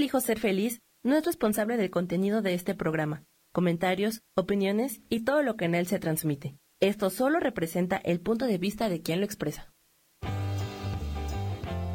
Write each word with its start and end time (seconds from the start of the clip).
Elijo 0.00 0.18
ser 0.22 0.40
feliz 0.40 0.80
no 1.02 1.14
es 1.14 1.26
responsable 1.26 1.76
del 1.76 1.90
contenido 1.90 2.40
de 2.40 2.54
este 2.54 2.74
programa, 2.74 3.22
comentarios, 3.52 4.22
opiniones 4.34 5.02
y 5.10 5.24
todo 5.24 5.42
lo 5.42 5.58
que 5.58 5.66
en 5.66 5.74
él 5.74 5.86
se 5.86 5.98
transmite. 5.98 6.56
Esto 6.80 7.10
solo 7.10 7.38
representa 7.38 7.98
el 7.98 8.18
punto 8.18 8.46
de 8.46 8.56
vista 8.56 8.88
de 8.88 9.02
quien 9.02 9.20
lo 9.20 9.26
expresa. 9.26 9.74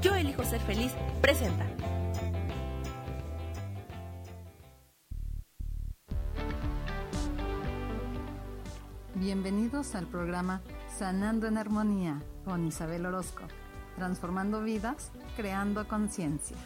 Yo 0.03 0.13
elijo 0.13 0.43
ser 0.43 0.61
feliz, 0.61 0.91
presenta. 1.19 1.65
Bienvenidos 9.15 9.95
al 9.95 10.05
programa 10.05 10.61
Sanando 10.95 11.47
en 11.47 11.57
Armonía 11.57 12.21
con 12.43 12.67
Isabel 12.67 13.07
Orozco, 13.07 13.47
transformando 13.95 14.61
vidas, 14.61 15.11
creando 15.35 15.87
conciencia. 15.87 16.57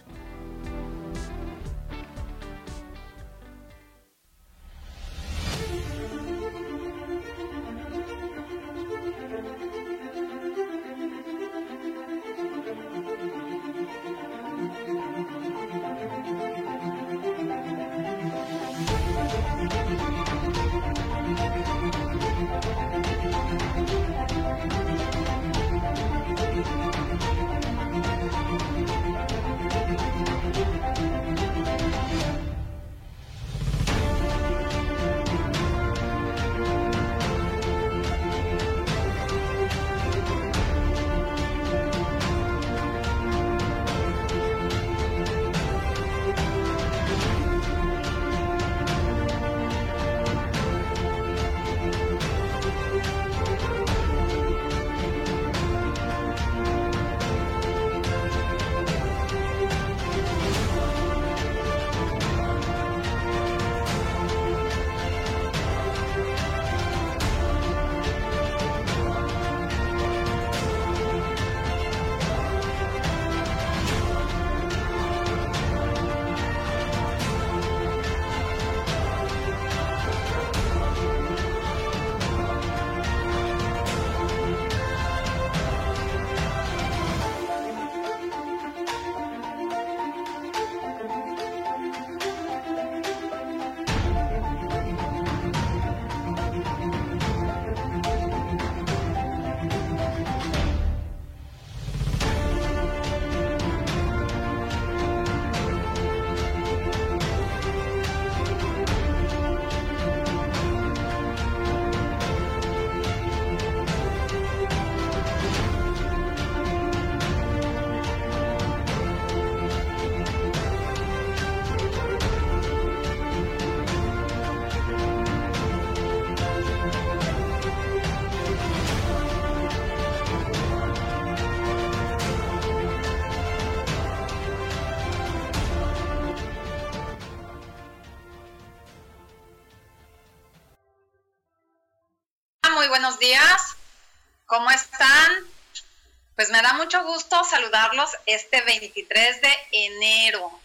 Saludarlos 147.60 148.10
este 148.26 148.62
23 148.62 149.42
de 149.42 149.54
enero. 149.72 150.60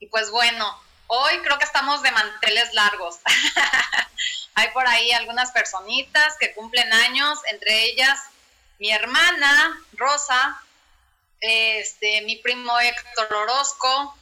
Y 0.00 0.06
pues 0.06 0.30
bueno, 0.30 0.82
hoy 1.06 1.38
creo 1.40 1.58
que 1.58 1.64
estamos 1.64 2.02
de 2.02 2.10
manteles 2.10 2.72
largos. 2.72 3.18
Hay 4.54 4.68
por 4.70 4.86
ahí 4.86 5.12
algunas 5.12 5.50
personitas 5.52 6.36
que 6.38 6.54
cumplen 6.54 6.90
años, 6.92 7.38
entre 7.50 7.84
ellas 7.84 8.18
mi 8.78 8.90
hermana 8.90 9.80
Rosa, 9.92 10.60
este, 11.40 12.22
mi 12.22 12.36
primo 12.36 12.78
Héctor 12.80 13.32
Orozco, 13.32 14.16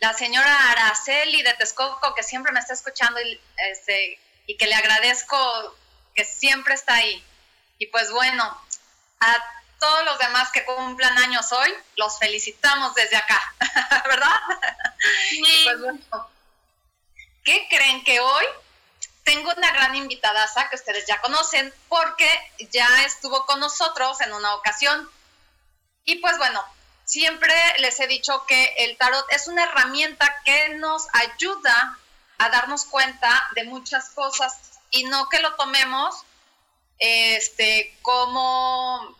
la 0.00 0.12
señora 0.12 0.70
Araceli 0.70 1.42
de 1.42 1.54
Texcoco, 1.54 2.14
que 2.14 2.22
siempre 2.22 2.52
me 2.52 2.60
está 2.60 2.74
escuchando 2.74 3.20
y, 3.20 3.40
este, 3.70 4.20
que 4.58 4.66
le 4.66 4.74
agradezco 4.74 5.76
que 6.14 6.24
siempre 6.24 6.74
está 6.74 6.94
ahí. 6.94 7.24
Y 7.78 7.86
pues 7.86 8.10
bueno, 8.12 8.44
a 9.20 9.53
todos 9.84 10.04
los 10.06 10.18
demás 10.18 10.50
que 10.50 10.64
cumplan 10.64 11.18
años 11.18 11.52
hoy, 11.52 11.74
los 11.96 12.18
felicitamos 12.18 12.94
desde 12.94 13.18
acá, 13.18 13.54
¿verdad? 14.08 14.40
Pues 15.64 15.78
bueno, 15.78 16.30
¿qué 17.44 17.66
creen 17.68 18.02
que 18.02 18.18
hoy 18.18 18.46
tengo 19.24 19.52
una 19.54 19.72
gran 19.72 19.94
invitada 19.94 20.46
que 20.70 20.76
ustedes 20.76 21.04
ya 21.06 21.20
conocen 21.20 21.70
porque 21.90 22.26
ya 22.70 23.04
estuvo 23.04 23.44
con 23.44 23.60
nosotros 23.60 24.22
en 24.22 24.32
una 24.32 24.54
ocasión. 24.54 25.10
Y 26.06 26.16
pues 26.16 26.38
bueno, 26.38 26.64
siempre 27.04 27.54
les 27.80 28.00
he 28.00 28.06
dicho 28.06 28.46
que 28.46 28.74
el 28.78 28.96
tarot 28.96 29.26
es 29.32 29.48
una 29.48 29.64
herramienta 29.64 30.34
que 30.46 30.70
nos 30.76 31.06
ayuda 31.12 31.98
a 32.38 32.48
darnos 32.48 32.86
cuenta 32.86 33.44
de 33.54 33.64
muchas 33.64 34.08
cosas 34.10 34.80
y 34.90 35.04
no 35.04 35.28
que 35.28 35.40
lo 35.40 35.54
tomemos 35.56 36.24
este, 36.98 37.94
como 38.00 39.14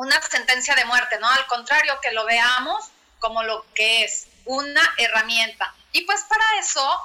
una 0.00 0.18
sentencia 0.22 0.74
de 0.74 0.86
muerte, 0.86 1.18
¿no? 1.18 1.28
Al 1.28 1.46
contrario, 1.46 1.98
que 2.00 2.10
lo 2.12 2.24
veamos 2.24 2.86
como 3.18 3.42
lo 3.42 3.66
que 3.74 4.02
es, 4.04 4.28
una 4.46 4.80
herramienta. 4.96 5.74
Y 5.92 6.06
pues 6.06 6.22
para 6.22 6.42
eso, 6.58 7.00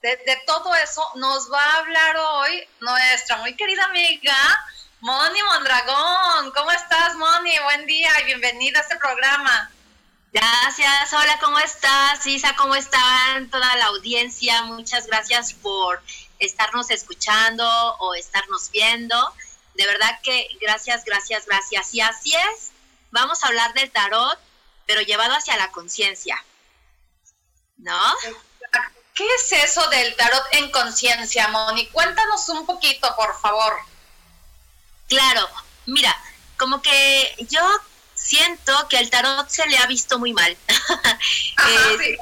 de, 0.00 0.42
todo 0.46 0.74
eso, 0.76 1.02
nos 1.16 1.52
va 1.52 1.62
a 1.62 1.76
hablar 1.80 2.16
hoy 2.16 2.66
nuestra 2.80 3.36
muy 3.36 3.54
querida 3.54 3.84
amiga 3.84 4.34
Moni 5.00 5.42
Mondragón. 5.42 6.50
¿Cómo 6.52 6.70
estás, 6.70 7.16
Moni? 7.16 7.52
Buen 7.64 7.84
día 7.84 8.18
y 8.22 8.24
bienvenida 8.24 8.78
a 8.78 8.82
este 8.82 8.96
programa. 8.96 9.70
Gracias, 10.32 11.12
hola, 11.12 11.38
¿cómo 11.40 11.58
estás? 11.58 12.26
Isa, 12.26 12.56
¿cómo 12.56 12.74
están? 12.74 13.50
Toda 13.50 13.76
la 13.76 13.86
audiencia, 13.86 14.62
muchas 14.62 15.06
gracias 15.06 15.52
por 15.52 16.02
estarnos 16.38 16.90
escuchando 16.90 17.68
o 17.98 18.14
estarnos 18.14 18.70
viendo. 18.70 19.34
De 19.78 19.86
verdad 19.86 20.18
que 20.24 20.48
gracias, 20.60 21.04
gracias, 21.04 21.46
gracias. 21.46 21.94
Y 21.94 22.00
así 22.00 22.34
es, 22.34 22.72
vamos 23.12 23.42
a 23.42 23.46
hablar 23.46 23.72
del 23.74 23.88
tarot, 23.92 24.36
pero 24.86 25.00
llevado 25.02 25.34
hacia 25.34 25.56
la 25.56 25.70
conciencia. 25.70 26.36
¿No? 27.76 27.96
¿Qué 29.14 29.24
es 29.36 29.52
eso 29.52 29.88
del 29.88 30.16
tarot 30.16 30.42
en 30.50 30.72
conciencia, 30.72 31.46
Moni? 31.46 31.86
Cuéntanos 31.90 32.48
un 32.48 32.66
poquito, 32.66 33.14
por 33.14 33.40
favor. 33.40 33.78
Claro, 35.06 35.48
mira, 35.86 36.12
como 36.56 36.82
que 36.82 37.36
yo 37.48 37.60
siento 38.14 38.88
que 38.88 38.98
el 38.98 39.10
tarot 39.10 39.48
se 39.48 39.64
le 39.68 39.78
ha 39.78 39.86
visto 39.86 40.18
muy 40.18 40.32
mal. 40.32 40.56
Eh, 41.70 42.16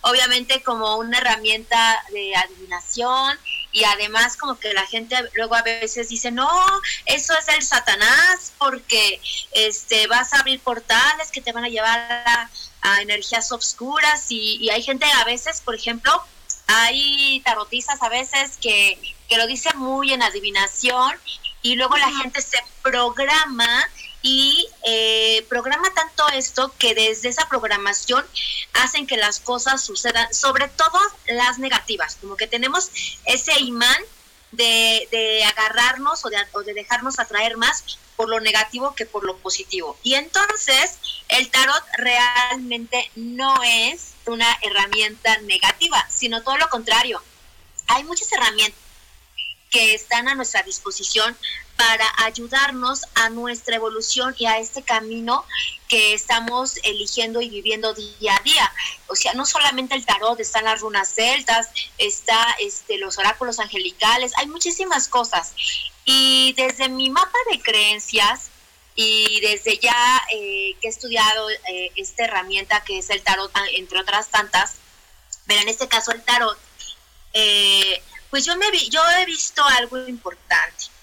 obviamente 0.00 0.62
como 0.62 0.96
una 0.96 1.18
herramienta 1.18 2.02
de 2.10 2.34
adivinación 2.34 3.38
y 3.72 3.84
además 3.84 4.36
como 4.36 4.58
que 4.58 4.72
la 4.72 4.86
gente 4.86 5.16
luego 5.34 5.54
a 5.54 5.62
veces 5.62 6.08
dice, 6.08 6.30
no, 6.30 6.50
eso 7.06 7.36
es 7.36 7.48
el 7.48 7.62
Satanás 7.62 8.52
porque 8.58 9.20
este 9.52 10.06
vas 10.06 10.32
a 10.32 10.40
abrir 10.40 10.60
portales 10.60 11.30
que 11.30 11.40
te 11.40 11.52
van 11.52 11.64
a 11.64 11.68
llevar 11.68 11.98
a, 12.00 12.50
energías 13.02 13.52
obscuras 13.52 14.26
y, 14.30 14.56
y, 14.62 14.70
hay 14.70 14.82
gente 14.82 15.04
a 15.04 15.24
veces, 15.24 15.60
por 15.60 15.74
ejemplo, 15.74 16.24
hay 16.66 17.40
tarotistas 17.44 18.02
a 18.02 18.08
veces 18.08 18.56
que, 18.58 18.98
que 19.28 19.36
lo 19.36 19.46
dicen 19.46 19.76
muy 19.76 20.12
en 20.12 20.22
adivinación 20.22 21.14
y 21.60 21.74
luego 21.74 21.96
la 21.98 22.10
gente 22.22 22.40
se 22.40 22.58
programa 22.82 23.86
y 24.22 24.68
eh, 24.84 25.44
programa 25.48 25.92
tanto 25.94 26.28
esto 26.30 26.72
que 26.78 26.94
desde 26.94 27.28
esa 27.28 27.48
programación 27.48 28.24
hacen 28.72 29.06
que 29.06 29.16
las 29.16 29.38
cosas 29.40 29.82
sucedan, 29.82 30.32
sobre 30.34 30.68
todo 30.68 30.98
las 31.26 31.58
negativas, 31.58 32.16
como 32.20 32.36
que 32.36 32.46
tenemos 32.46 32.90
ese 33.24 33.58
imán 33.60 34.02
de, 34.52 35.06
de 35.10 35.44
agarrarnos 35.44 36.24
o 36.24 36.30
de, 36.30 36.38
o 36.52 36.62
de 36.62 36.74
dejarnos 36.74 37.18
atraer 37.18 37.56
más 37.56 37.98
por 38.16 38.28
lo 38.28 38.40
negativo 38.40 38.94
que 38.94 39.06
por 39.06 39.24
lo 39.24 39.36
positivo. 39.36 39.96
Y 40.02 40.14
entonces 40.14 40.98
el 41.28 41.50
tarot 41.50 41.84
realmente 41.96 43.10
no 43.14 43.62
es 43.62 44.14
una 44.26 44.58
herramienta 44.62 45.38
negativa, 45.42 46.04
sino 46.10 46.42
todo 46.42 46.56
lo 46.56 46.68
contrario. 46.68 47.22
Hay 47.86 48.04
muchas 48.04 48.32
herramientas 48.32 48.80
que 49.70 49.94
están 49.94 50.28
a 50.28 50.34
nuestra 50.34 50.62
disposición 50.62 51.36
para 51.78 52.12
ayudarnos 52.24 53.04
a 53.14 53.30
nuestra 53.30 53.76
evolución 53.76 54.34
y 54.36 54.46
a 54.46 54.58
este 54.58 54.82
camino 54.82 55.46
que 55.86 56.12
estamos 56.12 56.76
eligiendo 56.82 57.40
y 57.40 57.48
viviendo 57.48 57.94
día 57.94 58.34
a 58.34 58.42
día. 58.42 58.72
O 59.06 59.14
sea, 59.14 59.32
no 59.34 59.46
solamente 59.46 59.94
el 59.94 60.04
tarot, 60.04 60.40
están 60.40 60.64
las 60.64 60.80
runas 60.80 61.14
celtas, 61.14 61.68
está 61.96 62.56
este, 62.58 62.98
los 62.98 63.16
oráculos 63.16 63.60
angelicales, 63.60 64.32
hay 64.38 64.48
muchísimas 64.48 65.06
cosas. 65.06 65.54
Y 66.04 66.52
desde 66.56 66.88
mi 66.88 67.10
mapa 67.10 67.38
de 67.52 67.60
creencias 67.60 68.50
y 68.96 69.40
desde 69.40 69.78
ya 69.78 70.20
eh, 70.32 70.74
que 70.80 70.88
he 70.88 70.90
estudiado 70.90 71.48
eh, 71.48 71.92
esta 71.94 72.24
herramienta 72.24 72.82
que 72.82 72.98
es 72.98 73.08
el 73.10 73.22
tarot, 73.22 73.52
entre 73.76 74.00
otras 74.00 74.30
tantas, 74.30 74.78
pero 75.46 75.60
en 75.60 75.68
este 75.68 75.86
caso 75.86 76.10
el 76.10 76.24
tarot, 76.24 76.58
eh, 77.34 78.02
pues 78.30 78.44
yo, 78.44 78.56
me 78.56 78.68
vi, 78.72 78.88
yo 78.88 79.00
he 79.20 79.26
visto 79.26 79.62
algo 79.64 79.96
importante. 80.08 80.97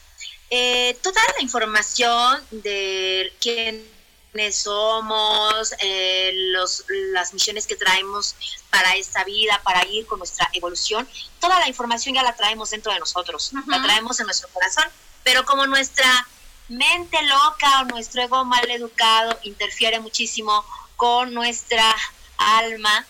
Eh, 0.50 0.98
toda 1.02 1.22
la 1.36 1.42
información 1.42 2.42
de 2.52 3.34
quiénes 3.42 4.56
somos, 4.56 5.74
eh, 5.80 6.32
los, 6.52 6.86
las 7.14 7.34
misiones 7.34 7.66
que 7.66 7.76
traemos 7.76 8.36
para 8.70 8.96
esta 8.96 9.24
vida, 9.24 9.62
para 9.64 9.86
ir 9.88 10.06
con 10.06 10.20
nuestra 10.20 10.50
evolución, 10.54 11.08
toda 11.40 11.60
la 11.60 11.68
información 11.68 12.16
ya 12.16 12.24
la 12.24 12.36
traemos 12.36 12.70
dentro 12.70 12.92
de 12.94 13.00
nosotros, 13.00 13.52
la 13.68 13.82
traemos 13.82 14.20
en 14.20 14.26
nuestro 14.28 14.50
corazón, 14.50 14.86
pero 15.24 15.46
como 15.46 15.66
nuestra 15.66 16.28
mente 16.68 17.22
loca 17.24 17.82
o 17.82 17.86
nuestro 17.86 18.24
ego 18.24 18.44
mal 18.46 18.70
educado 18.70 19.40
interfiere 19.44 20.00
muchísimo 20.00 20.66
con 20.96 21.34
nuestra 21.34 21.96
alma, 22.38 23.06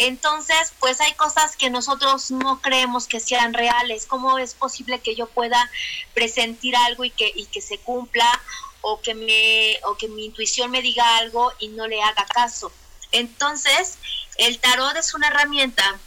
entonces, 0.00 0.72
pues 0.80 0.98
hay 1.02 1.12
cosas 1.12 1.56
que 1.56 1.68
nosotros 1.68 2.30
no 2.30 2.62
creemos 2.62 3.06
que 3.06 3.20
sean 3.20 3.52
reales. 3.52 4.06
¿Cómo 4.06 4.38
es 4.38 4.54
posible 4.54 5.00
que 5.00 5.14
yo 5.14 5.26
pueda 5.26 5.70
presentir 6.14 6.74
algo 6.74 7.04
y 7.04 7.10
que, 7.10 7.30
y 7.34 7.44
que 7.44 7.60
se 7.60 7.76
cumpla 7.76 8.40
o 8.80 9.02
que, 9.02 9.12
me, 9.12 9.78
o 9.84 9.98
que 9.98 10.08
mi 10.08 10.24
intuición 10.24 10.70
me 10.70 10.80
diga 10.80 11.18
algo 11.18 11.52
y 11.58 11.68
no 11.68 11.86
le 11.86 12.02
haga 12.02 12.24
caso? 12.24 12.72
Entonces, 13.12 13.98
el 14.38 14.58
tarot 14.58 14.96
es 14.96 15.12
una 15.12 15.28
herramienta 15.28 16.00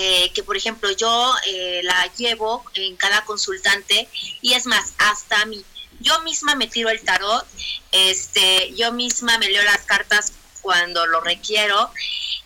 eh, 0.00 0.32
que 0.34 0.42
por 0.42 0.56
ejemplo 0.56 0.90
yo 0.90 1.32
eh, 1.46 1.80
la 1.84 2.12
llevo 2.16 2.64
en 2.74 2.96
cada 2.96 3.24
consultante 3.24 4.08
y 4.40 4.54
es 4.54 4.66
más, 4.66 4.94
hasta 4.98 5.42
a 5.42 5.46
mí. 5.46 5.64
Yo 6.00 6.20
misma 6.22 6.56
me 6.56 6.66
tiro 6.66 6.88
el 6.88 7.00
tarot, 7.02 7.46
este, 7.92 8.74
yo 8.74 8.90
misma 8.90 9.38
me 9.38 9.48
leo 9.48 9.62
las 9.62 9.82
cartas 9.82 10.32
cuando 10.62 11.06
lo 11.06 11.20
requiero 11.20 11.90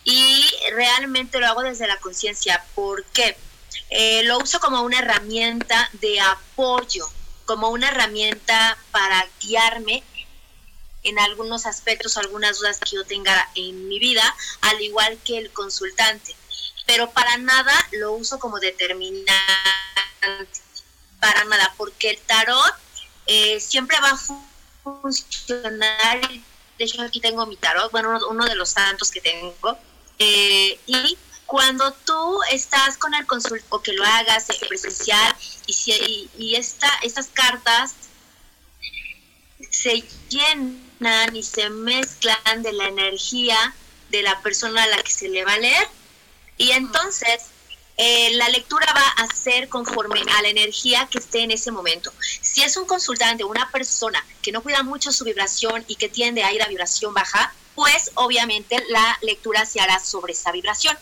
y 0.03 0.45
realmente 0.71 1.39
lo 1.39 1.47
hago 1.47 1.61
desde 1.61 1.87
la 1.87 1.97
conciencia. 1.97 2.63
porque 2.75 3.37
eh, 3.89 4.23
lo 4.23 4.39
uso 4.39 4.59
como 4.59 4.81
una 4.81 4.99
herramienta 4.99 5.89
de 5.93 6.19
apoyo, 6.19 7.07
como 7.45 7.69
una 7.69 7.89
herramienta 7.89 8.77
para 8.91 9.25
guiarme 9.39 10.03
en 11.03 11.19
algunos 11.19 11.65
aspectos, 11.65 12.17
algunas 12.17 12.59
dudas 12.59 12.79
que 12.79 12.95
yo 12.95 13.05
tenga 13.05 13.49
en 13.55 13.87
mi 13.87 13.99
vida, 13.99 14.35
al 14.61 14.81
igual 14.81 15.17
que 15.23 15.37
el 15.37 15.51
consultante. 15.51 16.35
Pero 16.85 17.11
para 17.11 17.37
nada 17.37 17.73
lo 17.91 18.13
uso 18.13 18.39
como 18.39 18.59
determinante, 18.59 19.31
para 21.19 21.45
nada, 21.45 21.73
porque 21.77 22.09
el 22.11 22.19
tarot 22.19 22.75
eh, 23.25 23.59
siempre 23.59 23.97
va 24.01 24.11
a 24.11 25.01
funcionar 25.01 26.21
de 26.77 26.85
hecho 26.85 27.01
aquí 27.01 27.19
tengo 27.19 27.45
mi 27.45 27.57
tarot, 27.57 27.91
bueno, 27.91 28.19
uno, 28.29 28.45
de 28.45 28.55
los 28.55 28.69
santos 28.69 29.11
que 29.11 29.21
tengo, 29.21 29.77
eh, 30.19 30.79
y 30.85 31.17
cuando 31.45 31.91
tú 32.05 32.39
estás 32.51 32.97
con 32.97 33.13
el 33.13 33.25
consultor, 33.25 33.65
o 33.69 33.81
que 33.81 33.93
lo 33.93 34.03
hagas 34.03 34.47
presencial, 34.67 35.35
y, 35.65 35.73
si, 35.73 36.29
y, 36.37 36.55
esta, 36.55 36.91
estas 37.03 37.27
cartas 37.27 37.95
se 39.71 40.03
llenan 40.29 41.35
y 41.35 41.43
se 41.43 41.69
mezclan 41.69 42.63
de 42.63 42.73
la 42.73 42.87
energía 42.87 43.73
de 44.09 44.21
la 44.21 44.39
persona 44.41 44.83
a 44.83 44.87
la 44.87 45.03
que 45.03 45.11
se 45.11 45.29
le 45.29 45.45
va 45.45 45.53
a 45.53 45.59
leer, 45.59 45.87
y 46.57 46.71
entonces 46.71 47.45
eh, 47.97 48.29
la 48.35 48.47
lectura 48.49 48.85
va 48.93 49.23
a 49.23 49.27
ser 49.27 49.69
conforme 49.69 50.21
a 50.37 50.41
la 50.43 50.49
energía 50.49 51.07
que 51.11 51.17
esté 51.17 51.41
en 51.41 51.51
ese 51.51 51.71
momento. 51.71 52.11
Si 52.41 52.61
es 52.61 52.77
un 52.77 52.85
consultante, 52.85 53.43
una 53.43 53.69
persona 53.71 54.23
que 54.41 54.51
no 54.51 54.61
cuida 54.61 54.83
mucho 54.83 55.11
su 55.11 55.23
vibración 55.23 55.83
y 55.87 55.95
que 55.95 56.07
tiende 56.07 56.43
a 56.43 56.53
ir 56.53 56.61
a 56.61 56.67
vibración 56.67 57.13
baja, 57.13 57.53
pues 57.73 58.11
obviamente 58.15 58.83
la 58.89 59.17
lectura 59.21 59.65
se 59.65 59.79
hará 59.79 59.99
sobre 59.99 60.33
esa 60.33 60.51
vibración 60.51 60.97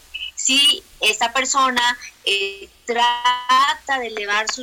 si 0.45 0.83
esta 0.99 1.33
persona 1.33 1.97
eh, 2.23 2.69
trata 2.85 3.97
de 3.99 4.07
elevar 4.07 4.45
su, 4.47 4.61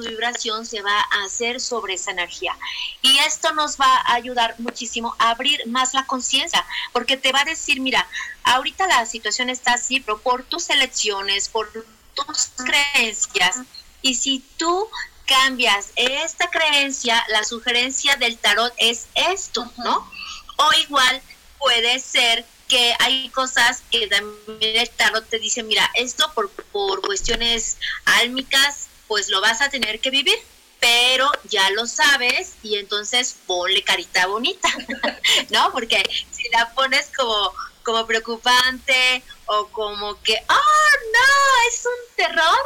vibración, 0.00 0.64
se 0.64 0.80
va 0.80 0.98
a 0.98 1.24
hacer 1.26 1.60
sobre 1.60 1.94
esa 1.94 2.12
energía. 2.12 2.56
Y 3.02 3.18
esto 3.18 3.52
nos 3.52 3.76
va 3.76 3.94
a 4.06 4.14
ayudar 4.14 4.54
muchísimo 4.58 5.14
a 5.18 5.28
abrir 5.28 5.66
más 5.66 5.92
la 5.92 6.06
conciencia, 6.06 6.64
porque 6.94 7.18
te 7.18 7.30
va 7.30 7.42
a 7.42 7.44
decir, 7.44 7.78
mira, 7.78 8.08
ahorita 8.42 8.86
la 8.86 9.04
situación 9.04 9.50
está 9.50 9.74
así, 9.74 10.00
pero 10.00 10.18
por 10.18 10.44
tus 10.44 10.70
elecciones, 10.70 11.50
por 11.50 11.70
tus 11.72 12.50
creencias, 12.64 13.60
y 14.00 14.14
si 14.14 14.42
tú 14.56 14.88
cambias 15.26 15.92
esta 15.96 16.48
creencia, 16.48 17.22
la 17.28 17.44
sugerencia 17.44 18.16
del 18.16 18.38
tarot 18.38 18.72
es 18.78 19.08
esto, 19.14 19.70
¿no? 19.76 20.10
O 20.56 20.72
igual 20.84 21.20
puede 21.58 21.98
ser 21.98 22.46
que 22.68 22.94
hay 22.98 23.28
cosas 23.30 23.82
que 23.90 24.06
también 24.06 24.76
el 24.76 24.90
tarot 24.90 25.26
te 25.28 25.38
dice, 25.38 25.62
mira, 25.62 25.90
esto 25.94 26.30
por, 26.34 26.50
por 26.50 27.00
cuestiones 27.00 27.78
álmicas, 28.04 28.88
pues 29.06 29.30
lo 29.30 29.40
vas 29.40 29.62
a 29.62 29.70
tener 29.70 30.00
que 30.00 30.10
vivir, 30.10 30.38
pero 30.80 31.30
ya 31.44 31.70
lo 31.70 31.86
sabes 31.86 32.54
y 32.62 32.76
entonces 32.76 33.36
ponle 33.46 33.82
carita 33.82 34.26
bonita, 34.26 34.68
¿no? 35.50 35.72
Porque 35.72 36.02
si 36.30 36.48
la 36.50 36.72
pones 36.74 37.10
como, 37.16 37.52
como 37.82 38.06
preocupante 38.06 39.22
o 39.46 39.68
como 39.68 40.20
que, 40.22 40.34
oh, 40.48 40.96
no, 41.12 41.68
es 41.68 41.84
un 41.86 42.16
terror, 42.16 42.58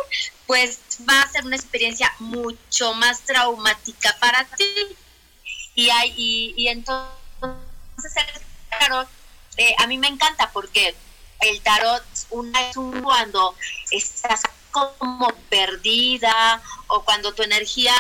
pues 0.47 0.81
va 1.09 1.23
a 1.23 1.31
ser 1.31 1.45
una 1.45 1.57
experiencia 1.57 2.13
mucho 2.19 2.93
más 2.95 3.21
traumática 3.21 4.17
para 4.21 4.45
ti. 4.45 4.75
Y, 5.75 5.89
hay, 5.89 6.13
y, 6.17 6.69
entonces 6.69 7.07
el 8.17 8.79
tarot 8.79 9.09
eh, 9.57 9.75
a 9.79 9.87
mí 9.87 9.99
me 9.99 10.09
encanta 10.09 10.51
porque 10.53 10.95
el 11.41 11.61
tarot 11.61 12.05
una 12.31 12.71
es 12.71 12.77
un 12.77 13.03
cuando 13.03 13.55
estás 13.91 14.43
como 14.71 15.29
perdida 15.51 16.63
o 16.87 17.05
cuando 17.05 17.35
tu 17.35 17.43
energía 17.43 17.95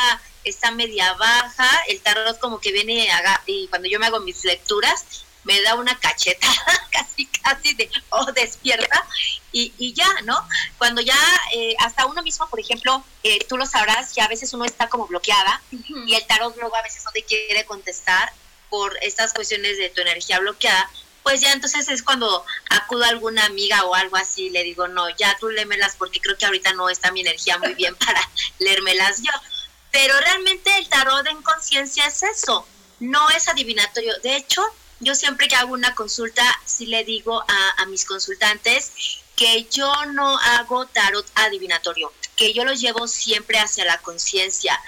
está 0.44 0.70
media 0.70 1.12
baja, 1.14 1.68
el 1.88 2.00
tarot 2.00 2.38
como 2.38 2.60
que 2.60 2.72
viene 2.72 3.08
y 3.46 3.68
cuando 3.68 3.88
yo 3.88 4.00
me 4.00 4.06
hago 4.06 4.20
mis 4.20 4.44
lecturas 4.44 5.04
me 5.44 5.60
da 5.60 5.74
una 5.74 5.98
cacheta 5.98 6.46
casi 6.92 7.26
casi 7.26 7.74
de 7.74 7.90
oh 8.10 8.30
despierta 8.32 9.06
y, 9.50 9.72
y 9.76 9.92
ya 9.92 10.08
no 10.24 10.36
cuando 10.78 11.02
ya 11.02 11.18
eh, 11.52 11.74
hasta 11.80 12.06
uno 12.06 12.22
mismo 12.22 12.48
por 12.48 12.60
ejemplo 12.60 13.04
eh, 13.24 13.44
tú 13.48 13.56
lo 13.56 13.66
sabrás 13.66 14.12
que 14.12 14.20
a 14.20 14.28
veces 14.28 14.52
uno 14.54 14.64
está 14.64 14.88
como 14.88 15.06
bloqueada 15.06 15.60
y 16.06 16.14
el 16.14 16.26
tarot 16.26 16.56
luego 16.56 16.76
a 16.76 16.82
veces 16.82 17.04
no 17.04 17.10
te 17.10 17.24
quiere 17.24 17.64
contestar 17.66 18.32
por 18.70 18.96
estas 19.02 19.32
cuestiones 19.32 19.78
de 19.78 19.90
tu 19.90 20.00
energía 20.00 20.38
bloqueada 20.38 20.88
pues 21.22 21.40
ya 21.40 21.52
entonces 21.52 21.88
es 21.88 22.02
cuando 22.02 22.44
acudo 22.70 23.04
a 23.04 23.08
alguna 23.08 23.44
amiga 23.44 23.84
o 23.84 23.94
algo 23.94 24.16
así, 24.16 24.50
le 24.50 24.64
digo, 24.64 24.88
no, 24.88 25.08
ya 25.16 25.36
tú 25.38 25.50
lémelas 25.50 25.96
porque 25.96 26.20
creo 26.20 26.36
que 26.36 26.46
ahorita 26.46 26.72
no 26.74 26.88
está 26.88 27.12
mi 27.12 27.20
energía 27.20 27.58
muy 27.58 27.74
bien 27.74 27.94
para 28.06 28.20
leérmelas 28.58 29.22
yo. 29.22 29.32
Pero 29.90 30.18
realmente 30.20 30.76
el 30.78 30.88
tarot 30.88 31.26
en 31.26 31.42
conciencia 31.42 32.06
es 32.06 32.22
eso, 32.22 32.66
no 33.00 33.28
es 33.30 33.48
adivinatorio. 33.48 34.14
De 34.22 34.36
hecho, 34.36 34.62
yo 35.00 35.14
siempre 35.14 35.48
que 35.48 35.56
hago 35.56 35.74
una 35.74 35.94
consulta, 35.94 36.44
sí 36.64 36.86
le 36.86 37.04
digo 37.04 37.44
a, 37.46 37.82
a 37.82 37.86
mis 37.86 38.04
consultantes 38.04 38.92
que 39.36 39.64
yo 39.70 40.06
no 40.06 40.38
hago 40.38 40.86
tarot 40.86 41.26
adivinatorio, 41.34 42.12
porque 42.20 42.52
yo 42.54 42.64
los 42.64 42.80
llevo 42.80 43.06
siempre 43.06 43.58
hacia 43.58 43.84
la 43.84 43.98
conciencia 43.98 44.78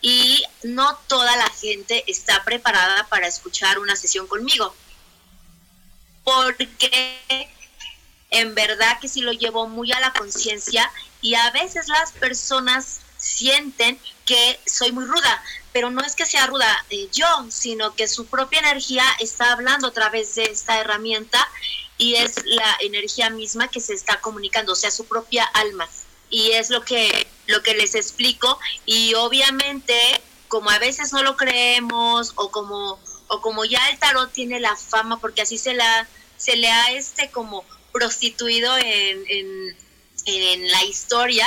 y 0.00 0.44
no 0.62 0.96
toda 1.08 1.34
la 1.36 1.48
gente 1.48 2.04
está 2.06 2.44
preparada 2.44 3.06
para 3.08 3.26
escuchar 3.26 3.78
una 3.78 3.96
sesión 3.96 4.26
conmigo. 4.26 4.74
Porque 6.24 7.48
en 8.30 8.54
verdad 8.54 8.98
que 9.00 9.08
sí 9.08 9.20
lo 9.20 9.32
llevo 9.32 9.68
muy 9.68 9.92
a 9.92 10.00
la 10.00 10.12
conciencia 10.12 10.90
y 11.20 11.34
a 11.34 11.50
veces 11.52 11.88
las 11.88 12.12
personas 12.12 13.00
sienten 13.16 13.98
que 14.26 14.58
soy 14.66 14.92
muy 14.92 15.04
ruda, 15.04 15.42
pero 15.72 15.90
no 15.90 16.02
es 16.02 16.14
que 16.14 16.26
sea 16.26 16.46
ruda 16.46 16.84
yo, 17.12 17.26
sino 17.48 17.94
que 17.94 18.08
su 18.08 18.26
propia 18.26 18.58
energía 18.60 19.04
está 19.20 19.52
hablando 19.52 19.88
a 19.88 19.92
través 19.92 20.34
de 20.34 20.44
esta 20.44 20.80
herramienta 20.80 21.46
y 21.96 22.16
es 22.16 22.44
la 22.44 22.76
energía 22.80 23.30
misma 23.30 23.68
que 23.68 23.80
se 23.80 23.94
está 23.94 24.20
comunicando, 24.20 24.72
o 24.72 24.76
sea, 24.76 24.90
su 24.90 25.06
propia 25.06 25.44
alma. 25.44 25.88
Y 26.28 26.52
es 26.52 26.70
lo 26.70 26.82
que, 26.84 27.26
lo 27.46 27.62
que 27.62 27.74
les 27.74 27.94
explico 27.94 28.58
y 28.84 29.14
obviamente 29.14 29.94
como 30.48 30.70
a 30.70 30.78
veces 30.78 31.12
no 31.12 31.22
lo 31.22 31.36
creemos 31.36 32.32
o 32.36 32.50
como, 32.50 32.98
o 33.34 33.40
como 33.40 33.64
ya 33.64 33.88
el 33.88 33.98
tarot 33.98 34.32
tiene 34.32 34.60
la 34.60 34.76
fama, 34.76 35.20
porque 35.20 35.42
así 35.42 35.58
se, 35.58 35.74
la, 35.74 36.08
se 36.36 36.56
le 36.56 36.70
ha 36.70 36.92
este 36.92 37.30
como 37.30 37.64
prostituido 37.92 38.76
en, 38.78 39.24
en, 39.28 39.76
en 40.26 40.70
la 40.70 40.84
historia, 40.84 41.46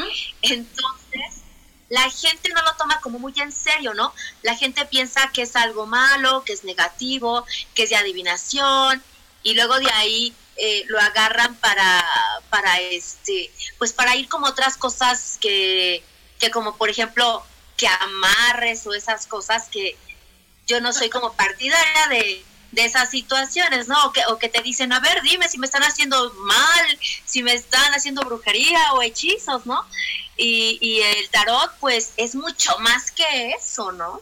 entonces 0.42 1.42
la 1.88 2.10
gente 2.10 2.50
no 2.50 2.62
lo 2.62 2.74
toma 2.76 3.00
como 3.00 3.18
muy 3.18 3.32
en 3.36 3.50
serio, 3.50 3.94
¿no? 3.94 4.12
La 4.42 4.54
gente 4.54 4.84
piensa 4.84 5.30
que 5.32 5.42
es 5.42 5.56
algo 5.56 5.86
malo, 5.86 6.44
que 6.44 6.52
es 6.52 6.64
negativo, 6.64 7.46
que 7.74 7.84
es 7.84 7.90
de 7.90 7.96
adivinación, 7.96 9.02
y 9.42 9.54
luego 9.54 9.78
de 9.78 9.90
ahí 9.92 10.34
eh, 10.56 10.84
lo 10.88 10.98
agarran 10.98 11.54
para, 11.56 12.04
para 12.50 12.80
este, 12.80 13.50
pues 13.78 13.92
para 13.92 14.16
ir 14.16 14.28
como 14.28 14.46
otras 14.46 14.76
cosas 14.76 15.38
que, 15.40 16.02
que 16.38 16.50
como 16.50 16.76
por 16.76 16.90
ejemplo 16.90 17.44
que 17.76 17.86
amarres 17.86 18.86
o 18.86 18.92
esas 18.92 19.26
cosas 19.26 19.68
que 19.68 19.96
yo 20.68 20.80
no 20.80 20.92
soy 20.92 21.08
como 21.10 21.32
partidaria 21.32 22.06
de, 22.08 22.44
de 22.72 22.84
esas 22.84 23.10
situaciones, 23.10 23.88
¿no? 23.88 24.06
O 24.06 24.12
que, 24.12 24.22
o 24.26 24.38
que 24.38 24.48
te 24.48 24.62
dicen, 24.62 24.92
a 24.92 25.00
ver, 25.00 25.22
dime 25.22 25.48
si 25.48 25.58
me 25.58 25.66
están 25.66 25.82
haciendo 25.82 26.32
mal, 26.34 26.98
si 27.24 27.42
me 27.42 27.54
están 27.54 27.92
haciendo 27.94 28.22
brujería 28.22 28.92
o 28.92 29.02
hechizos, 29.02 29.64
¿no? 29.66 29.86
Y, 30.36 31.00
el 31.00 31.28
tarot, 31.30 31.72
pues, 31.80 32.12
es 32.16 32.36
mucho 32.36 32.78
más 32.78 33.10
que 33.10 33.50
eso, 33.50 33.90
¿no? 33.90 34.20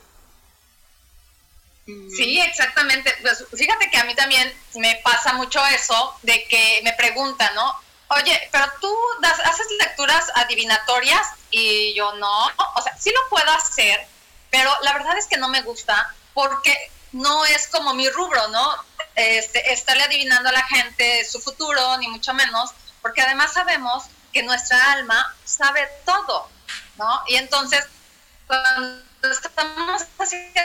Sí, 1.84 2.40
exactamente. 2.40 3.14
Pues 3.20 3.44
fíjate 3.54 3.90
que 3.90 3.98
a 3.98 4.04
mí 4.04 4.14
también 4.14 4.52
me 4.76 4.98
pasa 5.04 5.34
mucho 5.34 5.64
eso 5.66 6.16
de 6.22 6.44
que 6.48 6.80
me 6.82 6.94
preguntan, 6.94 7.54
¿no? 7.54 7.80
Oye, 8.08 8.48
pero 8.50 8.64
tú 8.80 8.92
das, 9.20 9.38
haces 9.40 9.66
lecturas 9.78 10.24
adivinatorias 10.36 11.26
y 11.50 11.92
yo 11.94 12.14
no. 12.14 12.46
O 12.74 12.82
sea, 12.82 12.96
sí 12.98 13.12
lo 13.12 13.28
puedo 13.28 13.50
hacer, 13.52 14.00
pero 14.50 14.72
la 14.82 14.94
verdad 14.94 15.18
es 15.18 15.26
que 15.26 15.36
no 15.36 15.48
me 15.48 15.62
gusta 15.62 16.14
porque 16.36 16.92
no 17.12 17.46
es 17.46 17.66
como 17.68 17.94
mi 17.94 18.10
rubro, 18.10 18.48
¿no? 18.48 18.76
Este, 19.14 19.72
estarle 19.72 20.02
adivinando 20.02 20.50
a 20.50 20.52
la 20.52 20.64
gente 20.64 21.24
su 21.24 21.40
futuro, 21.40 21.96
ni 21.96 22.08
mucho 22.08 22.34
menos, 22.34 22.72
porque 23.00 23.22
además 23.22 23.54
sabemos 23.54 24.04
que 24.34 24.42
nuestra 24.42 24.92
alma 24.92 25.34
sabe 25.44 25.88
todo, 26.04 26.50
¿no? 26.98 27.22
Y 27.28 27.36
entonces, 27.36 27.86
cuando 28.46 29.02
estamos 29.22 30.02
haciendo 30.18 30.60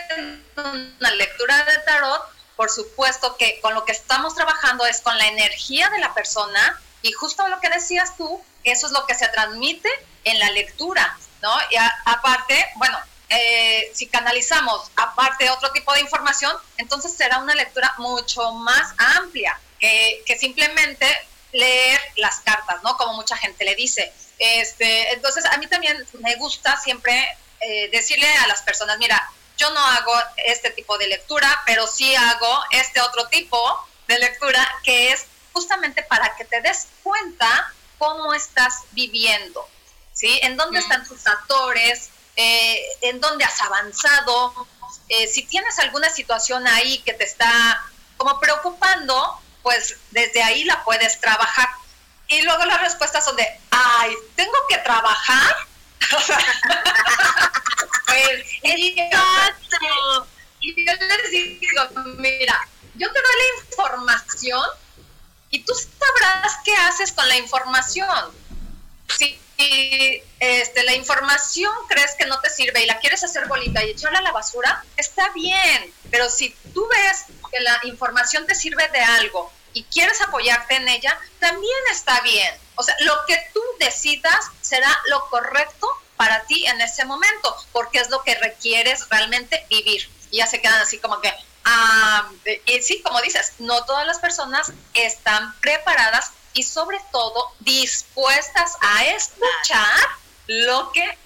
una 1.00 1.12
lectura 1.12 1.64
de 1.64 1.78
tarot, 1.86 2.22
por 2.58 2.70
supuesto 2.70 3.38
que 3.38 3.62
con 3.62 3.74
lo 3.74 3.86
que 3.86 3.94
estamos 3.94 4.36
trabajando 4.36 4.86
es 4.86 5.00
con 5.00 5.18
la 5.18 5.28
energía 5.28 5.90
de 5.90 6.00
la 6.00 6.14
persona 6.14 6.82
y 7.02 7.14
justo 7.14 7.48
lo 7.48 7.62
que 7.62 7.70
decías 7.70 8.18
tú, 8.18 8.44
eso 8.66 8.88
es 8.88 8.92
lo 8.92 9.06
que 9.06 9.16
se 9.16 9.30
transmite 9.30 9.90
en 10.26 10.38
la 10.38 10.52
lectura, 10.52 11.18
¿no? 11.42 11.54
Y 11.70 11.78
aparte, 12.04 12.70
bueno, 12.76 12.98
eh, 13.32 13.92
si 13.94 14.08
canalizamos 14.08 14.92
aparte 14.96 15.50
otro 15.50 15.72
tipo 15.72 15.94
de 15.94 16.02
información, 16.02 16.56
entonces 16.78 17.14
será 17.14 17.40
una 17.40 17.56
lectura 17.56 17.94
mucho 17.98 18.52
más 18.52 18.94
amplia 18.98 19.60
que, 19.80 20.22
que 20.26 20.38
simplemente 20.38 21.08
leer 21.54 22.00
las 22.18 22.42
cartas, 22.42 22.84
¿no? 22.84 22.98
Como 22.98 23.14
mucha 23.14 23.38
gente 23.38 23.66
le 23.66 23.76
dice. 23.76 24.12
Este, 24.38 25.14
entonces, 25.14 25.46
a 25.46 25.58
mí 25.58 25.68
también 25.68 25.98
me 26.20 26.36
gusta 26.36 26.78
siempre 26.78 27.38
eh, 27.62 27.90
decirle 27.92 28.28
a 28.38 28.48
las 28.48 28.64
personas, 28.64 28.98
mira, 28.98 29.32
yo 29.58 29.70
no 29.72 29.80
hago 29.80 30.14
este 30.46 30.72
tipo 30.72 30.98
de 30.98 31.08
lectura, 31.08 31.62
pero 31.66 31.88
sí 31.88 32.14
hago 32.16 32.64
este 32.72 33.00
otro 33.02 33.28
tipo 33.28 33.88
de 34.08 34.20
lectura 34.20 34.68
que 34.84 35.12
es 35.12 35.26
justamente 35.54 36.04
para 36.04 36.36
que 36.36 36.46
te 36.46 36.60
des 36.62 36.88
cuenta 37.04 37.74
cómo 37.98 38.34
estás 38.34 38.80
viviendo, 38.92 39.68
¿sí? 40.14 40.40
En 40.42 40.58
dónde 40.58 40.80
están 40.80 41.08
tus 41.08 41.28
actores, 41.28 42.10
eh, 42.42 42.84
en 43.02 43.22
dónde 43.22 43.46
has 43.46 43.62
avanzado, 43.62 44.68
eh, 45.10 45.28
si 45.28 45.44
tienes 45.44 45.78
alguna 45.78 46.10
situación 46.10 46.68
ahí 46.68 47.00
que 47.00 47.14
te 47.14 47.24
está 47.24 47.84
como 48.18 48.40
preocupando, 48.40 49.40
pues 49.62 49.98
desde 50.10 50.42
ahí 50.42 50.64
la 50.64 50.84
puedes 50.84 51.20
trabajar. 51.22 51.70
Y 52.28 52.42
luego 52.42 52.66
las 52.66 52.82
respuestas 52.82 53.24
son 53.26 53.36
de, 53.36 53.48
ay, 53.70 54.16
tengo 54.36 54.58
que 54.70 54.78
trabajar 54.80 55.56
pues, 58.08 58.46
exacto. 58.64 60.28
Y 60.60 60.86
yo 60.86 60.94
les 60.94 61.32
digo, 61.32 61.90
mira, 62.18 62.68
yo 62.96 63.12
te 63.12 63.22
doy 63.22 63.32
la 63.38 63.48
información 63.70 64.66
y 65.50 65.64
tú 65.64 65.74
sabrás 65.74 66.58
qué 66.64 66.76
haces 66.76 67.12
con 67.12 67.28
la 67.28 67.38
información. 67.38 68.32
Si 69.18 69.40
este, 70.40 70.84
la 70.84 70.94
información 70.94 71.72
crees 71.88 72.16
que 72.16 72.26
no 72.26 72.40
te 72.40 72.50
sirve 72.50 72.84
y 72.84 72.86
la 72.86 73.00
quieres 73.00 73.24
hacer 73.24 73.48
bolita 73.48 73.84
y 73.84 73.92
echarla 73.92 74.20
a 74.20 74.24
la 74.24 74.32
basura, 74.32 74.84
está 74.98 75.30
bien, 75.30 75.94
pero 76.10 76.30
si 76.30 76.56
tú 76.74 76.88
ves 76.88 77.26
que 77.52 77.60
la 77.62 77.80
información 77.84 78.46
te 78.46 78.56
sirve 78.56 78.88
de 78.90 79.00
algo 79.00 79.52
y 79.74 79.84
quieres 79.86 80.22
apoyarte 80.22 80.76
en 80.76 80.88
ella, 80.88 81.18
también 81.40 81.80
está 81.92 82.22
bien. 82.22 82.54
O 82.76 82.84
sea, 82.84 82.96
lo 83.02 83.14
que 83.28 83.38
tú 83.54 83.62
decidas 83.80 84.52
será 84.62 84.90
lo 85.10 85.30
correcto 85.30 85.88
para 86.18 86.44
ti 86.44 86.66
en 86.68 86.80
ese 86.82 87.06
momento, 87.06 87.56
porque 87.72 88.00
es 88.00 88.10
lo 88.10 88.24
que 88.24 88.36
requieres 88.36 89.08
realmente 89.10 89.66
vivir. 89.70 90.10
Ya 90.32 90.48
se 90.48 90.62
quedan 90.62 90.80
así 90.82 91.00
como 91.00 91.20
que, 91.20 91.34
ah, 91.66 92.30
y 92.66 92.82
sí, 92.82 93.02
como 93.02 93.22
dices, 93.22 93.54
no 93.60 93.86
todas 93.86 94.06
las 94.06 94.20
personas 94.20 94.72
están 94.94 95.54
preparadas 95.60 96.32
y 96.54 96.64
sobre 96.64 97.00
todo 97.12 97.54
dispuestas 97.60 98.76
a 98.82 99.06
escuchar 99.06 100.00
lo 100.48 100.92
que, 100.92 101.18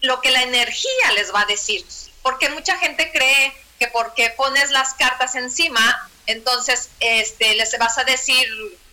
lo 0.00 0.20
que 0.20 0.30
la 0.30 0.42
energía 0.42 1.12
les 1.14 1.34
va 1.34 1.42
a 1.42 1.46
decir. 1.46 1.84
Porque 2.22 2.48
mucha 2.50 2.76
gente 2.78 3.10
cree 3.10 3.52
que 3.78 3.88
porque 3.88 4.30
pones 4.30 4.70
las 4.70 4.94
cartas 4.94 5.34
encima, 5.34 6.10
entonces 6.26 6.90
este, 7.00 7.54
les 7.54 7.76
vas 7.78 7.98
a 7.98 8.04
decir, 8.04 8.46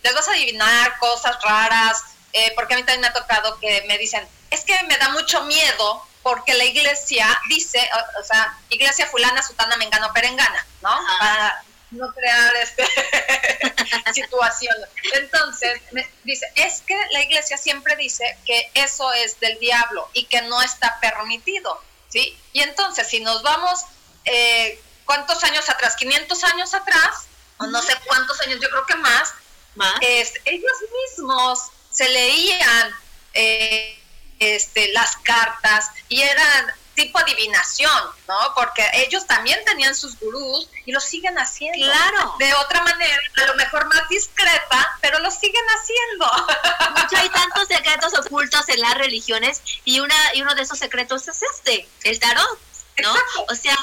les 0.04 0.14
vas 0.14 0.28
a 0.28 0.32
adivinar 0.32 0.98
cosas 1.00 1.38
raras, 1.44 2.04
eh, 2.34 2.54
porque 2.56 2.74
a 2.74 2.78
mí 2.78 2.84
también 2.84 3.02
me 3.02 3.08
ha 3.08 3.14
tocado 3.14 3.60
que 3.60 3.84
me 3.88 3.98
dicen, 3.98 4.28
es 4.52 4.64
que 4.64 4.82
me 4.84 4.98
da 4.98 5.10
mucho 5.10 5.44
miedo 5.44 6.06
porque 6.22 6.54
la 6.54 6.66
iglesia 6.66 7.28
dice, 7.50 7.88
o, 8.20 8.24
sea, 8.24 8.58
iglesia 8.70 9.06
fulana, 9.08 9.44
sutana, 9.44 9.78
mengano, 9.78 10.12
perengana, 10.12 10.66
¿no? 10.82 11.00
Para 11.20 11.64
no 11.92 12.12
crear 12.14 12.56
este 12.56 12.84
situación. 14.14 14.76
Entonces, 15.14 15.82
me 15.92 16.08
dice, 16.24 16.46
es 16.56 16.82
que 16.82 16.96
la 17.12 17.22
iglesia 17.22 17.58
siempre 17.58 17.96
dice 17.96 18.38
que 18.46 18.70
eso 18.74 19.12
es 19.14 19.40
del 19.40 19.58
diablo 19.60 20.10
y 20.14 20.26
que 20.26 20.42
no 20.44 20.62
está 20.62 21.00
permitido, 21.00 21.82
¿sí? 22.10 22.38
Y 22.54 22.62
entonces, 22.62 23.08
si 23.08 23.20
nos 23.20 23.44
vamos, 23.44 23.86
eh, 24.26 24.82
¿cuántos 25.06 25.44
años 25.44 25.70
atrás? 25.70 25.96
500 25.96 26.44
años 26.46 26.74
atrás, 26.74 27.28
o 27.58 27.68
no 27.68 27.82
sé 27.82 27.96
cuántos 28.06 28.40
años, 28.42 28.60
yo 28.62 28.70
creo 28.70 28.86
que 28.86 28.96
más, 28.96 29.34
¿Más? 29.76 29.96
ellos 30.02 30.78
mismos 31.08 31.60
se 31.92 32.08
leían 32.10 32.96
eh, 33.34 34.00
este, 34.40 34.92
las 34.94 35.16
cartas 35.18 35.90
y 36.10 36.22
eran 36.22 36.74
tipo 36.96 37.20
adivinación, 37.20 38.04
¿no? 38.28 38.38
Porque 38.56 38.84
ellos 38.94 39.28
también 39.28 39.64
tenían 39.66 39.94
sus 39.94 40.18
gurús 40.20 40.70
y 40.86 40.92
lo 40.92 41.00
siguen 41.00 41.38
haciendo. 41.38 41.86
Claro. 41.86 42.36
De 42.40 42.54
otra 42.56 42.82
manera, 42.84 43.18
a 43.38 43.46
lo 43.46 43.56
mejor 43.56 43.86
más 43.94 44.08
discreta, 44.10 44.98
pero 45.02 45.20
lo 45.20 45.30
siguen 45.30 45.64
haciendo. 45.78 46.32
Mucho, 47.02 47.18
hay 47.18 47.30
tantos 47.30 47.68
secretos 47.68 48.14
ocultos 48.20 48.68
en 48.70 48.82
las 48.82 48.96
religiones 48.96 49.62
y 49.84 50.00
una 50.00 50.16
y 50.34 50.42
uno 50.42 50.56
de 50.56 50.64
esos 50.64 50.80
secretos 50.80 51.28
es 51.28 51.42
este, 51.44 51.88
el 52.04 52.20
tarot, 52.20 52.60
¿no? 53.04 53.14
O 53.50 53.56
sea, 53.56 53.78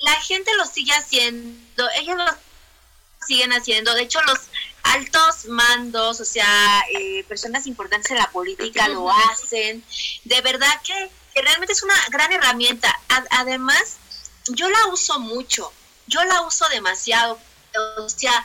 la 0.00 0.20
gente 0.20 0.54
lo 0.56 0.66
sigue 0.66 0.92
haciendo, 0.92 1.88
ellos 1.96 2.16
lo 2.16 2.26
siguen 3.26 3.52
haciendo. 3.52 3.94
De 3.94 4.02
hecho, 4.02 4.20
los 4.22 4.38
altos 4.82 5.46
mandos, 5.46 6.20
o 6.20 6.24
sea, 6.24 6.84
eh, 6.98 7.24
personas 7.28 7.66
importantes 7.66 8.10
en 8.10 8.18
la 8.18 8.30
política 8.30 8.88
lo 8.88 9.10
hacen. 9.10 9.84
De 10.24 10.40
verdad 10.40 10.80
que, 11.34 11.42
realmente 11.42 11.72
es 11.72 11.82
una 11.82 11.94
gran 12.10 12.32
herramienta. 12.32 12.98
además, 13.30 13.96
yo 14.48 14.68
la 14.68 14.86
uso 14.86 15.18
mucho, 15.20 15.72
yo 16.06 16.22
la 16.24 16.42
uso 16.42 16.68
demasiado. 16.68 17.38
O 17.98 18.08
sea, 18.08 18.44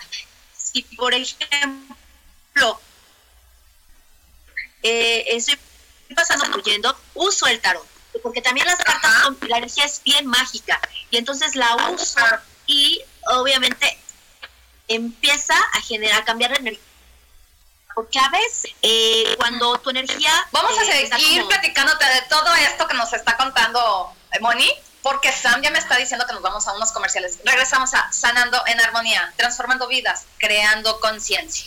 si 0.55 0.83
por 0.83 1.13
ejemplo, 1.13 2.79
eh, 4.83 5.25
estoy 5.27 5.57
pasando 6.15 6.45
fluyendo, 6.45 6.97
uso 7.13 7.47
el 7.47 7.59
tarot. 7.59 7.85
Porque 8.23 8.41
también 8.41 8.65
las 8.65 8.77
cartas, 8.77 9.23
son, 9.23 9.37
la 9.47 9.57
energía 9.57 9.85
es 9.85 10.01
bien 10.03 10.25
mágica. 10.25 10.79
Y 11.11 11.17
entonces 11.17 11.55
la 11.55 11.75
uso 11.91 12.19
y 12.65 13.01
obviamente 13.27 13.97
empieza 14.87 15.55
a 15.73 15.81
generar, 15.81 16.21
a 16.21 16.25
cambiar 16.25 16.51
la 16.51 16.57
energía. 16.57 16.86
Porque 17.97 18.19
a 18.19 18.29
veces, 18.29 18.75
eh, 18.83 19.33
cuando 19.37 19.75
tu 19.79 19.89
energía... 19.89 20.29
Vamos 20.51 20.77
a 20.77 20.83
eh, 20.83 21.07
seguir 21.07 21.47
platicándote 21.47 22.05
de 22.05 22.21
todo 22.29 22.53
esto 22.53 22.87
que 22.87 22.93
nos 22.93 23.11
está 23.11 23.35
contando 23.37 24.13
eh, 24.33 24.39
Moni, 24.39 24.71
porque 25.01 25.31
Sam 25.31 25.63
ya 25.63 25.71
me 25.71 25.79
está 25.79 25.97
diciendo 25.97 26.23
que 26.27 26.33
nos 26.33 26.43
vamos 26.43 26.67
a 26.67 26.73
unos 26.73 26.91
comerciales. 26.91 27.39
Regresamos 27.43 27.95
a 27.95 28.13
Sanando 28.13 28.61
en 28.67 28.79
Armonía, 28.81 29.33
transformando 29.35 29.87
vidas, 29.87 30.27
creando 30.37 30.99
conciencia. 30.99 31.65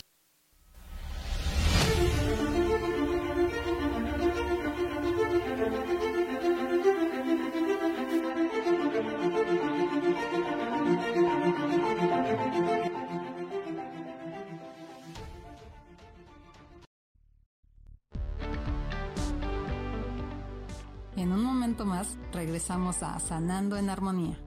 Más 21.79 22.17
regresamos 22.33 23.01
a 23.01 23.17
Sanando 23.19 23.77
en 23.77 23.89
Armonía. 23.89 24.37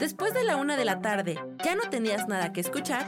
Después 0.00 0.32
de 0.32 0.44
la 0.44 0.56
una 0.56 0.76
de 0.76 0.84
la 0.84 1.00
tarde, 1.00 1.38
¿ya 1.62 1.76
no 1.76 1.82
tenías 1.90 2.26
nada 2.26 2.52
que 2.52 2.60
escuchar? 2.60 3.06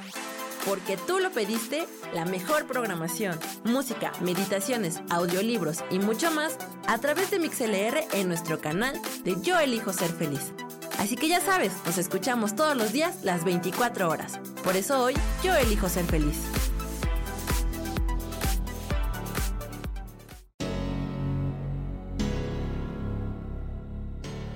Porque 0.67 0.99
tú 0.99 1.19
lo 1.19 1.31
pediste, 1.31 1.87
la 2.13 2.27
mejor 2.27 2.67
programación, 2.67 3.39
música, 3.65 4.13
meditaciones, 4.21 5.01
audiolibros 5.09 5.83
y 5.91 5.99
mucho 5.99 6.31
más 6.31 6.59
a 6.87 6.99
través 6.99 7.31
de 7.31 7.39
MixLR 7.39 8.05
en 8.13 8.29
nuestro 8.29 8.61
canal 8.61 9.01
de 9.25 9.41
Yo 9.41 9.59
Elijo 9.59 9.93
Ser 9.93 10.11
Feliz. 10.11 10.53
Así 11.01 11.17
que 11.17 11.29
ya 11.29 11.41
sabes, 11.41 11.73
nos 11.87 11.97
escuchamos 11.97 12.55
todos 12.55 12.77
los 12.77 12.93
días 12.93 13.25
las 13.25 13.43
24 13.43 14.11
horas. 14.11 14.39
Por 14.63 14.77
eso 14.77 15.03
hoy 15.03 15.15
yo 15.43 15.55
elijo 15.55 15.89
ser 15.89 16.05
feliz. 16.05 16.37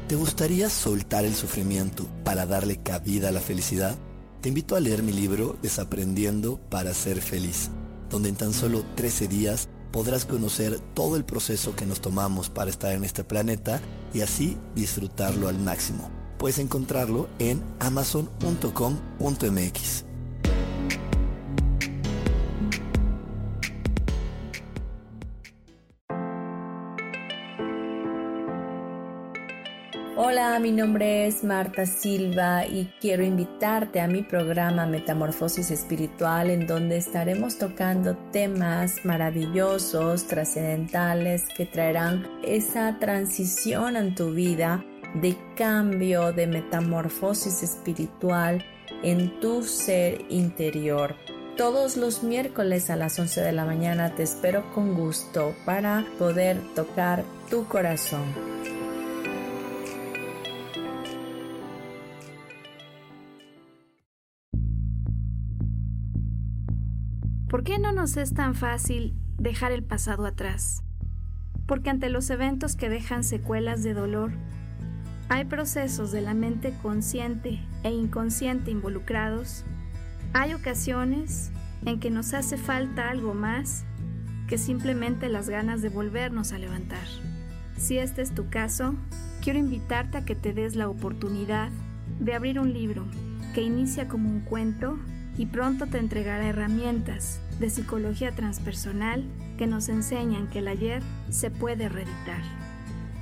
¿Te 0.06 0.16
gustaría 0.16 0.68
soltar 0.68 1.24
el 1.24 1.34
sufrimiento 1.34 2.06
para 2.24 2.44
darle 2.44 2.76
cabida 2.76 3.30
a 3.30 3.32
la 3.32 3.40
felicidad? 3.40 3.96
Te 4.42 4.50
invito 4.50 4.76
a 4.76 4.80
leer 4.80 5.02
mi 5.02 5.12
libro 5.12 5.56
Desaprendiendo 5.62 6.60
para 6.68 6.92
ser 6.92 7.22
feliz, 7.22 7.70
donde 8.10 8.28
en 8.28 8.36
tan 8.36 8.52
solo 8.52 8.84
13 8.96 9.28
días 9.28 9.70
podrás 9.92 10.26
conocer 10.26 10.78
todo 10.92 11.16
el 11.16 11.24
proceso 11.24 11.74
que 11.74 11.86
nos 11.86 12.02
tomamos 12.02 12.50
para 12.50 12.68
estar 12.68 12.92
en 12.92 13.02
este 13.02 13.24
planeta 13.24 13.80
y 14.12 14.20
así 14.20 14.58
disfrutarlo 14.74 15.48
al 15.48 15.58
máximo 15.58 16.23
puedes 16.44 16.58
encontrarlo 16.58 17.26
en 17.38 17.62
amazon.com.mx. 17.78 20.04
Hola, 30.18 30.58
mi 30.60 30.70
nombre 30.70 31.26
es 31.26 31.42
Marta 31.44 31.86
Silva 31.86 32.66
y 32.66 32.92
quiero 33.00 33.24
invitarte 33.24 34.02
a 34.02 34.06
mi 34.06 34.22
programa 34.22 34.84
Metamorfosis 34.84 35.70
Espiritual 35.70 36.50
en 36.50 36.66
donde 36.66 36.98
estaremos 36.98 37.56
tocando 37.56 38.18
temas 38.32 39.02
maravillosos, 39.06 40.26
trascendentales 40.26 41.44
que 41.56 41.64
traerán 41.64 42.28
esa 42.42 42.98
transición 42.98 43.96
en 43.96 44.14
tu 44.14 44.32
vida 44.32 44.84
de 45.14 45.36
cambio, 45.56 46.32
de 46.32 46.46
metamorfosis 46.46 47.62
espiritual 47.62 48.64
en 49.02 49.40
tu 49.40 49.62
ser 49.62 50.24
interior. 50.28 51.14
Todos 51.56 51.96
los 51.96 52.24
miércoles 52.24 52.90
a 52.90 52.96
las 52.96 53.18
11 53.18 53.40
de 53.40 53.52
la 53.52 53.64
mañana 53.64 54.14
te 54.14 54.24
espero 54.24 54.72
con 54.74 54.94
gusto 54.94 55.54
para 55.64 56.04
poder 56.18 56.60
tocar 56.74 57.24
tu 57.48 57.66
corazón. 57.66 58.24
¿Por 67.48 67.62
qué 67.62 67.78
no 67.78 67.92
nos 67.92 68.16
es 68.16 68.34
tan 68.34 68.56
fácil 68.56 69.14
dejar 69.38 69.70
el 69.70 69.84
pasado 69.84 70.26
atrás? 70.26 70.82
Porque 71.68 71.88
ante 71.88 72.08
los 72.08 72.28
eventos 72.30 72.74
que 72.74 72.88
dejan 72.88 73.22
secuelas 73.22 73.84
de 73.84 73.94
dolor, 73.94 74.32
hay 75.28 75.44
procesos 75.46 76.12
de 76.12 76.20
la 76.20 76.34
mente 76.34 76.74
consciente 76.82 77.60
e 77.82 77.90
inconsciente 77.90 78.70
involucrados. 78.70 79.64
Hay 80.32 80.52
ocasiones 80.52 81.50
en 81.86 81.98
que 81.98 82.10
nos 82.10 82.34
hace 82.34 82.56
falta 82.56 83.10
algo 83.10 83.34
más 83.34 83.84
que 84.48 84.58
simplemente 84.58 85.28
las 85.28 85.48
ganas 85.48 85.80
de 85.80 85.88
volvernos 85.88 86.52
a 86.52 86.58
levantar. 86.58 87.06
Si 87.78 87.98
este 87.98 88.22
es 88.22 88.34
tu 88.34 88.50
caso, 88.50 88.94
quiero 89.42 89.58
invitarte 89.58 90.18
a 90.18 90.24
que 90.24 90.34
te 90.34 90.52
des 90.52 90.76
la 90.76 90.88
oportunidad 90.88 91.70
de 92.20 92.34
abrir 92.34 92.60
un 92.60 92.72
libro 92.72 93.06
que 93.54 93.62
inicia 93.62 94.08
como 94.08 94.28
un 94.28 94.40
cuento 94.40 94.98
y 95.38 95.46
pronto 95.46 95.86
te 95.86 95.98
entregará 95.98 96.46
herramientas 96.46 97.40
de 97.58 97.70
psicología 97.70 98.32
transpersonal 98.32 99.24
que 99.56 99.66
nos 99.66 99.88
enseñan 99.88 100.48
que 100.48 100.58
el 100.58 100.68
ayer 100.68 101.02
se 101.30 101.50
puede 101.50 101.88
reeditar. 101.88 102.42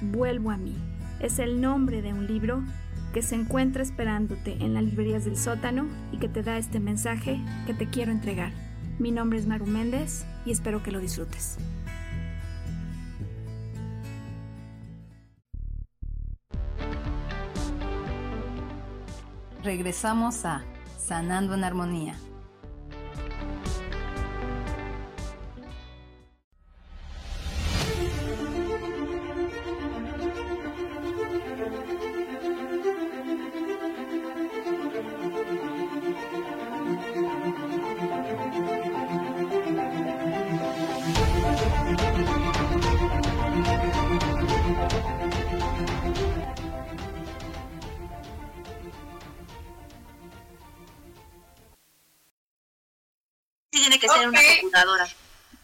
Vuelvo 0.00 0.50
a 0.50 0.56
mí 0.56 0.76
es 1.22 1.38
el 1.38 1.60
nombre 1.60 2.02
de 2.02 2.12
un 2.12 2.26
libro 2.26 2.62
que 3.14 3.22
se 3.22 3.36
encuentra 3.36 3.82
esperándote 3.82 4.56
en 4.60 4.74
las 4.74 4.82
librerías 4.82 5.24
del 5.24 5.36
sótano 5.36 5.86
y 6.10 6.18
que 6.18 6.28
te 6.28 6.42
da 6.42 6.58
este 6.58 6.80
mensaje 6.80 7.40
que 7.66 7.74
te 7.74 7.86
quiero 7.86 8.10
entregar. 8.10 8.52
Mi 8.98 9.12
nombre 9.12 9.38
es 9.38 9.46
Maru 9.46 9.66
Méndez 9.66 10.26
y 10.44 10.50
espero 10.50 10.82
que 10.82 10.90
lo 10.90 10.98
disfrutes. 10.98 11.58
Regresamos 19.62 20.44
a 20.44 20.64
Sanando 20.98 21.54
en 21.54 21.62
Armonía. 21.62 22.16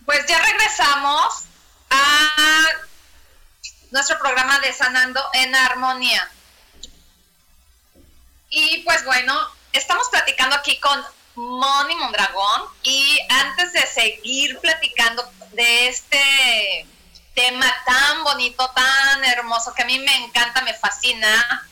Pues 0.05 0.25
ya 0.29 0.39
regresamos 0.39 1.45
a 1.91 2.67
nuestro 3.91 4.17
programa 4.19 4.61
de 4.61 4.73
Sanando 4.73 5.21
en 5.33 5.55
Armonía. 5.57 6.31
Y 8.49 8.79
pues 8.85 9.05
bueno, 9.05 9.35
estamos 9.73 10.09
platicando 10.11 10.55
aquí 10.55 10.79
con 10.79 11.05
Moni 11.35 11.97
Mondragón 11.97 12.63
y 12.85 13.19
antes 13.29 13.73
de 13.73 13.87
seguir 13.89 14.61
platicando 14.61 15.29
de 15.53 15.89
este 15.89 16.87
tema 17.35 17.67
tan 17.85 18.23
bonito, 18.23 18.71
tan 18.71 19.25
hermoso, 19.25 19.75
que 19.75 19.83
a 19.83 19.87
mí 19.87 19.99
me 19.99 20.15
encanta, 20.15 20.63
me 20.63 20.75
fascina, 20.75 21.69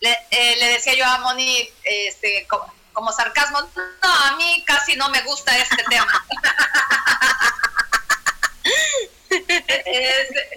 le, 0.00 0.10
eh, 0.30 0.56
le 0.58 0.68
decía 0.68 0.94
yo 0.94 1.04
a 1.04 1.18
Moni, 1.18 1.68
este, 1.84 2.46
como 2.48 2.72
sarcasmo, 3.16 3.60
no, 3.60 4.14
a 4.14 4.36
mí 4.36 4.64
casi 4.66 4.96
no 4.96 5.08
me 5.10 5.20
gusta 5.22 5.56
este 5.58 5.82
tema. 5.88 6.26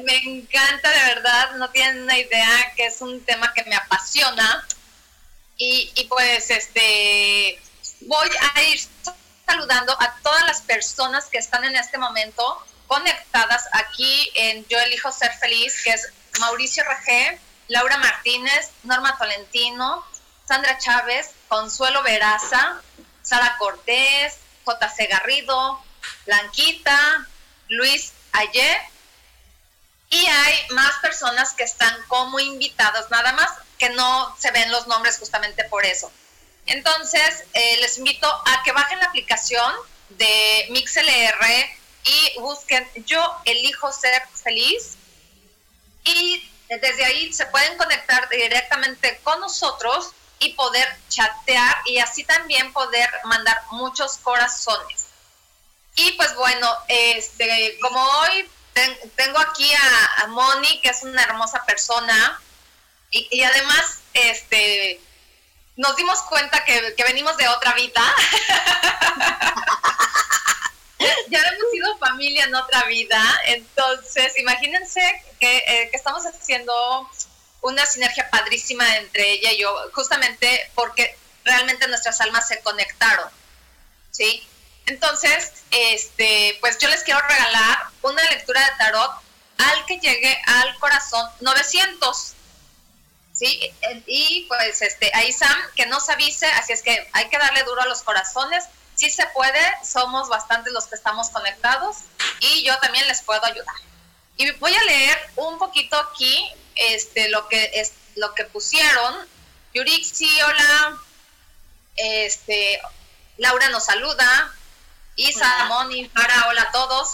me 0.03 0.17
encanta 0.17 0.89
de 0.89 1.13
verdad, 1.13 1.51
no 1.55 1.69
tienen 1.69 2.03
una 2.03 2.17
idea 2.17 2.73
que 2.75 2.85
es 2.87 3.01
un 3.01 3.23
tema 3.23 3.53
que 3.53 3.63
me 3.63 3.75
apasiona. 3.75 4.65
Y, 5.57 5.91
y 5.95 6.03
pues 6.05 6.49
este 6.49 7.61
voy 8.01 8.29
a 8.53 8.61
ir 8.63 8.79
saludando 9.45 9.95
a 10.01 10.15
todas 10.21 10.45
las 10.45 10.61
personas 10.61 11.25
que 11.25 11.37
están 11.37 11.63
en 11.63 11.75
este 11.75 11.97
momento 11.97 12.61
conectadas 12.87 13.67
aquí 13.71 14.31
en 14.35 14.65
Yo 14.67 14.77
Elijo 14.79 15.11
Ser 15.11 15.31
Feliz, 15.39 15.81
que 15.83 15.91
es 15.91 16.11
Mauricio 16.39 16.83
Regé, 16.83 17.39
Laura 17.67 17.97
Martínez, 17.97 18.71
Norma 18.83 19.17
Tolentino, 19.17 20.05
Sandra 20.47 20.77
Chávez, 20.77 21.31
Consuelo 21.47 22.03
Veraza, 22.03 22.81
Sara 23.21 23.57
Cortés, 23.57 24.37
JC 24.65 25.09
Garrido, 25.09 25.83
Blanquita, 26.25 27.27
Luis 27.69 28.13
Ayer. 28.33 28.77
Y 30.09 30.25
hay 30.25 30.67
más 30.69 30.93
personas 31.01 31.53
que 31.53 31.63
están 31.63 31.95
como 32.07 32.39
invitados, 32.39 33.09
nada 33.09 33.33
más 33.33 33.49
que 33.77 33.89
no 33.89 34.35
se 34.39 34.51
ven 34.51 34.71
los 34.71 34.87
nombres 34.87 35.17
justamente 35.17 35.63
por 35.65 35.85
eso. 35.85 36.11
Entonces, 36.67 37.43
eh, 37.53 37.77
les 37.81 37.97
invito 37.97 38.27
a 38.27 38.63
que 38.63 38.71
bajen 38.71 38.99
la 38.99 39.05
aplicación 39.05 39.73
de 40.09 40.67
MixLR 40.69 41.45
y 42.03 42.39
busquen 42.39 42.87
Yo 43.05 43.35
elijo 43.45 43.91
ser 43.91 44.21
feliz. 44.43 44.97
Y 46.03 46.49
desde 46.69 47.05
ahí 47.05 47.33
se 47.33 47.45
pueden 47.47 47.77
conectar 47.77 48.29
directamente 48.29 49.19
con 49.23 49.39
nosotros 49.39 50.11
y 50.39 50.53
poder 50.53 50.87
chatear 51.09 51.75
y 51.85 51.99
así 51.99 52.23
también 52.23 52.73
poder 52.73 53.09
mandar 53.23 53.61
muchos 53.71 54.17
corazones. 54.17 55.05
Y 55.95 56.11
pues 56.13 56.35
bueno, 56.35 56.69
este, 56.87 57.77
como 57.81 58.01
hoy 58.01 58.49
tengo 59.15 59.39
aquí 59.39 59.71
a, 59.73 60.27
Moni, 60.27 60.81
que 60.81 60.89
es 60.89 61.03
una 61.03 61.23
hermosa 61.23 61.63
persona, 61.65 62.41
y, 63.11 63.27
y 63.31 63.43
además, 63.43 63.99
este, 64.13 64.99
nos 65.77 65.95
dimos 65.95 66.21
cuenta 66.23 66.65
que, 66.65 66.93
venimos 67.03 67.37
de 67.37 67.47
otra 67.47 67.73
vida. 67.73 68.01
ya 71.29 71.39
hemos 71.39 71.71
sido 71.71 71.97
familia 71.97 72.43
en 72.45 72.55
otra 72.55 72.83
vida, 72.83 73.21
entonces 73.45 74.37
imagínense 74.37 75.01
que, 75.39 75.57
eh, 75.57 75.89
que, 75.91 75.97
estamos 75.97 76.25
haciendo 76.25 77.09
una 77.65 77.85
sinergia 77.87 78.29
padrísima 78.29 78.97
entre 78.97 79.31
ella 79.31 79.51
y 79.51 79.57
yo, 79.57 79.75
justamente 79.93 80.69
porque 80.75 81.17
realmente 81.43 81.87
nuestras 81.87 82.21
almas 82.21 82.47
se 82.47 82.59
conectaron, 82.61 83.27
¿sí? 84.11 84.47
Entonces, 84.85 85.51
este, 85.71 86.57
pues 86.61 86.77
yo 86.77 86.87
les 86.89 87.03
quiero 87.03 87.19
regalar 87.21 87.87
una 88.03 88.23
lectura 88.29 88.61
de 88.61 88.77
tarot 88.77 89.11
al 89.57 89.85
que 89.87 89.97
llegue 89.97 90.39
al 90.45 90.77
corazón 90.77 91.27
900. 91.41 92.33
¿sí? 93.33 93.59
Y 94.05 94.45
pues 94.47 94.83
este, 94.83 95.09
ahí 95.15 95.31
Sam, 95.31 95.57
que 95.75 95.87
nos 95.87 96.07
avise, 96.09 96.45
así 96.45 96.71
es 96.71 96.83
que 96.83 97.09
hay 97.13 97.29
que 97.29 97.39
darle 97.39 97.63
duro 97.63 97.81
a 97.81 97.87
los 97.87 98.03
corazones. 98.03 98.65
Si 98.93 99.09
se 99.09 99.25
puede, 99.27 99.59
somos 99.83 100.29
bastantes 100.29 100.71
los 100.71 100.85
que 100.85 100.95
estamos 100.95 101.29
conectados 101.31 101.97
y 102.41 102.63
yo 102.63 102.77
también 102.77 103.07
les 103.07 103.23
puedo 103.23 103.43
ayudar. 103.43 103.75
Y 104.37 104.51
voy 104.51 104.75
a 104.75 104.83
leer 104.83 105.17
un 105.35 105.57
poquito 105.57 105.97
aquí 105.97 106.47
este, 106.75 107.29
lo, 107.29 107.47
que 107.47 107.71
es, 107.75 107.93
lo 108.15 108.33
que 108.33 108.45
pusieron. 108.45 109.27
Yurixi, 109.73 110.41
hola. 110.41 111.01
Este, 111.95 112.81
Laura 113.37 113.69
nos 113.69 113.85
saluda. 113.85 114.53
Isa, 115.15 115.65
Moni, 115.65 116.09
Sara, 116.13 116.47
hola 116.49 116.61
a 116.63 116.71
todos. 116.71 117.13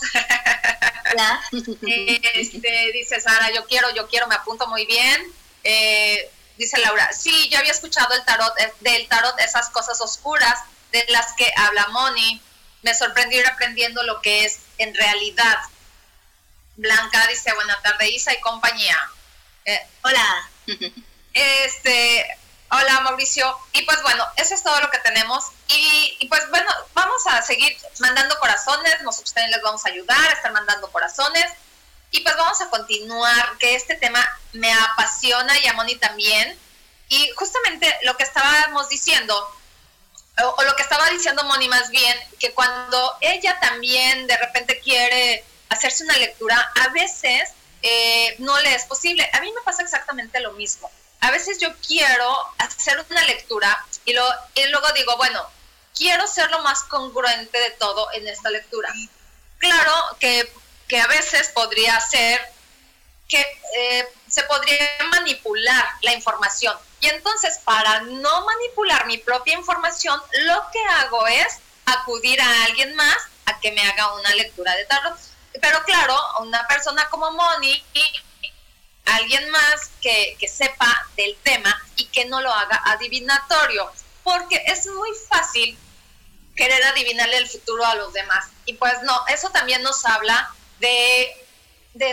Hola. 1.12 1.42
este, 1.52 2.92
dice 2.94 3.22
Sara, 3.22 3.52
yo 3.52 3.66
quiero, 3.68 3.90
yo 3.92 4.08
quiero, 4.08 4.28
me 4.28 4.36
apunto 4.36 4.68
muy 4.68 4.86
bien. 4.86 5.34
Eh, 5.64 6.32
dice 6.58 6.80
Laura, 6.80 7.12
sí, 7.14 7.50
yo 7.50 7.60
había 7.60 7.72
escuchado 7.72 8.14
el 8.16 8.24
tarot, 8.26 8.60
eh, 8.60 8.74
del 8.80 9.08
tarot 9.08 9.40
esas 9.40 9.70
cosas 9.70 10.02
oscuras 10.02 10.60
de 10.92 11.06
las 11.10 11.34
que 11.34 11.52
habla 11.56 11.88
Moni. 11.90 12.42
Me 12.82 12.96
sorprendió 12.96 13.40
ir 13.40 13.48
aprendiendo 13.48 14.02
lo 14.04 14.22
que 14.22 14.46
es 14.46 14.60
en 14.78 14.96
realidad. 14.96 15.58
Blanca 16.76 17.28
dice, 17.28 17.54
buena 17.54 17.80
tarde, 17.82 18.10
Isa 18.10 18.34
y 18.34 18.40
compañía. 18.40 18.98
Eh, 19.66 19.88
hola. 20.04 20.50
Este, 21.34 22.26
hola 22.72 23.02
Mauricio. 23.02 23.56
Y 23.74 23.84
pues 23.84 24.02
bueno, 24.02 24.26
eso 24.38 24.54
es 24.54 24.64
todo 24.64 24.80
lo 24.82 24.90
que 24.90 24.98
tenemos. 25.00 25.46
Y, 25.68 26.28
pues 26.28 26.50
bueno, 26.50 26.70
vamos 26.94 27.26
a 27.28 27.42
seguir 27.42 27.78
mandando 28.00 28.38
corazones. 28.40 29.02
Nosotros 29.04 29.34
también 29.34 29.52
les 29.52 29.62
vamos 29.62 29.86
a 29.86 29.90
ayudar 29.90 30.30
a 30.30 30.34
estar 30.34 30.52
mandando 30.52 30.92
corazones. 30.92 31.46
Y 32.12 32.22
pues 32.22 32.36
vamos 32.36 32.60
a 32.62 32.70
continuar, 32.70 33.58
que 33.58 33.76
este 33.76 33.96
tema 33.96 34.20
me 34.52 34.74
apasiona 34.74 35.58
y 35.60 35.68
a 35.68 35.74
Moni 35.74 35.96
también. 35.96 36.58
Y 37.08 37.32
justamente 37.36 37.88
lo 38.04 38.18
que 38.18 38.24
estábamos 38.24 38.90
diciendo, 38.90 39.50
o, 40.44 40.64
lo 40.64 40.76
que 40.76 40.82
estaba 40.82 41.10
diciendo 41.10 41.44
Moni 41.46 41.70
más 41.70 41.90
bien, 41.90 42.18
que 42.40 42.54
cuando 42.54 43.18
ella 43.22 43.60
también 43.62 44.28
de 44.28 44.38
repente 44.38 44.80
quiere 44.80 45.46
hacerse 45.70 46.04
una 46.04 46.18
lectura, 46.18 46.72
a 46.82 46.90
veces 46.90 47.52
eh, 47.82 48.36
no 48.40 48.60
le 48.62 48.76
es 48.76 48.86
posible. 48.86 49.30
A 49.34 49.42
mí 49.42 49.52
me 49.52 49.62
pasa 49.62 49.84
exactamente 49.84 50.40
lo 50.40 50.54
mismo. 50.54 50.90
A 51.20 51.32
veces 51.32 51.60
yo 51.60 51.70
quiero 51.86 52.36
hacer 52.58 53.04
una 53.10 53.24
lectura 53.26 53.86
y, 54.06 54.14
lo, 54.14 54.24
luego 54.70 54.92
digo, 54.94 55.18
bueno, 55.18 55.46
quiero 55.96 56.26
ser 56.28 56.50
lo 56.50 56.62
más 56.64 56.84
congruente 56.84 57.60
de 57.60 57.72
todo 57.72 58.12
en 58.14 58.28
esta 58.28 58.50
lectura. 58.50 58.92
Claro 59.60 59.94
que 60.20 60.52
que 60.92 61.00
a 61.00 61.08
veces 61.08 61.48
podría 61.56 61.98
ser 62.02 62.42
que 63.30 63.40
eh, 63.78 64.10
se 64.28 64.44
podría 64.44 64.86
manipular 65.10 65.86
la 66.02 66.14
información. 66.14 66.78
Y 67.00 67.08
entonces, 67.08 67.62
para 67.64 68.02
no 68.02 68.46
manipular 68.46 69.06
mi 69.06 69.18
propia 69.18 69.54
información, 69.54 70.22
lo 70.44 70.62
que 70.74 70.84
hago 71.00 71.26
es 71.28 71.60
acudir 71.86 72.42
a 72.42 72.66
alguien 72.66 72.94
más 72.96 73.16
a 73.46 73.58
que 73.62 73.72
me 73.72 73.82
haga 73.82 74.16
una 74.16 74.36
lectura 74.36 74.76
de 74.76 74.84
tarot. 74.84 75.18
Pero 75.60 75.84
claro, 75.84 76.18
una 76.40 76.66
persona 76.68 77.08
como 77.10 77.32
Moni, 77.32 77.84
alguien 79.06 79.50
más 79.50 79.90
que, 80.02 80.38
que 80.40 80.48
sepa 80.48 81.08
del 81.18 81.36
tema 81.44 81.82
y 81.98 82.06
que 82.06 82.26
no 82.26 82.42
lo 82.42 82.54
haga 82.54 82.82
adivinatorio, 82.86 83.92
porque 84.24 84.64
es 84.68 84.88
muy 84.88 85.10
fácil 85.30 85.78
querer 86.56 86.84
adivinarle 86.84 87.38
el 87.38 87.50
futuro 87.50 87.86
a 87.86 87.96
los 87.96 88.14
demás. 88.14 88.46
Y 88.66 88.74
pues 88.74 89.02
no, 89.04 89.26
eso 89.28 89.50
también 89.50 89.82
nos 89.84 90.06
habla 90.06 90.54
de, 90.80 91.38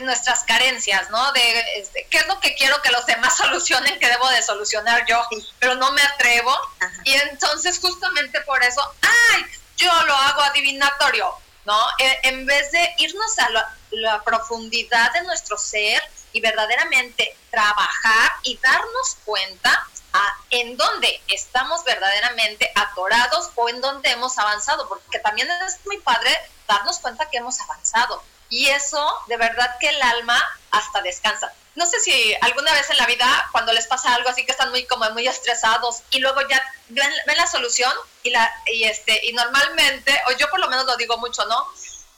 nuestras 0.02 0.42
carencias, 0.44 1.10
¿no? 1.10 1.32
De 1.32 1.60
este, 1.76 2.06
qué 2.10 2.18
es 2.18 2.26
lo 2.26 2.40
que 2.40 2.54
quiero 2.54 2.80
que 2.82 2.90
los 2.90 3.06
demás 3.06 3.36
solucionen, 3.42 3.98
que 3.98 4.08
debo 4.08 4.28
de 4.30 4.42
solucionar 4.42 5.04
yo, 5.06 5.22
pero 5.58 5.74
no 5.74 5.92
me 5.92 6.02
atrevo. 6.02 6.56
Y 7.04 7.12
entonces 7.12 7.78
justamente 7.78 8.40
por 8.42 8.62
eso, 8.62 8.80
ay, 9.02 9.44
yo 9.76 9.92
lo 10.06 10.14
hago 10.14 10.42
adivinatorio, 10.42 11.34
¿no? 11.68 11.78
En 12.22 12.46
vez 12.46 12.72
de 12.72 12.94
irnos 12.96 13.38
a 13.38 13.50
la, 13.50 13.76
la 13.90 14.24
profundidad 14.24 15.12
de 15.12 15.22
nuestro 15.24 15.58
ser 15.58 16.02
y 16.32 16.40
verdaderamente 16.40 17.36
trabajar 17.50 18.32
y 18.42 18.56
darnos 18.56 19.18
cuenta 19.22 19.86
a 20.14 20.36
en 20.48 20.78
dónde 20.78 21.20
estamos 21.28 21.84
verdaderamente 21.84 22.72
atorados 22.74 23.50
o 23.54 23.68
en 23.68 23.82
dónde 23.82 24.10
hemos 24.10 24.38
avanzado, 24.38 24.88
porque 24.88 25.18
también 25.18 25.46
es 25.66 25.78
muy 25.84 25.98
padre 25.98 26.30
darnos 26.66 27.00
cuenta 27.00 27.28
que 27.28 27.36
hemos 27.36 27.60
avanzado. 27.60 28.22
Y 28.50 28.68
eso, 28.68 29.06
de 29.26 29.36
verdad 29.36 29.76
que 29.78 29.88
el 29.88 30.02
alma 30.02 30.42
hasta 30.70 31.02
descansa. 31.02 31.52
No 31.74 31.86
sé 31.86 32.00
si 32.00 32.34
alguna 32.40 32.72
vez 32.72 32.90
en 32.90 32.96
la 32.96 33.06
vida, 33.06 33.48
cuando 33.52 33.72
les 33.72 33.86
pasa 33.86 34.14
algo 34.14 34.28
así 34.28 34.44
que 34.44 34.50
están 34.50 34.70
muy 34.70 34.84
como 34.86 35.08
muy 35.10 35.28
estresados 35.28 36.02
y 36.10 36.18
luego 36.18 36.40
ya 36.48 36.60
ven, 36.88 37.12
la 37.36 37.46
solución 37.46 37.92
y, 38.24 38.30
la, 38.30 38.50
y, 38.66 38.84
este, 38.84 39.24
y 39.26 39.32
normalmente, 39.32 40.20
o 40.26 40.32
yo 40.32 40.50
por 40.50 40.60
lo 40.60 40.68
menos 40.68 40.86
lo 40.86 40.96
digo 40.96 41.16
mucho, 41.18 41.44
¿no? 41.46 41.68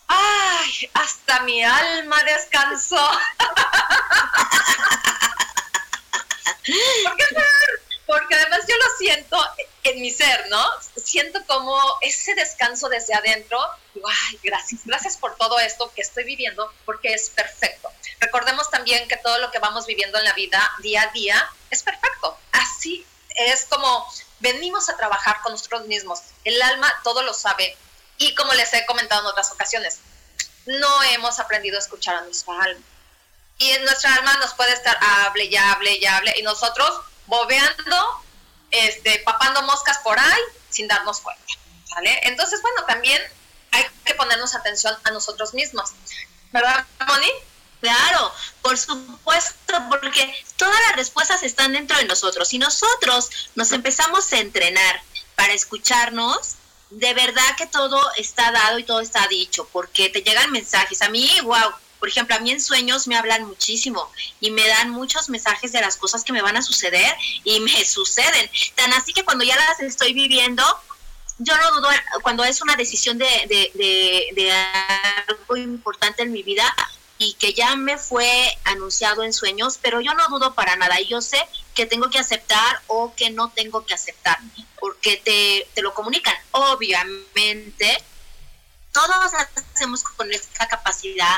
Ay, 0.09 0.91
hasta 0.95 1.41
mi 1.41 1.63
alma 1.63 2.23
descansó. 2.25 2.97
¿Por 7.05 7.17
qué 7.17 7.25
porque 8.11 8.35
además 8.35 8.59
yo 8.69 8.77
lo 8.77 8.97
siento 8.99 9.39
en 9.85 10.01
mi 10.03 10.11
ser, 10.11 10.49
¿no? 10.49 10.67
Siento 10.97 11.47
como 11.47 11.81
ese 12.01 12.35
descanso 12.35 12.89
desde 12.89 13.15
adentro. 13.15 13.57
ay, 14.05 14.41
gracias, 14.43 14.81
gracias 14.85 15.17
por 15.17 15.37
todo 15.37 15.61
esto 15.61 15.93
que 15.95 16.03
estoy 16.03 16.25
viviendo, 16.25 16.73
porque 16.85 17.15
es 17.15 17.31
perfecto. 17.31 17.89
Recordemos 18.19 18.69
también 18.69 19.07
que 19.07 19.17
todo 19.17 19.39
lo 19.39 19.53
que 19.53 19.61
vamos 19.61 19.87
viviendo 19.87 20.19
en 20.19 20.25
la 20.25 20.33
vida 20.33 20.61
día 20.83 21.03
a 21.03 21.13
día 21.13 21.51
es 21.71 21.85
perfecto. 21.85 22.37
Así 22.51 23.07
es 23.37 23.67
como 23.67 24.05
venimos 24.41 24.89
a 24.89 24.97
trabajar 24.97 25.41
con 25.43 25.53
nosotros 25.53 25.87
mismos. 25.87 26.21
El 26.43 26.61
alma 26.63 26.93
todo 27.05 27.23
lo 27.23 27.33
sabe. 27.33 27.77
Y 28.19 28.35
como 28.35 28.53
les 28.55 28.75
he 28.75 28.85
comentado 28.87 29.21
en 29.21 29.27
otras 29.29 29.53
ocasiones, 29.53 30.01
no 30.67 31.03
hemos 31.05 31.39
aprendido 31.39 31.77
a 31.77 31.81
escuchar 31.81 32.17
a 32.17 32.23
nuestra 32.23 32.55
alma. 32.61 32.85
Y 33.59 33.71
en 33.71 33.85
nuestra 33.85 34.17
alma 34.17 34.37
nos 34.39 34.53
puede 34.55 34.73
estar 34.73 34.99
hable 35.01 35.45
y 35.45 35.57
hable 35.57 35.97
y 35.97 36.07
hable, 36.07 36.35
y 36.37 36.43
nosotros 36.43 37.03
bobeando, 37.31 38.23
este, 38.71 39.21
papando 39.21 39.63
moscas 39.63 39.99
por 39.99 40.19
ahí 40.19 40.41
sin 40.69 40.87
darnos 40.87 41.21
cuenta. 41.21 41.43
Entonces, 42.23 42.61
bueno, 42.63 42.85
también 42.87 43.21
hay 43.73 43.85
que 44.05 44.15
ponernos 44.15 44.55
atención 44.55 44.97
a 45.05 45.11
nosotros 45.11 45.55
mismos. 45.55 45.91
¿Verdad, 46.53 46.87
Moni? 47.07 47.31
Claro, 47.81 48.33
por 48.63 48.77
supuesto, 48.77 49.75
porque 49.89 50.45
todas 50.57 50.79
las 50.87 50.97
respuestas 50.97 51.43
están 51.43 51.73
dentro 51.73 51.97
de 51.97 52.05
nosotros. 52.05 52.49
Si 52.49 52.59
nosotros 52.59 53.31
nos 53.55 53.73
empezamos 53.73 54.33
a 54.33 54.39
entrenar 54.39 55.03
para 55.35 55.55
escucharnos, 55.55 56.57
de 56.91 57.15
verdad 57.15 57.57
que 57.57 57.67
todo 57.67 57.99
está 58.17 58.53
dado 58.53 58.79
y 58.79 58.85
todo 58.85 59.01
está 59.01 59.27
dicho, 59.29 59.69
porque 59.73 60.11
te 60.11 60.23
llegan 60.23 60.51
mensajes. 60.51 61.01
A 61.03 61.09
mí, 61.09 61.31
wow, 61.43 61.73
Por 62.01 62.09
ejemplo, 62.09 62.35
a 62.35 62.41
mí 62.41 62.51
en 62.51 62.61
sueños 62.61 63.07
me 63.07 63.17
hablan 63.17 63.45
muchísimo 63.45 64.11
y 64.41 64.51
me 64.51 64.67
dan 64.67 64.91
muchos 64.91 65.29
mensajes 65.29 65.71
de 65.71 65.81
las 65.83 65.97
cosas 65.97 66.25
que 66.25 66.33
me 66.33 66.43
van 66.43 66.57
a 66.57 66.63
suceder 66.63 67.15
y 67.45 67.61
me 67.61 67.85
suceden. 67.85 68.51
Tan 68.75 68.93
así 68.95 69.13
que 69.13 69.25
cuando 69.25 69.45
ya 69.45 69.55
las 69.55 69.81
estoy 69.81 70.15
viviendo, 70.15 70.65
yo 71.39 71.57
no 71.57 71.71
dudo, 71.73 71.89
cuando 72.23 72.45
es 72.45 72.61
una 72.63 72.77
decisión 72.77 73.19
de, 73.19 73.27
de, 74.35 74.53
algo 75.27 75.57
importante 75.57 76.23
en 76.23 76.33
mi 76.33 76.43
vida 76.43 76.65
y 77.19 77.35
que 77.35 77.53
ya 77.53 77.77
me 77.77 77.99
fue 77.99 78.59
anunciado 78.65 79.23
en 79.23 79.33
sueños, 79.33 79.79
pero 79.81 80.01
yo 80.01 80.15
no 80.15 80.29
dudo 80.29 80.55
para 80.55 80.77
nada 80.77 81.01
y 81.01 81.07
yo 81.07 81.21
sé 81.21 81.39
que 81.75 81.87
tengo 81.87 82.11
que 82.11 82.19
aceptar 82.19 82.81
o 82.87 83.15
que 83.15 83.31
no 83.31 83.51
tengo 83.51 83.85
que 83.85 83.95
aceptar, 83.95 84.39
porque 84.79 85.17
te, 85.19 85.67
te 85.75 85.83
lo 85.83 85.95
comunican. 85.95 86.35
Obviamente, 86.51 88.03
todos 88.93 89.33
hacemos 89.75 90.03
con 90.03 90.33
esta 90.33 90.67
capacidad, 90.69 91.37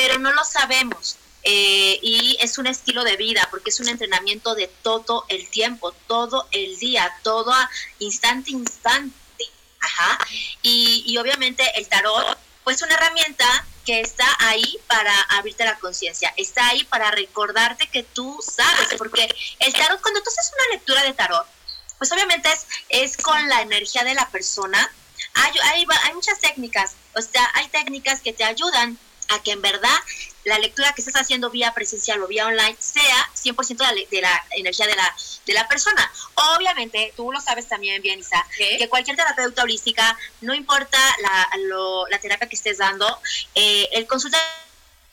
pero 0.00 0.18
no 0.18 0.32
lo 0.32 0.44
sabemos. 0.44 1.16
Eh, 1.42 1.98
y 2.02 2.36
es 2.40 2.56
un 2.56 2.66
estilo 2.66 3.04
de 3.04 3.16
vida 3.16 3.46
porque 3.50 3.68
es 3.68 3.80
un 3.80 3.88
entrenamiento 3.88 4.54
de 4.54 4.66
todo 4.66 5.26
el 5.28 5.48
tiempo, 5.48 5.92
todo 6.06 6.48
el 6.52 6.78
día, 6.78 7.14
todo 7.22 7.52
instante, 7.98 8.50
instante. 8.50 9.14
Ajá. 9.78 10.18
Y, 10.62 11.02
y 11.06 11.18
obviamente 11.18 11.64
el 11.76 11.86
tarot, 11.86 12.38
pues 12.64 12.80
una 12.80 12.94
herramienta 12.94 13.66
que 13.84 14.00
está 14.00 14.26
ahí 14.38 14.78
para 14.86 15.14
abrirte 15.36 15.64
la 15.64 15.78
conciencia, 15.78 16.32
está 16.38 16.68
ahí 16.68 16.84
para 16.84 17.10
recordarte 17.10 17.88
que 17.88 18.02
tú 18.02 18.38
sabes, 18.42 18.88
porque 18.96 19.28
el 19.58 19.72
tarot, 19.74 20.00
cuando 20.00 20.22
tú 20.22 20.30
haces 20.30 20.52
una 20.54 20.76
lectura 20.76 21.02
de 21.02 21.12
tarot, 21.12 21.46
pues 21.98 22.10
obviamente 22.12 22.50
es, 22.50 22.66
es 22.88 23.16
con 23.18 23.48
la 23.50 23.60
energía 23.60 24.04
de 24.04 24.14
la 24.14 24.28
persona. 24.30 24.90
Hay, 25.34 25.52
hay, 25.64 25.86
hay 26.04 26.14
muchas 26.14 26.38
técnicas, 26.40 26.96
o 27.14 27.20
sea, 27.20 27.50
hay 27.54 27.68
técnicas 27.68 28.20
que 28.20 28.32
te 28.32 28.44
ayudan 28.44 28.98
a 29.30 29.42
que 29.42 29.52
en 29.52 29.62
verdad 29.62 29.96
la 30.44 30.58
lectura 30.58 30.92
que 30.92 31.02
estás 31.02 31.20
haciendo 31.20 31.50
vía 31.50 31.72
presencial 31.74 32.22
o 32.22 32.26
vía 32.26 32.46
online 32.46 32.76
sea 32.78 33.30
100% 33.34 33.76
de 33.76 33.84
la, 33.84 33.92
de 34.10 34.20
la 34.20 34.46
energía 34.50 34.86
de 34.86 34.96
la, 34.96 35.16
de 35.46 35.52
la 35.52 35.68
persona. 35.68 36.10
Obviamente, 36.56 37.12
tú 37.16 37.30
lo 37.30 37.40
sabes 37.40 37.68
también 37.68 38.00
bien, 38.02 38.20
Isa, 38.20 38.44
que 38.56 38.88
cualquier 38.88 39.16
terapeuta 39.16 39.62
holística, 39.62 40.16
no 40.40 40.54
importa 40.54 40.98
la, 41.20 41.48
la 42.10 42.18
terapia 42.18 42.48
que 42.48 42.56
estés 42.56 42.78
dando, 42.78 43.20
eh, 43.54 43.88
el 43.92 44.06
consulta 44.06 44.38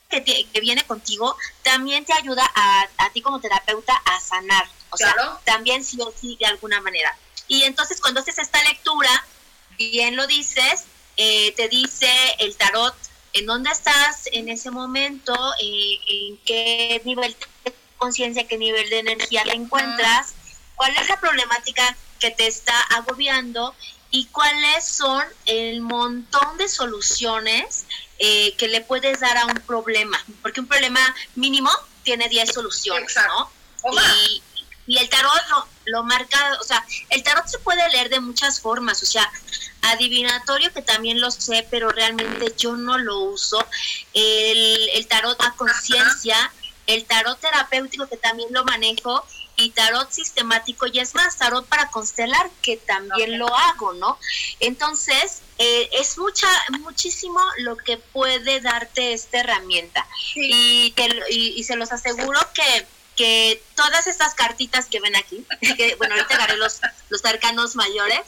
que, 0.09 0.23
que, 0.23 0.61
viene 0.61 0.85
contigo 0.85 1.35
también 1.63 2.05
te 2.05 2.13
ayuda 2.13 2.49
a, 2.55 2.87
a, 2.97 3.09
ti 3.11 3.21
como 3.21 3.41
terapeuta 3.41 3.93
a 4.05 4.19
sanar. 4.21 4.69
O 4.89 4.97
sea, 4.97 5.13
también 5.43 5.83
sí 5.83 5.97
o 5.99 6.13
sí 6.17 6.37
de 6.39 6.45
alguna 6.45 6.79
manera. 6.79 7.17
Y 7.49 7.63
entonces 7.63 7.99
cuando 7.99 8.21
haces 8.21 8.37
esta 8.37 8.63
lectura, 8.63 9.25
bien 9.77 10.15
lo 10.15 10.25
dices, 10.27 10.85
eh, 11.17 11.51
te 11.53 11.67
dice 11.67 12.09
el 12.39 12.55
tarot 12.55 12.95
en 13.37 13.45
dónde 13.45 13.71
estás 13.71 14.27
en 14.31 14.49
ese 14.49 14.71
momento, 14.71 15.33
eh, 15.61 15.99
en 16.07 16.37
qué 16.45 17.01
nivel 17.05 17.35
de 17.63 17.73
conciencia, 17.97 18.47
qué 18.47 18.57
nivel 18.57 18.89
de 18.89 18.99
energía 18.99 19.43
te 19.43 19.53
encuentras, 19.53 20.33
cuál 20.75 20.95
es 20.95 21.07
la 21.07 21.19
problemática 21.19 21.95
que 22.19 22.31
te 22.31 22.47
está 22.47 22.79
agobiando 22.95 23.75
y 24.09 24.25
cuáles 24.25 24.85
son 24.85 25.23
el 25.45 25.81
montón 25.81 26.57
de 26.57 26.67
soluciones 26.67 27.85
eh, 28.19 28.53
que 28.57 28.67
le 28.67 28.81
puedes 28.81 29.19
dar 29.19 29.37
a 29.37 29.45
un 29.45 29.55
problema, 29.65 30.23
porque 30.41 30.59
un 30.59 30.67
problema 30.67 31.15
mínimo 31.35 31.69
tiene 32.03 32.29
10 32.29 32.53
soluciones, 32.53 33.15
¿no? 33.27 33.51
Y, 33.91 34.41
y 34.87 34.97
el 34.97 35.09
tarot 35.09 35.33
lo, 35.49 35.67
lo 35.87 36.03
marca, 36.03 36.57
o 36.61 36.63
sea, 36.63 36.85
el 37.09 37.23
tarot 37.23 37.47
se 37.47 37.59
puede 37.59 37.87
leer 37.89 38.09
de 38.09 38.19
muchas 38.19 38.59
formas, 38.59 39.01
o 39.03 39.05
sea, 39.05 39.29
adivinatorio 39.81 40.71
que 40.73 40.81
también 40.81 41.19
lo 41.21 41.31
sé, 41.31 41.67
pero 41.69 41.89
realmente 41.89 42.53
yo 42.57 42.75
no 42.75 42.97
lo 42.97 43.19
uso, 43.19 43.65
el, 44.13 44.89
el 44.93 45.07
tarot 45.07 45.39
a 45.41 45.51
conciencia, 45.53 46.51
el 46.87 47.05
tarot 47.05 47.39
terapéutico 47.39 48.07
que 48.07 48.17
también 48.17 48.49
lo 48.51 48.63
manejo 48.63 49.25
y 49.57 49.71
tarot 49.71 50.11
sistemático 50.11 50.85
y 50.87 50.99
es 50.99 51.15
más, 51.15 51.37
tarot 51.37 51.65
para 51.65 51.89
constelar 51.89 52.49
que 52.61 52.77
también 52.77 53.39
lo 53.39 53.47
hago, 53.55 53.93
¿no? 53.93 54.19
Entonces, 54.59 55.41
eh, 55.57 55.89
es 55.93 56.17
mucha, 56.19 56.47
muchísimo 56.81 57.39
lo 57.59 57.75
que 57.75 57.97
puede 57.97 58.61
darte 58.61 59.13
esta 59.13 59.39
herramienta. 59.39 60.07
Y, 60.35 60.93
y 61.27 61.63
se 61.63 61.75
los 61.75 61.91
aseguro 61.91 62.39
que 62.53 62.85
que 63.17 63.61
todas 63.75 64.07
estas 64.07 64.35
cartitas 64.35 64.85
que 64.85 65.01
ven 65.01 65.15
aquí, 65.15 65.45
que 65.75 65.95
bueno, 65.95 66.15
ahorita 66.15 66.35
agarré 66.35 66.55
los, 66.55 66.79
los 67.09 67.25
arcanos 67.25 67.75
mayores, 67.75 68.21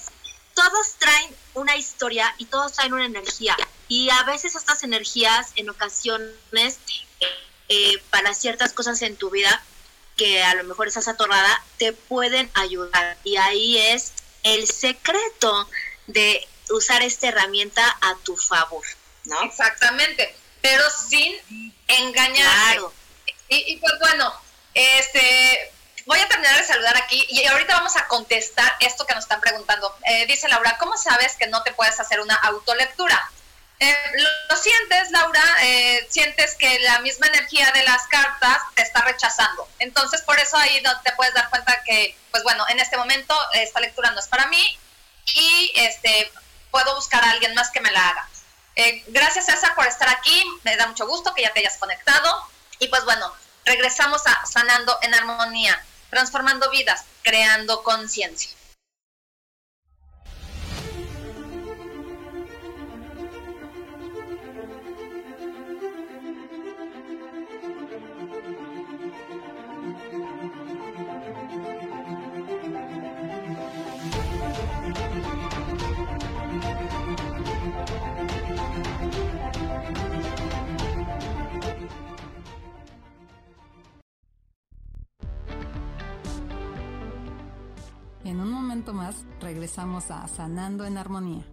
todos 0.56 0.96
traen 0.98 1.34
una 1.54 1.78
historia 1.78 2.34
y 2.38 2.46
todos 2.46 2.74
traen 2.74 2.94
una 2.94 3.06
energía. 3.06 3.56
Y 3.88 4.10
a 4.10 4.24
veces 4.24 4.56
estas 4.56 4.84
energías, 4.84 5.52
en 5.56 5.70
ocasiones, 5.70 6.80
eh, 7.70 8.02
para 8.10 8.34
ciertas 8.34 8.74
cosas 8.74 9.02
en 9.04 9.16
tu 9.16 9.30
vida, 9.30 9.64
que 10.18 10.44
a 10.44 10.56
lo 10.56 10.64
mejor 10.66 10.88
estás 10.88 11.08
atorada, 11.08 11.64
te 11.78 11.94
pueden 11.94 12.50
ayudar. 12.56 13.18
Y 13.24 13.38
ahí 13.38 13.78
es 13.78 14.12
el 14.44 14.68
secreto 14.68 15.70
de 16.08 16.46
usar 16.72 17.04
esta 17.04 17.28
herramienta 17.28 17.86
a 18.02 18.16
tu 18.24 18.36
favor, 18.36 18.86
¿no? 19.26 19.42
Exactamente, 19.44 20.36
pero 20.62 20.84
sin 20.90 21.36
engañar. 21.88 22.74
Claro. 22.74 22.94
Y, 23.48 23.74
y 23.74 23.78
pues 23.78 23.94
bueno, 24.00 24.34
este, 24.74 25.72
voy 26.10 26.20
a 26.20 26.28
terminar 26.28 26.58
de 26.58 26.66
saludar 26.66 26.98
aquí 26.98 27.24
y 27.30 27.46
ahorita 27.46 27.76
vamos 27.76 27.96
a 27.96 28.08
contestar 28.08 28.72
esto 28.80 29.06
que 29.06 29.14
nos 29.14 29.26
están 29.26 29.40
preguntando. 29.40 29.96
Eh, 30.06 30.26
dice 30.26 30.48
Laura, 30.48 30.76
¿cómo 30.80 30.98
sabes 30.98 31.36
que 31.36 31.46
no 31.46 31.62
te 31.62 31.72
puedes 31.72 32.00
hacer 32.00 32.20
una 32.20 32.34
autolectura? 32.36 33.32
Eh, 33.80 33.96
lo, 34.50 34.58
sientes, 34.58 35.12
Laura, 35.12 35.44
eh, 35.62 36.08
sientes 36.10 36.56
que 36.56 36.80
la 36.80 37.00
misma 37.00 37.28
energía 37.28 37.72
de 37.74 37.84
las 37.84 38.08
cartas 38.08 38.60
te 38.74 38.82
está 38.82 39.02
rechazando. 39.02 39.70
Entonces, 39.78 40.22
por 40.24 40.38
eso 40.40 40.58
ahí 40.58 40.82
no 40.82 41.00
te 41.02 41.12
puedes 41.14 41.34
dar 41.36 41.48
cuenta 41.52 41.80
que, 41.86 42.18
pues 42.32 42.42
bueno, 42.42 42.66
en 42.70 42.80
este 42.80 42.98
momento 42.98 43.36
esta 43.54 43.80
lectura 43.80 44.10
no 44.10 44.20
es 44.20 44.28
para 44.28 44.48
mí 44.48 44.80
y 45.36 45.72
este 45.76 46.32
puedo 46.72 46.96
buscar 46.96 47.24
a 47.24 47.32
alguien 47.32 47.54
más 47.54 47.70
que 47.70 47.82
me 47.82 47.92
la 47.92 48.10
haga. 48.10 48.30
gracias, 49.08 49.46
César, 49.46 49.76
por 49.76 49.86
estar 49.86 50.10
aquí. 50.10 50.44
Me 50.64 50.76
da 50.76 50.88
mucho 50.88 51.06
gusto 51.06 51.36
que 51.36 51.44
ya 51.44 51.54
te 51.54 51.60
hayas 51.60 51.78
conectado. 51.78 52.44
Y 52.80 52.88
pues 52.88 53.06
bueno, 53.06 53.32
regresamos 53.70 54.26
a 54.26 54.46
sanando 54.48 54.98
en 55.04 55.14
armonía, 55.14 55.80
transformando 56.10 56.72
vidas, 56.72 57.06
creando 57.22 57.84
conciencia. 57.84 58.50
Regresamos 89.40 90.12
a 90.12 90.28
Sanando 90.28 90.86
en 90.86 90.98
Armonía. 90.98 91.44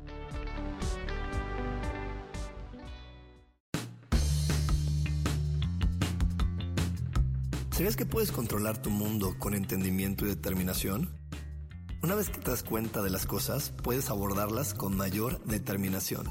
¿Sabías 7.71 7.97
que 7.97 8.07
puedes 8.07 8.33
controlar 8.33 8.81
tu 8.81 8.89
mundo 8.89 9.37
con 9.39 9.55
entendimiento 9.55 10.25
y 10.25 10.29
determinación? 10.29 11.11
Una 12.03 12.15
vez 12.15 12.31
que 12.31 12.39
te 12.39 12.51
das 12.51 12.63
cuenta 12.63 13.03
de 13.03 13.11
las 13.11 13.27
cosas, 13.27 13.71
puedes 13.83 14.09
abordarlas 14.09 14.73
con 14.73 14.97
mayor 14.97 15.45
determinación. 15.45 16.27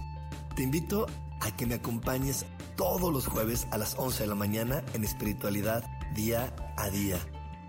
Te 0.55 0.63
invito 0.63 1.05
a 1.41 1.55
que 1.55 1.67
me 1.67 1.75
acompañes 1.75 2.45
todos 2.75 3.13
los 3.13 3.27
jueves 3.27 3.67
a 3.71 3.77
las 3.77 3.95
11 3.99 4.23
de 4.23 4.27
la 4.27 4.35
mañana 4.35 4.83
en 4.93 5.03
espiritualidad 5.03 5.83
día 6.15 6.55
a 6.77 6.89
día, 6.89 7.19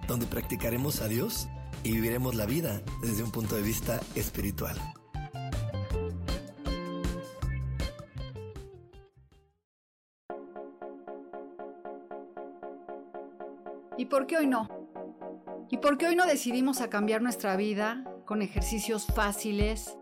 donde 0.09 0.27
practicaremos 0.27 1.03
a 1.03 1.09
Dios 1.09 1.49
y 1.83 1.93
viviremos 1.93 2.35
la 2.35 2.47
vida 2.47 2.83
desde 3.03 3.23
un 3.23 3.31
punto 3.31 3.57
de 3.57 3.63
vista 3.63 4.01
espiritual. 4.15 4.77
¿Y 13.99 14.07
por 14.07 14.27
qué 14.27 14.37
hoy 14.37 14.47
no? 14.47 14.69
¿Y 15.71 15.79
por 15.79 15.99
qué 15.99 16.07
hoy 16.07 16.17
no 16.17 16.27
decidimos 16.27 16.81
cambiar 16.91 17.23
nuestra 17.23 17.57
vida 17.57 18.05
con 18.25 18.43
ejercicios 18.43 19.07
fáciles, 19.07 19.97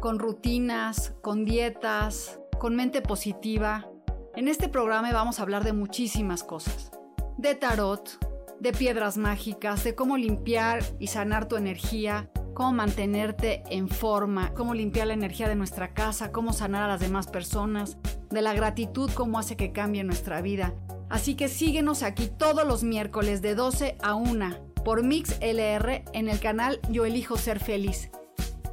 con 0.00 0.18
rutinas, 0.18 1.12
con 1.22 1.44
dietas, 1.44 2.40
con 2.58 2.76
mente 2.76 3.02
positiva? 3.02 3.88
En 4.36 4.48
este 4.48 4.68
programa 4.68 5.12
vamos 5.12 5.38
a 5.38 5.42
hablar 5.42 5.64
de 5.64 5.72
muchísimas 5.72 6.44
cosas. 6.44 6.92
De 7.36 7.54
tarot, 7.54 8.25
de 8.60 8.72
piedras 8.72 9.16
mágicas, 9.16 9.84
de 9.84 9.94
cómo 9.94 10.16
limpiar 10.16 10.82
y 10.98 11.08
sanar 11.08 11.48
tu 11.48 11.56
energía, 11.56 12.30
cómo 12.54 12.72
mantenerte 12.72 13.62
en 13.70 13.88
forma, 13.88 14.54
cómo 14.54 14.74
limpiar 14.74 15.08
la 15.08 15.14
energía 15.14 15.48
de 15.48 15.56
nuestra 15.56 15.92
casa, 15.92 16.32
cómo 16.32 16.52
sanar 16.52 16.82
a 16.82 16.88
las 16.88 17.00
demás 17.00 17.26
personas, 17.26 17.98
de 18.30 18.42
la 18.42 18.54
gratitud 18.54 19.10
como 19.12 19.38
hace 19.38 19.56
que 19.56 19.72
cambie 19.72 20.04
nuestra 20.04 20.40
vida. 20.40 20.74
Así 21.08 21.34
que 21.34 21.48
síguenos 21.48 22.02
aquí 22.02 22.28
todos 22.28 22.66
los 22.66 22.82
miércoles 22.82 23.42
de 23.42 23.54
12 23.54 23.98
a 24.02 24.14
1 24.14 24.56
por 24.84 25.04
Mix 25.04 25.36
LR 25.40 26.04
en 26.12 26.28
el 26.28 26.40
canal 26.40 26.80
Yo 26.90 27.04
Elijo 27.04 27.36
Ser 27.36 27.60
Feliz. 27.60 28.10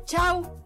¡Chao! 0.05 0.62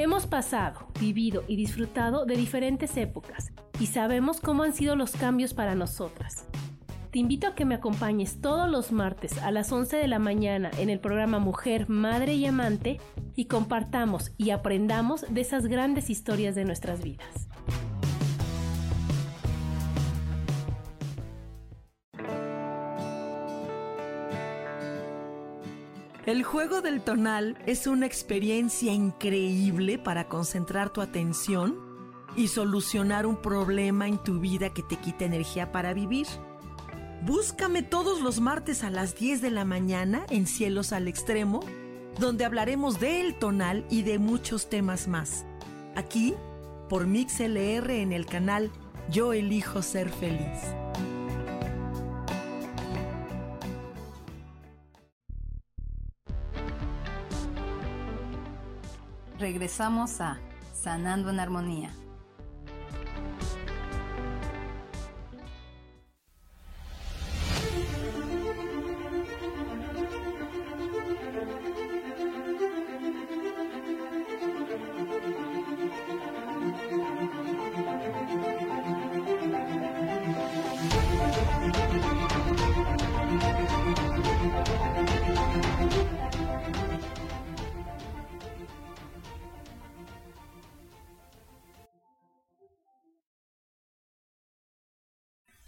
Hemos 0.00 0.28
pasado, 0.28 0.86
vivido 1.00 1.42
y 1.48 1.56
disfrutado 1.56 2.24
de 2.24 2.36
diferentes 2.36 2.96
épocas 2.96 3.50
y 3.80 3.86
sabemos 3.86 4.40
cómo 4.40 4.62
han 4.62 4.72
sido 4.72 4.94
los 4.94 5.10
cambios 5.10 5.54
para 5.54 5.74
nosotras. 5.74 6.46
Te 7.10 7.18
invito 7.18 7.48
a 7.48 7.56
que 7.56 7.64
me 7.64 7.74
acompañes 7.74 8.40
todos 8.40 8.70
los 8.70 8.92
martes 8.92 9.38
a 9.38 9.50
las 9.50 9.72
11 9.72 9.96
de 9.96 10.06
la 10.06 10.20
mañana 10.20 10.70
en 10.78 10.88
el 10.88 11.00
programa 11.00 11.40
Mujer, 11.40 11.88
Madre 11.88 12.34
y 12.34 12.46
Amante 12.46 13.00
y 13.34 13.46
compartamos 13.46 14.30
y 14.38 14.50
aprendamos 14.50 15.26
de 15.28 15.40
esas 15.40 15.66
grandes 15.66 16.10
historias 16.10 16.54
de 16.54 16.64
nuestras 16.64 17.02
vidas. 17.02 17.48
El 26.28 26.42
juego 26.42 26.82
del 26.82 27.00
tonal 27.00 27.56
es 27.64 27.86
una 27.86 28.04
experiencia 28.04 28.92
increíble 28.92 29.96
para 29.96 30.28
concentrar 30.28 30.90
tu 30.90 31.00
atención 31.00 31.78
y 32.36 32.48
solucionar 32.48 33.24
un 33.24 33.40
problema 33.40 34.08
en 34.08 34.18
tu 34.18 34.38
vida 34.38 34.68
que 34.74 34.82
te 34.82 34.96
quita 34.96 35.24
energía 35.24 35.72
para 35.72 35.94
vivir. 35.94 36.26
Búscame 37.22 37.82
todos 37.82 38.20
los 38.20 38.40
martes 38.40 38.84
a 38.84 38.90
las 38.90 39.14
10 39.14 39.40
de 39.40 39.50
la 39.50 39.64
mañana 39.64 40.26
en 40.28 40.46
Cielos 40.46 40.92
al 40.92 41.08
Extremo, 41.08 41.60
donde 42.20 42.44
hablaremos 42.44 43.00
del 43.00 43.38
tonal 43.38 43.86
y 43.88 44.02
de 44.02 44.18
muchos 44.18 44.68
temas 44.68 45.08
más. 45.08 45.46
Aquí, 45.96 46.34
por 46.90 47.06
MixLR 47.06 47.90
en 47.90 48.12
el 48.12 48.26
canal 48.26 48.70
Yo 49.10 49.32
elijo 49.32 49.80
ser 49.80 50.10
feliz. 50.10 50.58
Regresamos 59.38 60.20
a 60.20 60.40
Sanando 60.72 61.30
en 61.30 61.38
Armonía. 61.38 61.90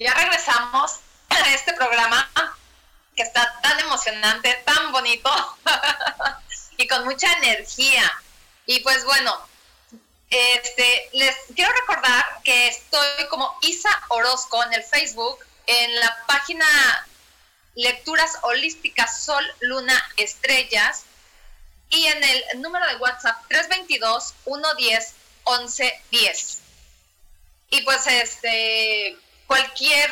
Ya 0.01 0.15
regresamos 0.15 1.01
a 1.29 1.55
este 1.55 1.75
programa 1.75 2.27
que 3.15 3.23
está 3.23 3.61
tan 3.61 3.79
emocionante, 3.81 4.55
tan 4.65 4.93
bonito 4.93 5.31
y 6.79 6.89
con 6.89 7.05
mucha 7.05 7.31
energía. 7.35 8.11
Y 8.65 8.81
pues 8.81 9.05
bueno, 9.05 9.39
este, 10.31 11.11
les 11.13 11.37
quiero 11.55 11.71
recordar 11.73 12.25
que 12.45 12.69
estoy 12.69 13.29
como 13.29 13.55
Isa 13.61 13.91
Orozco 14.09 14.65
en 14.65 14.73
el 14.73 14.83
Facebook, 14.83 15.39
en 15.67 16.01
la 16.01 16.25
página 16.27 16.67
Lecturas 17.75 18.39
Holísticas 18.41 19.23
Sol, 19.23 19.45
Luna, 19.61 20.03
Estrellas 20.17 21.05
y 21.91 22.07
en 22.07 22.25
el 22.25 22.63
número 22.63 22.87
de 22.87 22.97
WhatsApp 22.97 23.37
322 23.49 24.35
110 24.45 25.15
1110. 25.45 26.59
Y 27.69 27.83
pues 27.83 28.07
este 28.07 29.19
cualquier 29.51 30.09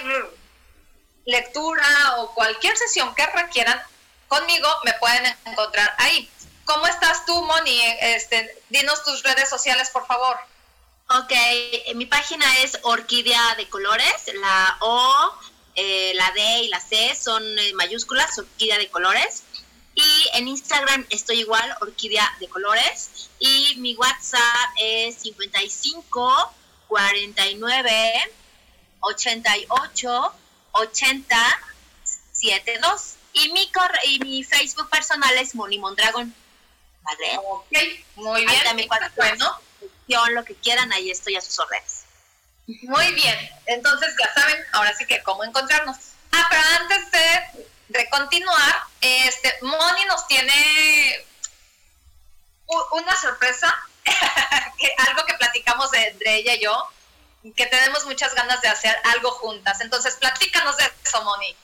lectura 1.25 2.17
o 2.17 2.35
cualquier 2.35 2.77
sesión 2.77 3.15
que 3.15 3.25
requieran 3.25 3.81
conmigo 4.27 4.69
me 4.85 4.93
pueden 4.95 5.33
encontrar 5.45 5.95
ahí. 5.99 6.29
¿Cómo 6.65 6.89
estás 6.89 7.25
tú, 7.25 7.41
Moni? 7.45 7.81
Este, 8.01 8.61
dinos 8.69 9.05
tus 9.05 9.23
redes 9.23 9.49
sociales, 9.49 9.91
por 9.91 10.05
favor. 10.09 10.37
Ok, 11.11 11.33
mi 11.95 12.07
página 12.07 12.47
es 12.65 12.81
Orquídea 12.83 13.55
de 13.55 13.69
Colores. 13.69 14.25
La 14.41 14.77
O, 14.81 15.33
eh, 15.77 16.15
la 16.17 16.33
D 16.33 16.63
y 16.65 16.69
la 16.69 16.81
C 16.81 17.15
son 17.15 17.45
eh, 17.61 17.73
mayúsculas, 17.75 18.37
Orquídea 18.41 18.79
de 18.79 18.89
Colores. 18.89 19.45
Y 19.95 20.29
en 20.35 20.49
Instagram 20.49 21.07
estoy 21.11 21.39
igual, 21.43 21.77
Orquídea 21.81 22.29
de 22.41 22.49
Colores. 22.49 23.29
Y 23.39 23.77
mi 23.77 23.95
WhatsApp 23.95 24.71
es 24.79 25.15
55 25.23 26.55
49 26.89 28.33
88 29.01 30.35
80 30.73 31.37
72. 32.33 33.15
Y 33.33 33.53
mi, 33.53 33.71
corre 33.71 33.99
y 34.05 34.19
mi 34.21 34.43
Facebook 34.45 34.89
personal 34.91 35.37
es 35.39 35.55
Moni 35.55 35.79
Mondragón. 35.79 36.35
¿Vale? 37.03 37.39
Ok, 37.39 37.73
muy 38.17 38.45
bien. 38.45 38.65
También 38.65 38.89
bueno. 39.17 39.61
lo 40.31 40.45
que 40.45 40.55
quieran, 40.55 40.93
ahí 40.93 41.11
estoy 41.11 41.37
a 41.37 41.41
sus 41.41 41.59
órdenes. 41.59 42.05
Muy 42.83 43.13
bien, 43.15 43.51
entonces 43.65 44.15
ya 44.21 44.35
saben, 44.35 44.63
ahora 44.73 44.95
sí 44.95 45.07
que 45.07 45.23
cómo 45.23 45.43
encontrarnos. 45.43 45.97
Ah, 46.33 46.47
pero 46.51 46.63
antes 46.81 47.11
de, 47.11 47.67
de 47.89 48.11
continuar, 48.11 48.83
este, 49.01 49.55
Moni 49.63 50.05
nos 50.05 50.27
tiene 50.27 51.25
una 52.93 53.17
sorpresa, 53.17 53.75
que, 54.79 54.95
algo 54.99 55.25
que 55.25 55.35
platicamos 55.35 55.93
entre 55.95 56.37
ella 56.37 56.55
y 56.57 56.65
yo, 56.65 56.89
que 57.57 57.67
tenemos 57.67 58.05
muchas 58.05 58.35
ganas 58.35 58.61
de 58.61 58.69
hacer 58.69 58.97
algo 59.05 59.31
juntas. 59.33 59.81
Entonces, 59.81 60.17
platícanos 60.17 60.77
de 60.77 60.91
eso, 61.05 61.23
Moni. 61.25 61.57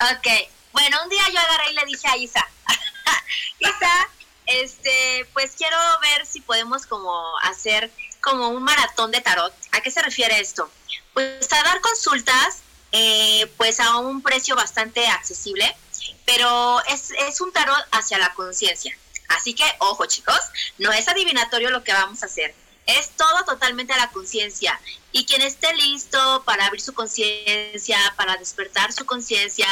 Ok, 0.00 0.26
bueno, 0.72 1.02
un 1.02 1.08
día 1.08 1.22
yo 1.32 1.38
agarré 1.38 1.70
y 1.70 1.74
le 1.74 1.84
dije 1.84 2.08
a 2.08 2.16
Isa, 2.16 2.48
Isa, 3.58 4.08
este, 4.46 5.28
pues 5.32 5.52
quiero 5.56 5.76
ver 6.00 6.26
si 6.26 6.40
podemos 6.40 6.86
como 6.86 7.38
hacer 7.40 7.90
como 8.20 8.48
un 8.48 8.62
maratón 8.62 9.10
de 9.10 9.20
tarot. 9.20 9.52
¿A 9.72 9.80
qué 9.80 9.90
se 9.90 10.02
refiere 10.02 10.40
esto? 10.40 10.70
Pues 11.12 11.52
a 11.52 11.62
dar 11.62 11.80
consultas, 11.80 12.62
eh, 12.92 13.50
pues 13.56 13.80
a 13.80 13.98
un 13.98 14.22
precio 14.22 14.56
bastante 14.56 15.06
accesible, 15.06 15.76
pero 16.24 16.82
es, 16.86 17.10
es 17.10 17.40
un 17.40 17.52
tarot 17.52 17.86
hacia 17.92 18.18
la 18.18 18.32
conciencia. 18.34 18.96
Así 19.28 19.54
que, 19.54 19.64
ojo 19.78 20.06
chicos, 20.06 20.40
no 20.78 20.92
es 20.92 21.08
adivinatorio 21.08 21.70
lo 21.70 21.84
que 21.84 21.92
vamos 21.92 22.22
a 22.22 22.26
hacer. 22.26 22.54
Es 22.98 23.10
todo 23.10 23.44
totalmente 23.44 23.92
a 23.92 23.98
la 23.98 24.10
conciencia. 24.10 24.80
Y 25.12 25.24
quien 25.24 25.42
esté 25.42 25.74
listo 25.74 26.42
para 26.44 26.66
abrir 26.66 26.80
su 26.80 26.92
conciencia, 26.92 27.98
para 28.16 28.36
despertar 28.36 28.92
su 28.92 29.04
conciencia, 29.06 29.68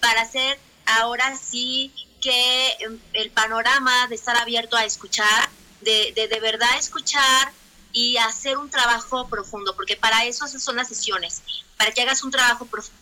para 0.00 0.22
hacer 0.22 0.58
ahora 0.86 1.36
sí 1.36 1.92
que 2.20 2.76
em, 2.80 2.98
el 3.12 3.30
panorama 3.30 4.06
de 4.08 4.14
estar 4.14 4.36
abierto 4.36 4.76
a 4.76 4.84
escuchar, 4.84 5.48
de, 5.80 6.12
de, 6.14 6.28
de 6.28 6.40
verdad 6.40 6.76
escuchar 6.78 7.52
y 7.92 8.16
hacer 8.18 8.58
un 8.58 8.70
trabajo 8.70 9.28
profundo, 9.28 9.74
porque 9.74 9.96
para 9.96 10.24
eso 10.24 10.46
son 10.46 10.76
las 10.76 10.88
sesiones, 10.88 11.42
para 11.76 11.92
que 11.92 12.02
hagas 12.02 12.22
un 12.22 12.30
trabajo 12.30 12.66
profundo, 12.66 13.00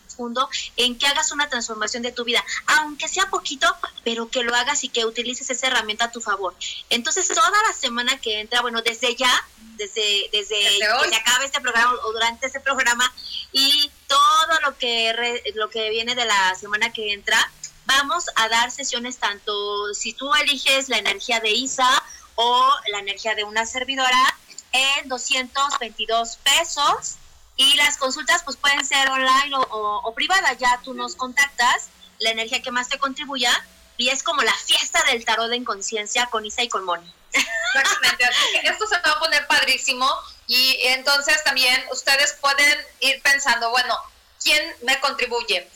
en 0.76 0.98
que 0.98 1.07
hagas 1.07 1.33
una 1.33 1.48
transformación 1.48 2.02
de 2.02 2.12
tu 2.12 2.24
vida, 2.24 2.44
aunque 2.66 3.09
sea 3.09 3.29
poquito, 3.29 3.66
pero 4.05 4.29
que 4.29 4.42
lo 4.42 4.55
hagas 4.55 4.85
y 4.85 4.88
que 4.88 5.05
utilices 5.05 5.50
esa 5.50 5.66
herramienta 5.66 6.07
a 6.07 6.12
tu 6.12 6.20
favor. 6.20 6.55
Entonces, 6.90 7.29
toda 7.29 7.62
la 7.66 7.72
semana 7.72 8.18
que 8.18 8.40
entra, 8.40 8.62
bueno, 8.62 8.83
desde 8.83 9.14
ya, 9.14 9.33
desde, 9.76 10.29
desde, 10.33 10.59
que 10.59 11.09
se 11.09 11.16
acabe 11.16 11.44
este 11.44 11.61
programa 11.61 11.94
o 12.05 12.12
durante 12.12 12.46
este 12.46 12.61
programa 12.61 13.12
y 13.52 13.90
todo 14.07 14.61
lo 14.64 14.76
que, 14.79 15.42
lo 15.55 15.68
que 15.68 15.90
viene 15.90 16.14
de 16.14 16.24
la 16.24 16.55
semana 16.55 16.92
que 16.92 17.12
entra, 17.12 17.50
vamos 17.85 18.24
a 18.35 18.48
dar 18.48 18.70
sesiones 18.70 19.18
tanto 19.18 19.94
si 19.94 20.12
tú 20.12 20.33
eliges 20.35 20.88
la 20.88 20.98
energía 20.98 21.40
de 21.40 21.50
Isa 21.50 22.02
o 22.35 22.71
la 22.92 22.98
energía 22.98 23.35
de 23.35 23.44
una 23.44 23.64
servidora 23.67 24.38
en 24.73 25.08
222 25.08 26.38
pesos 26.38 27.17
y 27.57 27.75
las 27.75 27.96
consultas 27.96 28.42
pues 28.44 28.57
pueden 28.57 28.85
ser 28.85 29.09
online 29.09 29.57
o, 29.57 30.00
o, 30.04 30.15
privadas, 30.15 30.59
ya 30.59 30.81
tú 30.85 30.94
nos 30.94 31.17
contactas 31.17 31.88
la 32.19 32.31
energía 32.31 32.63
que 32.63 32.71
más 32.71 32.88
te 32.88 32.98
contribuya 32.98 33.50
y 33.96 34.11
es 34.11 34.23
como 34.23 34.42
la 34.42 34.54
fiesta 34.54 35.02
del 35.04 35.25
tarot 35.25 35.52
en 35.52 35.65
conciencia 35.65 36.27
con 36.27 36.44
Isa 36.44 36.63
y 36.63 36.69
con 36.69 36.85
Moni. 36.85 37.13
Exactamente, 37.33 38.25
esto 38.63 38.87
se 38.87 38.98
va 39.00 39.13
a 39.13 39.19
poner 39.19 39.46
padrísimo 39.46 40.11
y 40.46 40.79
entonces 40.83 41.42
también 41.44 41.85
ustedes 41.90 42.37
pueden 42.40 42.79
ir 43.00 43.21
pensando, 43.23 43.71
bueno, 43.71 43.96
¿quién 44.42 44.63
me 44.83 44.98
contribuye? 45.00 45.69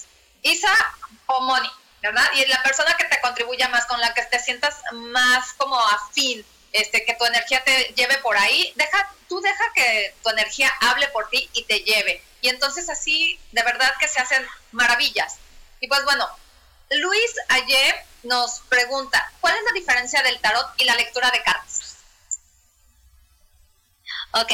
¿Isa 0.43 0.75
o 1.27 1.41
Moni? 1.43 1.71
¿verdad? 2.03 2.25
Y 2.35 2.47
la 2.47 2.63
persona 2.63 2.95
que 2.97 3.05
te 3.05 3.21
contribuya 3.21 3.69
más, 3.69 3.87
con 3.87 4.01
la 4.01 4.15
que 4.15 4.23
te 4.23 4.39
sientas 4.39 4.77
más 4.93 5.53
como 5.55 5.79
afín, 5.79 6.45
este, 6.73 7.05
que 7.05 7.15
tu 7.15 7.25
energía 7.25 7.63
te 7.65 7.93
lleve 7.97 8.19
por 8.19 8.37
ahí, 8.37 8.73
deja, 8.77 9.15
tú 9.29 9.41
deja 9.41 9.65
que 9.75 10.15
tu 10.23 10.31
energía 10.31 10.73
hable 10.81 11.09
por 11.09 11.29
ti 11.29 11.49
y 11.53 11.65
te 11.65 11.81
lleve. 11.81 12.23
Y 12.41 12.49
entonces 12.49 12.89
así, 12.89 13.39
de 13.53 13.63
verdad 13.63 13.93
que 13.99 14.09
se 14.09 14.21
hacen 14.21 14.47
maravillas. 14.73 15.37
Y 15.81 15.89
pues 15.89 16.05
bueno, 16.05 16.29
Luis 16.91 17.31
ayer 17.49 17.95
nos 18.23 18.61
pregunta, 18.69 19.33
¿cuál 19.41 19.57
es 19.57 19.63
la 19.65 19.73
diferencia 19.73 20.23
del 20.23 20.41
tarot 20.41 20.67
y 20.79 20.85
la 20.85 20.95
lectura 20.95 21.31
de 21.31 21.43
cartas? 21.43 21.97
Ok, 24.33 24.53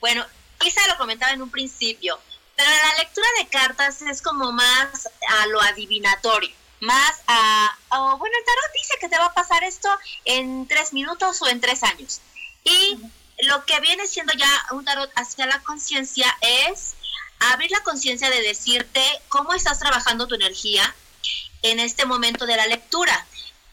bueno, 0.00 0.26
Isa 0.64 0.86
lo 0.88 0.96
comentaba 0.96 1.32
en 1.32 1.42
un 1.42 1.50
principio, 1.50 2.20
pero 2.56 2.70
la 2.70 2.98
lectura 2.98 3.26
de 3.38 3.48
cartas 3.48 4.02
es 4.02 4.22
como 4.22 4.52
más 4.52 5.08
a 5.28 5.46
lo 5.46 5.60
adivinatorio, 5.60 6.54
más 6.80 7.22
a, 7.26 7.76
bueno, 7.90 8.36
el 8.38 8.44
tarot 8.44 8.72
dice 8.74 8.94
que 9.00 9.08
te 9.08 9.18
va 9.18 9.26
a 9.26 9.34
pasar 9.34 9.64
esto 9.64 9.88
en 10.24 10.66
tres 10.68 10.92
minutos 10.92 11.40
o 11.42 11.48
en 11.48 11.60
tres 11.60 11.82
años. 11.82 12.20
Y 12.64 12.98
lo 13.42 13.64
que 13.64 13.80
viene 13.80 14.06
siendo 14.06 14.32
ya 14.34 14.48
un 14.72 14.84
tarot 14.84 15.10
hacia 15.14 15.46
la 15.46 15.62
conciencia 15.62 16.26
es 16.40 16.94
abrir 17.38 17.70
la 17.70 17.80
conciencia 17.80 18.30
de 18.30 18.42
decirte 18.42 19.02
cómo 19.28 19.52
estás 19.54 19.78
trabajando 19.78 20.26
tu 20.26 20.34
energía 20.34 20.94
en 21.62 21.80
este 21.80 22.06
momento 22.06 22.46
de 22.46 22.56
la 22.56 22.66
lectura. 22.66 23.26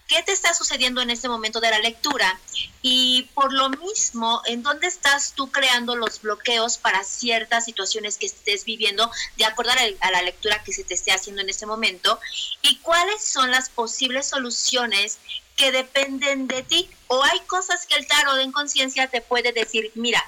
Qué 0.07 0.21
te 0.23 0.31
está 0.31 0.53
sucediendo 0.53 1.01
en 1.01 1.09
este 1.09 1.29
momento 1.29 1.59
de 1.59 1.71
la 1.71 1.79
lectura 1.79 2.39
y 2.85 3.29
por 3.33 3.53
lo 3.53 3.69
mismo, 3.69 4.41
en 4.45 4.61
dónde 4.61 4.87
estás 4.87 5.31
tú 5.31 5.49
creando 5.49 5.95
los 5.95 6.21
bloqueos 6.21 6.77
para 6.77 7.05
ciertas 7.05 7.63
situaciones 7.63 8.17
que 8.17 8.25
estés 8.25 8.65
viviendo 8.65 9.09
de 9.37 9.45
acuerdo 9.45 9.71
a 10.01 10.11
la, 10.11 10.21
lectura 10.21 10.61
que 10.63 10.73
se 10.73 10.83
te 10.83 10.93
esté 10.93 11.13
haciendo 11.13 11.41
en 11.41 11.49
ese 11.49 11.65
momento 11.65 12.19
y 12.61 12.75
cuáles 12.79 13.23
son 13.23 13.51
las 13.51 13.69
posibles 13.69 14.27
soluciones 14.27 15.17
que 15.55 15.71
dependen 15.71 16.47
de 16.47 16.61
ti 16.61 16.89
o 17.07 17.23
hay 17.23 17.39
cosas 17.47 17.85
que 17.85 17.95
el 17.95 18.05
tarot 18.05 18.39
en 18.39 18.51
conciencia 18.51 19.07
te 19.07 19.21
puede 19.21 19.53
decir, 19.53 19.89
mira, 19.95 20.21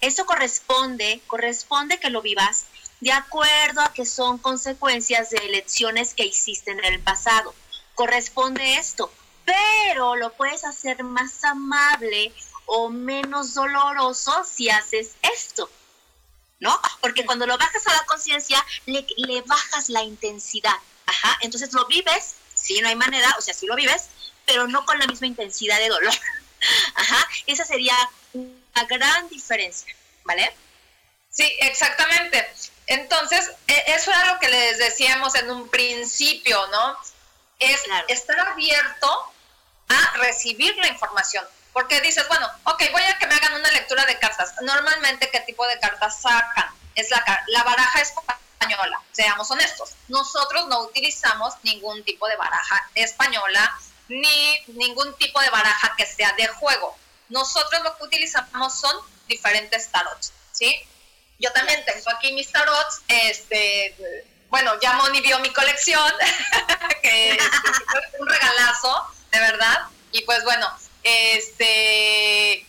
eso 0.00 0.26
corresponde, 0.26 1.20
corresponde 1.28 2.00
que 2.00 2.10
lo 2.10 2.22
vivas 2.22 2.64
de 2.98 3.12
acuerdo 3.12 3.82
a 3.82 3.92
que 3.92 4.04
son 4.04 4.38
consecuencias 4.38 5.30
de 5.30 5.36
elecciones 5.36 6.12
que 6.12 6.26
hiciste 6.26 6.72
en 6.72 6.84
el 6.84 7.00
pasado. 7.00 7.54
Corresponde 7.94 8.78
esto, 8.78 9.12
pero 9.44 10.16
lo 10.16 10.32
puedes 10.32 10.64
hacer 10.64 11.02
más 11.02 11.44
amable 11.44 12.32
o 12.66 12.88
menos 12.88 13.54
doloroso 13.54 14.44
si 14.44 14.70
haces 14.70 15.16
esto, 15.34 15.70
¿no? 16.60 16.80
Porque 17.00 17.24
cuando 17.26 17.46
lo 17.46 17.58
bajas 17.58 17.86
a 17.86 17.92
la 17.92 18.04
conciencia, 18.06 18.64
le, 18.86 19.42
bajas 19.42 19.88
la 19.88 20.02
intensidad, 20.02 20.76
ajá, 21.06 21.38
entonces 21.42 21.72
lo 21.72 21.86
vives, 21.86 22.36
sí, 22.54 22.80
no 22.80 22.88
hay 22.88 22.96
manera, 22.96 23.34
o 23.38 23.42
sea, 23.42 23.54
sí 23.54 23.66
lo 23.66 23.76
vives, 23.76 24.08
pero 24.46 24.66
no 24.66 24.84
con 24.86 24.98
la 24.98 25.06
misma 25.06 25.26
intensidad 25.26 25.78
de 25.78 25.88
dolor, 25.88 26.14
ajá, 26.94 27.28
esa 27.46 27.64
sería 27.64 27.96
una 28.32 28.84
gran 28.88 29.28
diferencia, 29.28 29.94
¿vale? 30.24 30.54
Sí, 31.30 31.52
exactamente. 31.60 32.48
Entonces, 32.86 33.50
e, 33.66 33.84
eso 33.88 34.10
era 34.10 34.32
lo 34.32 34.40
que 34.40 34.48
les 34.48 34.78
decíamos 34.78 35.34
en 35.34 35.50
un 35.50 35.68
principio, 35.68 36.66
¿no? 36.68 36.96
es 37.58 37.82
estar 38.08 38.38
abierto 38.40 39.33
a 39.88 40.16
recibir 40.18 40.76
la 40.76 40.88
información. 40.88 41.44
Porque 41.72 42.00
dices, 42.00 42.26
bueno, 42.28 42.48
ok, 42.64 42.82
voy 42.92 43.02
a 43.02 43.18
que 43.18 43.26
me 43.26 43.34
hagan 43.34 43.54
una 43.54 43.70
lectura 43.72 44.06
de 44.06 44.18
cartas. 44.18 44.54
Normalmente, 44.62 45.28
¿qué 45.30 45.40
tipo 45.40 45.66
de 45.66 45.78
cartas 45.80 46.20
sacan? 46.20 46.70
Es 46.94 47.10
la, 47.10 47.44
la 47.48 47.64
baraja 47.64 48.00
española, 48.00 49.00
seamos 49.10 49.50
honestos. 49.50 49.90
Nosotros 50.08 50.68
no 50.68 50.82
utilizamos 50.82 51.54
ningún 51.64 52.04
tipo 52.04 52.28
de 52.28 52.36
baraja 52.36 52.88
española 52.94 53.76
ni 54.08 54.60
ningún 54.68 55.14
tipo 55.16 55.40
de 55.40 55.50
baraja 55.50 55.94
que 55.96 56.06
sea 56.06 56.32
de 56.32 56.46
juego. 56.48 56.96
Nosotros 57.28 57.82
lo 57.82 57.96
que 57.96 58.04
utilizamos 58.04 58.78
son 58.78 58.96
diferentes 59.26 59.88
tarots, 59.90 60.32
¿sí? 60.52 60.74
Yo 61.38 61.52
también 61.52 61.84
tengo 61.84 62.10
aquí 62.10 62.32
mis 62.32 62.50
tarots, 62.52 63.00
este, 63.08 64.24
bueno, 64.50 64.78
ya 64.80 64.92
Moni 64.94 65.20
vio 65.20 65.38
mi 65.40 65.52
colección, 65.52 66.12
que 67.02 67.38
un 68.18 68.28
regalazo, 68.28 69.10
de 69.34 69.40
verdad. 69.40 69.88
Y 70.12 70.22
pues 70.22 70.42
bueno, 70.44 70.66
este 71.02 72.66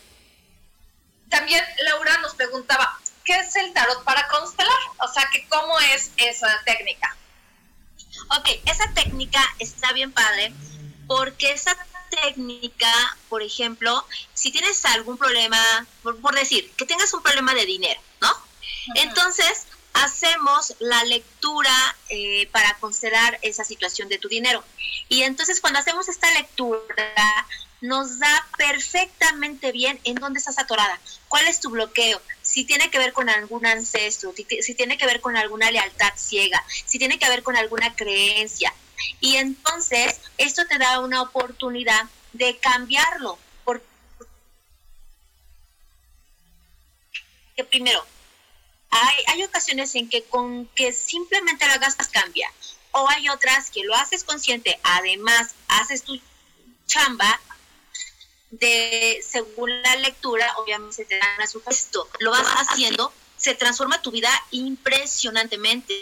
también 1.30 1.64
Laura 1.84 2.18
nos 2.20 2.36
preguntaba, 2.36 3.00
¿qué 3.24 3.34
es 3.34 3.56
el 3.56 3.74
tarot 3.74 4.04
para 4.04 4.28
constelar? 4.28 4.80
O 5.00 5.08
sea, 5.08 5.28
que 5.32 5.48
cómo 5.48 5.80
es 5.94 6.12
esa 6.18 6.62
técnica. 6.66 7.16
Ok, 8.38 8.50
esa 8.66 8.92
técnica 8.94 9.42
está 9.60 9.92
bien 9.94 10.12
padre, 10.12 10.54
porque 11.08 11.52
esa 11.52 11.76
técnica, 12.10 12.92
por 13.30 13.42
ejemplo, 13.42 14.06
si 14.34 14.52
tienes 14.52 14.86
algún 14.86 15.18
problema, 15.18 15.60
por, 16.04 16.36
decir, 16.36 16.72
que 16.78 16.86
tengas 16.86 17.14
un 17.14 17.22
problema 17.22 17.54
de 17.54 17.66
dinero, 17.66 18.02
¿no? 18.22 18.32
Entonces, 18.96 19.68
hacemos 19.96 20.76
la 20.80 21.04
lectura 21.06 21.96
eh, 22.10 22.48
para 22.52 22.76
considerar 22.80 23.40
esa 23.42 23.64
situación 23.64 24.10
de 24.10 24.18
tu 24.18 24.28
dinero. 24.28 24.64
Y 25.10 25.24
entonces 25.24 25.62
cuando 25.62 25.80
hacemos 25.80 26.10
esta 26.10 26.30
lectura, 26.32 27.48
nos 27.82 28.20
da 28.20 28.48
perfectamente 28.58 29.72
bien 29.72 30.00
en 30.04 30.16
dónde 30.16 30.40
estás 30.40 30.60
atorada, 30.60 31.00
cuál 31.28 31.48
es 31.48 31.60
tu 31.60 31.70
bloqueo, 31.70 32.22
si 32.42 32.66
tiene 32.66 32.90
que 32.90 32.98
ver 32.98 33.14
con 33.14 33.30
algún 33.30 33.66
ancestro, 33.66 34.34
si 34.34 34.74
tiene 34.76 34.98
que 34.98 35.06
ver 35.06 35.22
con 35.22 35.38
alguna 35.38 35.72
lealtad 35.72 36.14
ciega, 36.16 36.64
si 36.86 36.98
tiene 36.98 37.20
que 37.20 37.30
ver 37.30 37.44
con 37.44 37.56
alguna 37.56 37.96
creencia. 37.96 38.74
Y 39.20 39.36
entonces 39.38 40.20
esto 40.38 40.66
te 40.68 40.78
da 40.78 41.00
una 41.00 41.22
oportunidad 41.22 42.06
de 42.34 42.58
cambiarlo. 42.58 43.38
Porque 43.64 43.86
primero, 47.70 48.06
hay, 49.28 49.44
ocasiones 49.44 49.96
en 49.96 50.10
que 50.10 50.24
con 50.24 50.68
que 50.76 50.94
simplemente 50.94 51.66
lo 51.66 51.74
hagas 51.74 51.96
cambia. 52.12 52.52
O 52.92 53.10
hay 53.10 53.28
otras 53.30 53.72
que 53.72 53.84
lo 53.84 53.94
haces 53.94 54.24
consciente, 54.24 54.80
además 54.84 55.54
haces 55.68 56.04
tu 56.04 56.20
chamba 56.88 57.42
de 58.52 59.22
según 59.28 59.82
la 59.82 59.96
lectura, 59.98 60.54
obviamente 60.58 61.04
te 61.04 61.18
dan 61.18 61.42
a 61.42 61.48
su. 61.48 61.62
Lo 62.20 62.32
vas 62.32 62.48
haciendo, 62.48 63.12
se 63.36 63.54
transforma 63.54 64.02
tu 64.02 64.12
vida 64.12 64.30
impresionantemente. 64.52 65.94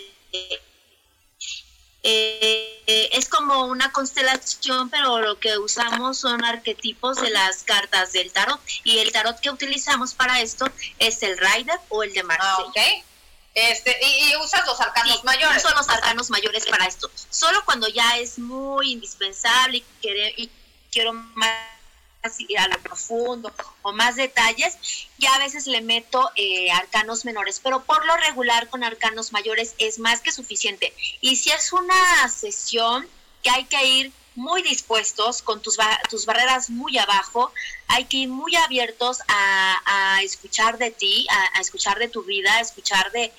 Eh, 2.05 3.09
es 3.13 3.29
como 3.29 3.65
una 3.65 3.93
constelación, 3.93 4.89
pero 4.89 5.19
lo 5.19 5.39
que 5.39 5.57
usamos 5.57 6.17
son 6.17 6.43
arquetipos 6.43 7.21
de 7.21 7.29
las 7.29 7.63
cartas 7.63 8.11
del 8.11 8.31
tarot. 8.31 8.59
Y 8.83 8.99
el 8.99 9.11
tarot 9.11 9.39
que 9.39 9.49
utilizamos 9.49 10.13
para 10.13 10.41
esto 10.41 10.69
es 10.99 11.23
el 11.23 11.37
Rider 11.37 11.79
o 11.89 12.03
el 12.03 12.13
de 12.13 12.23
Marsella. 12.23 12.71
Ah, 12.75 13.03
este, 13.55 13.95
y, 14.01 14.35
usas 14.35 14.65
los 14.65 14.79
arcanos 14.81 15.23
mayores. 15.23 15.63
Uso 15.63 15.73
los 15.75 15.87
arcanos 15.89 16.29
mayores 16.29 16.65
para 16.65 16.85
esto. 16.85 17.09
Solo 17.29 17.63
cuando 17.65 17.87
ya 17.87 18.17
es 18.17 18.37
muy 18.37 18.91
indispensable 18.91 19.83
y 20.01 20.49
quiero 20.91 21.13
más 21.13 21.72
ir 22.37 22.57
a 22.57 22.67
lo 22.67 22.79
profundo 22.79 23.53
o 23.81 23.91
más 23.91 24.15
detalles, 24.15 24.77
ya 25.17 25.33
a 25.35 25.39
veces 25.39 25.67
le 25.67 25.81
meto 25.81 26.31
eh, 26.35 26.71
arcanos 26.71 27.25
menores, 27.25 27.59
pero 27.61 27.83
por 27.83 28.05
lo 28.05 28.15
regular 28.17 28.69
con 28.69 28.83
arcanos 28.83 29.33
mayores 29.33 29.75
es 29.77 29.99
más 29.99 30.21
que 30.21 30.31
suficiente. 30.31 30.93
Y 31.21 31.35
si 31.35 31.51
es 31.51 31.73
una 31.73 32.29
sesión 32.29 33.07
que 33.41 33.49
hay 33.49 33.65
que 33.65 33.85
ir 33.85 34.11
muy 34.35 34.63
dispuestos, 34.63 35.41
con 35.41 35.61
tus, 35.61 35.77
tus 36.09 36.25
barreras 36.25 36.69
muy 36.69 36.97
abajo, 36.97 37.51
hay 37.87 38.05
que 38.05 38.17
ir 38.17 38.29
muy 38.29 38.55
abiertos 38.55 39.19
a, 39.27 40.21
escuchar 40.23 40.77
de 40.77 40.91
ti, 40.91 41.27
a, 41.29 41.57
a, 41.57 41.61
escuchar 41.61 41.99
de 41.99 42.07
tu 42.07 42.23
vida, 42.23 42.55
a 42.55 42.61
escuchar 42.61 43.11
de, 43.11 43.31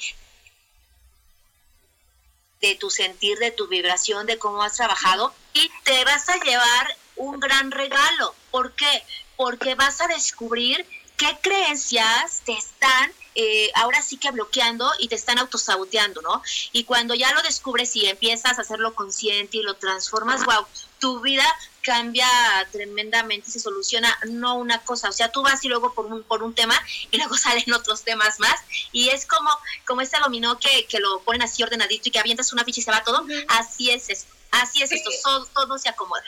de 2.61 2.74
tu 2.74 2.91
sentir, 2.91 3.39
de 3.39 3.51
tu 3.51 3.66
vibración, 3.66 4.26
de 4.26 4.39
cómo 4.39 4.62
has 4.62 4.76
trabajado 4.76 5.35
y 5.55 5.70
te 5.85 6.05
vas 6.05 6.28
a 6.28 6.37
llevar 6.45 6.97
un 7.16 7.40
gran 7.40 7.70
regalo. 7.70 8.34
¿Por 8.50 8.72
qué? 8.72 9.04
Porque 9.36 9.74
vas 9.74 10.00
a 10.00 10.06
descubrir 10.08 10.86
qué 11.16 11.38
creencias 11.42 12.42
te 12.44 12.52
están 12.52 13.12
eh, 13.36 13.72
ahora 13.74 14.00
sí 14.00 14.16
que 14.16 14.30
bloqueando 14.30 14.88
y 15.00 15.08
te 15.08 15.16
están 15.16 15.38
autosaboteando, 15.38 16.22
¿no? 16.22 16.40
Y 16.70 16.84
cuando 16.84 17.14
ya 17.14 17.32
lo 17.32 17.42
descubres 17.42 17.96
y 17.96 18.06
empiezas 18.06 18.58
a 18.58 18.62
hacerlo 18.62 18.94
consciente 18.94 19.56
y 19.56 19.62
lo 19.62 19.74
transformas, 19.74 20.44
wow, 20.44 20.64
tu 21.00 21.20
vida 21.20 21.44
cambia 21.82 22.28
tremendamente 22.70 23.50
se 23.50 23.60
soluciona 23.60 24.16
no 24.28 24.54
una 24.54 24.82
cosa, 24.84 25.08
o 25.08 25.12
sea, 25.12 25.30
tú 25.30 25.42
vas 25.42 25.62
y 25.64 25.68
luego 25.68 25.92
por 25.92 26.06
un, 26.06 26.22
por 26.22 26.42
un 26.42 26.54
tema 26.54 26.80
y 27.10 27.16
luego 27.18 27.36
salen 27.36 27.72
otros 27.72 28.04
temas 28.04 28.38
más. 28.38 28.60
Y 28.92 29.08
es 29.08 29.26
como, 29.26 29.50
como 29.84 30.00
este 30.00 30.18
dominó 30.20 30.58
que, 30.60 30.86
que 30.86 31.00
lo 31.00 31.20
ponen 31.22 31.42
así 31.42 31.62
ordenadito 31.62 32.08
y 32.08 32.12
que 32.12 32.20
avientas 32.20 32.52
una 32.52 32.64
ficha 32.64 32.80
y 32.80 32.84
se 32.84 32.92
va 32.92 33.02
todo, 33.02 33.26
así 33.48 33.90
es 33.90 34.10
esto, 34.10 34.32
así 34.52 34.82
es 34.82 34.92
esto, 34.92 35.10
todo, 35.24 35.46
todo 35.46 35.78
se 35.78 35.88
acomoda 35.88 36.24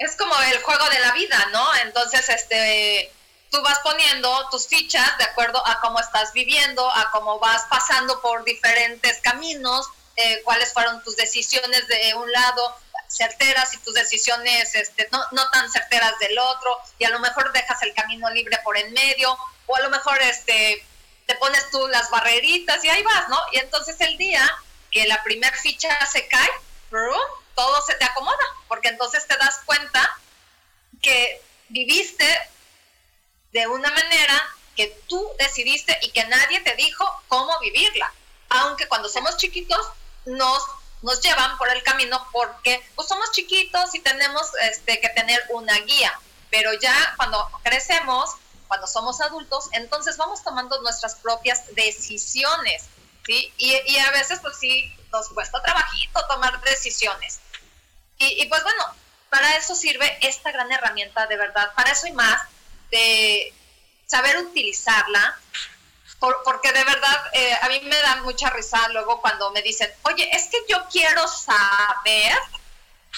es 0.00 0.16
como 0.16 0.34
el 0.40 0.62
juego 0.62 0.88
de 0.88 0.98
la 0.98 1.12
vida, 1.12 1.46
¿no? 1.52 1.76
Entonces, 1.84 2.26
este, 2.30 3.12
tú 3.50 3.62
vas 3.62 3.78
poniendo 3.80 4.48
tus 4.50 4.66
fichas 4.66 5.18
de 5.18 5.24
acuerdo 5.24 5.64
a 5.66 5.78
cómo 5.80 6.00
estás 6.00 6.32
viviendo, 6.32 6.90
a 6.90 7.10
cómo 7.10 7.38
vas 7.38 7.64
pasando 7.68 8.20
por 8.22 8.42
diferentes 8.44 9.20
caminos, 9.20 9.86
eh, 10.16 10.40
cuáles 10.42 10.72
fueron 10.72 11.02
tus 11.04 11.16
decisiones 11.16 11.86
de 11.86 12.14
un 12.14 12.32
lado. 12.32 12.76
certeras 13.08 13.74
y 13.74 13.78
tus 13.78 13.92
decisiones 13.94 14.72
este, 14.76 15.08
no, 15.10 15.20
no 15.32 15.50
tan 15.50 15.68
certeras 15.68 16.16
del 16.20 16.38
otro 16.38 16.78
y 16.96 17.04
a 17.04 17.10
lo 17.10 17.18
mejor 17.18 17.52
dejas 17.52 17.82
el 17.82 17.92
camino 17.92 18.30
libre 18.30 18.56
por 18.62 18.76
en 18.76 18.92
medio 18.92 19.36
o 19.66 19.74
a 19.74 19.80
lo 19.80 19.90
mejor 19.90 20.22
este, 20.22 20.86
te 21.26 21.34
pones 21.34 21.68
tú 21.72 21.88
las 21.88 22.08
barreritas 22.08 22.84
y 22.84 22.88
ahí 22.88 23.02
vas, 23.02 23.28
¿no? 23.28 23.36
Y 23.50 23.58
entonces 23.58 23.96
el 24.00 24.16
día 24.16 24.48
que 24.92 25.08
la 25.08 25.20
primera 25.24 25.56
ficha 25.56 25.88
se 26.06 26.28
cae, 26.28 26.50
todo 27.60 27.82
se 27.82 27.94
te 27.96 28.06
acomoda, 28.06 28.46
porque 28.68 28.88
entonces 28.88 29.26
te 29.26 29.36
das 29.36 29.60
cuenta 29.66 30.00
que 31.02 31.42
viviste 31.68 32.26
de 33.52 33.66
una 33.66 33.90
manera 33.90 34.56
que 34.74 34.98
tú 35.06 35.30
decidiste 35.38 35.98
y 36.00 36.10
que 36.10 36.24
nadie 36.24 36.60
te 36.60 36.74
dijo 36.76 37.04
cómo 37.28 37.52
vivirla. 37.60 38.14
Aunque 38.48 38.88
cuando 38.88 39.10
somos 39.10 39.36
chiquitos 39.36 39.86
nos, 40.24 40.62
nos 41.02 41.20
llevan 41.20 41.58
por 41.58 41.68
el 41.68 41.82
camino 41.82 42.26
porque 42.32 42.82
pues 42.94 43.08
somos 43.08 43.30
chiquitos 43.32 43.94
y 43.94 44.00
tenemos 44.00 44.50
este, 44.62 44.98
que 44.98 45.10
tener 45.10 45.38
una 45.50 45.78
guía. 45.80 46.18
Pero 46.48 46.72
ya 46.80 46.94
cuando 47.18 47.46
crecemos, 47.62 48.36
cuando 48.68 48.86
somos 48.86 49.20
adultos, 49.20 49.68
entonces 49.72 50.16
vamos 50.16 50.42
tomando 50.42 50.80
nuestras 50.80 51.16
propias 51.16 51.74
decisiones. 51.74 52.84
¿sí? 53.26 53.52
Y, 53.58 53.76
y 53.86 53.98
a 53.98 54.10
veces 54.12 54.38
pues 54.40 54.56
sí 54.58 54.90
nos 55.12 55.28
cuesta 55.28 55.62
trabajito 55.62 56.26
tomar 56.26 56.58
decisiones. 56.62 57.40
Y, 58.20 58.42
y 58.42 58.46
pues 58.46 58.62
bueno, 58.62 58.84
para 59.30 59.56
eso 59.56 59.74
sirve 59.74 60.18
esta 60.20 60.52
gran 60.52 60.70
herramienta 60.70 61.26
de 61.26 61.36
verdad, 61.36 61.72
para 61.74 61.90
eso 61.90 62.06
y 62.06 62.12
más, 62.12 62.40
de 62.90 63.52
saber 64.06 64.38
utilizarla, 64.38 65.38
porque 66.44 66.72
de 66.72 66.84
verdad 66.84 67.24
eh, 67.32 67.58
a 67.62 67.68
mí 67.68 67.80
me 67.84 67.96
da 67.96 68.16
mucha 68.16 68.50
risa 68.50 68.88
luego 68.90 69.20
cuando 69.20 69.50
me 69.52 69.62
dicen, 69.62 69.90
oye, 70.02 70.28
es 70.32 70.48
que 70.48 70.58
yo 70.68 70.86
quiero 70.90 71.26
saber 71.26 72.36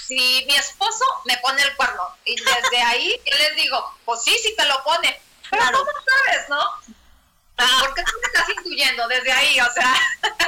si 0.06 0.44
mi 0.46 0.54
esposo 0.54 1.04
me 1.24 1.36
pone 1.38 1.62
el 1.62 1.74
cuerno. 1.76 2.02
Y 2.24 2.36
desde 2.36 2.82
ahí 2.82 3.20
yo 3.26 3.36
les 3.38 3.56
digo, 3.56 3.98
pues 4.04 4.22
sí, 4.22 4.36
sí 4.42 4.54
te 4.56 4.64
lo 4.66 4.82
pone. 4.84 5.20
Pero 5.50 5.64
¿cómo 5.64 5.90
sabes, 6.26 6.48
no? 6.48 6.62
Ah. 7.58 7.78
Porque 7.80 8.02
tú 8.04 8.12
me 8.20 8.26
estás 8.26 8.48
intuyendo 8.56 9.08
desde 9.08 9.32
ahí, 9.32 9.60
o 9.60 9.72
sea. 9.72 9.94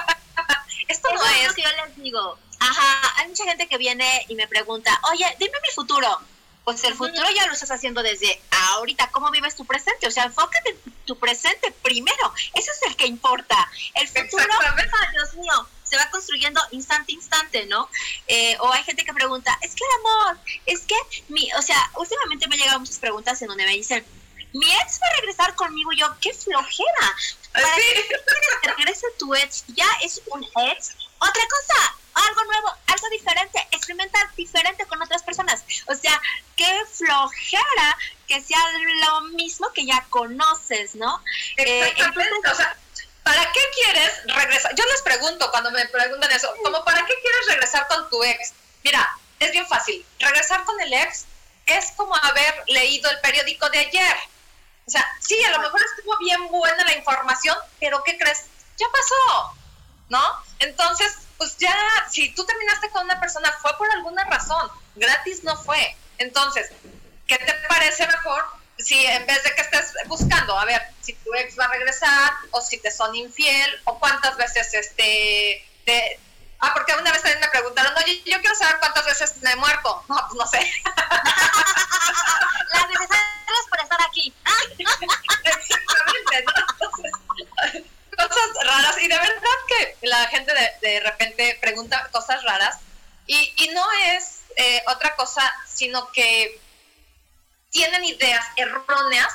digo. 2.04 2.38
Ajá, 2.60 3.14
hay 3.16 3.28
mucha 3.28 3.44
gente 3.44 3.66
que 3.66 3.76
viene 3.76 4.24
y 4.28 4.36
me 4.36 4.46
pregunta, 4.46 4.98
oye, 5.10 5.26
dime 5.38 5.58
mi 5.60 5.70
futuro 5.74 6.20
pues 6.64 6.82
el 6.84 6.94
futuro 6.94 7.26
ya 7.36 7.46
lo 7.46 7.52
estás 7.52 7.70
haciendo 7.70 8.02
desde 8.02 8.40
ahorita. 8.50 9.10
¿Cómo 9.10 9.30
vives 9.30 9.54
tu 9.54 9.66
presente? 9.66 10.06
O 10.06 10.10
sea, 10.10 10.24
enfócate 10.24 10.70
en 10.70 10.92
tu 11.04 11.18
presente 11.18 11.70
primero. 11.82 12.32
Ese 12.54 12.70
es 12.70 12.82
el 12.88 12.96
que 12.96 13.06
importa. 13.06 13.70
El 13.94 14.08
futuro, 14.08 14.48
Dios 15.12 15.34
mío, 15.34 15.68
se 15.82 15.98
va 15.98 16.08
construyendo 16.10 16.60
instante 16.70 17.12
instante, 17.12 17.66
¿no? 17.66 17.88
Eh, 18.26 18.56
o 18.60 18.72
hay 18.72 18.82
gente 18.82 19.04
que 19.04 19.12
pregunta, 19.12 19.56
es 19.60 19.74
que 19.74 19.84
el 19.84 20.00
amor, 20.00 20.38
es 20.64 20.80
que 20.80 20.96
mi, 21.28 21.52
o 21.52 21.60
sea, 21.60 21.90
últimamente 21.96 22.48
me 22.48 22.54
han 22.54 22.60
llegado 22.60 22.80
muchas 22.80 22.98
preguntas 22.98 23.40
en 23.42 23.48
donde 23.48 23.66
me 23.66 23.72
dicen, 23.72 24.04
mi 24.54 24.72
ex 24.72 25.00
va 25.02 25.06
a 25.08 25.20
regresar 25.20 25.54
conmigo 25.56 25.92
y 25.92 25.98
yo, 25.98 26.06
qué 26.20 26.32
flojera. 26.32 27.14
¿Para 27.52 27.76
qué 27.76 28.06
quieres 28.06 28.24
que 28.62 28.68
regrese 28.72 29.06
tu 29.18 29.34
ex? 29.34 29.64
Ya 29.68 29.88
es 30.02 30.22
un 30.26 30.44
ex. 30.70 30.94
Otra 31.18 31.42
cosa, 31.48 31.96
algo 32.14 32.44
nuevo, 32.44 32.74
algo 32.86 33.08
diferente, 33.10 33.66
experimentar 33.70 34.34
diferente 34.34 34.86
con 34.86 35.02
otras 35.02 35.22
personas. 35.22 35.64
O 35.86 35.94
sea, 35.94 36.20
qué 36.56 36.80
flojera 36.92 37.98
que 38.26 38.40
sea 38.40 38.58
lo 39.06 39.20
mismo 39.22 39.72
que 39.72 39.86
ya 39.86 40.04
conoces, 40.10 40.94
¿no? 40.94 41.22
Eh, 41.56 41.88
Exactamente, 41.88 42.50
o 42.50 42.54
sea, 42.54 42.76
¿para 43.22 43.52
qué 43.52 43.60
quieres 43.74 44.22
regresar? 44.26 44.74
Yo 44.74 44.84
les 44.86 45.02
pregunto 45.02 45.50
cuando 45.50 45.70
me 45.70 45.86
preguntan 45.86 46.30
eso, 46.32 46.54
como 46.62 46.84
¿para 46.84 47.04
qué 47.06 47.14
quieres 47.20 47.46
regresar 47.48 47.86
con 47.88 48.08
tu 48.10 48.22
ex? 48.22 48.52
Mira, 48.82 49.18
es 49.40 49.50
bien 49.52 49.66
fácil, 49.66 50.04
regresar 50.18 50.64
con 50.64 50.80
el 50.80 50.92
ex 50.92 51.26
es 51.66 51.92
como 51.96 52.14
haber 52.16 52.62
leído 52.66 53.10
el 53.10 53.20
periódico 53.20 53.68
de 53.70 53.78
ayer. 53.78 54.16
O 54.86 54.90
sea, 54.90 55.04
sí, 55.20 55.42
a 55.44 55.50
lo 55.50 55.60
mejor 55.60 55.80
estuvo 55.82 56.16
bien 56.18 56.48
buena 56.48 56.84
la 56.84 56.94
información, 56.94 57.56
pero 57.80 58.02
¿qué 58.04 58.18
crees? 58.18 58.44
Ya 58.78 58.86
pasó, 58.92 59.56
¿no? 60.08 60.22
Entonces, 60.58 61.18
pues 61.38 61.56
ya, 61.58 61.76
si 62.10 62.34
tú 62.34 62.44
terminaste 62.44 62.90
con 62.90 63.04
una 63.04 63.20
persona 63.20 63.52
fue 63.60 63.76
por 63.76 63.90
alguna 63.90 64.24
razón, 64.24 64.70
gratis 64.94 65.44
no 65.44 65.56
fue. 65.56 65.96
Entonces, 66.18 66.70
¿qué 67.26 67.38
te 67.38 67.54
parece 67.68 68.06
mejor 68.06 68.44
si 68.78 69.04
en 69.06 69.26
vez 69.26 69.42
de 69.44 69.54
que 69.54 69.62
estés 69.62 69.94
buscando, 70.06 70.58
a 70.58 70.64
ver, 70.64 70.82
si 71.00 71.12
tu 71.14 71.34
ex 71.34 71.58
va 71.58 71.64
a 71.64 71.68
regresar 71.68 72.32
o 72.50 72.60
si 72.60 72.78
te 72.78 72.90
son 72.90 73.14
infiel 73.14 73.70
o 73.84 73.98
cuántas 73.98 74.36
veces 74.36 74.72
este 74.74 75.64
te, 75.84 76.18
Ah, 76.64 76.72
porque 76.72 76.94
una 76.94 77.12
vez 77.12 77.20
también 77.20 77.40
me 77.40 77.48
preguntaron, 77.48 77.92
oye, 77.98 78.22
yo 78.24 78.40
quiero 78.40 78.54
saber 78.54 78.78
cuántas 78.78 79.04
veces 79.04 79.36
me 79.42 79.50
he 79.50 79.56
muerto. 79.56 80.02
No, 80.08 80.16
pues 80.28 80.34
no 80.38 80.46
sé. 80.46 80.72
Las 82.72 82.88
necesarias 82.88 83.66
por 83.68 83.80
estar 83.80 84.00
aquí. 84.02 84.34
Exactamente, 85.44 86.44
¿no? 86.46 87.93
Cosas 88.16 88.50
raras 88.64 88.96
y 89.00 89.08
de 89.08 89.18
verdad 89.18 89.58
que 89.68 89.96
la 90.02 90.26
gente 90.28 90.52
de, 90.80 91.00
repente 91.00 91.58
pregunta 91.60 92.08
cosas 92.12 92.42
raras 92.44 92.78
y, 93.26 93.52
y 93.56 93.68
no 93.68 93.84
es 94.06 94.40
eh, 94.56 94.82
otra 94.86 95.16
cosa 95.16 95.52
sino 95.66 96.10
que 96.12 96.60
tienen 97.70 98.04
ideas 98.04 98.46
erróneas 98.56 99.34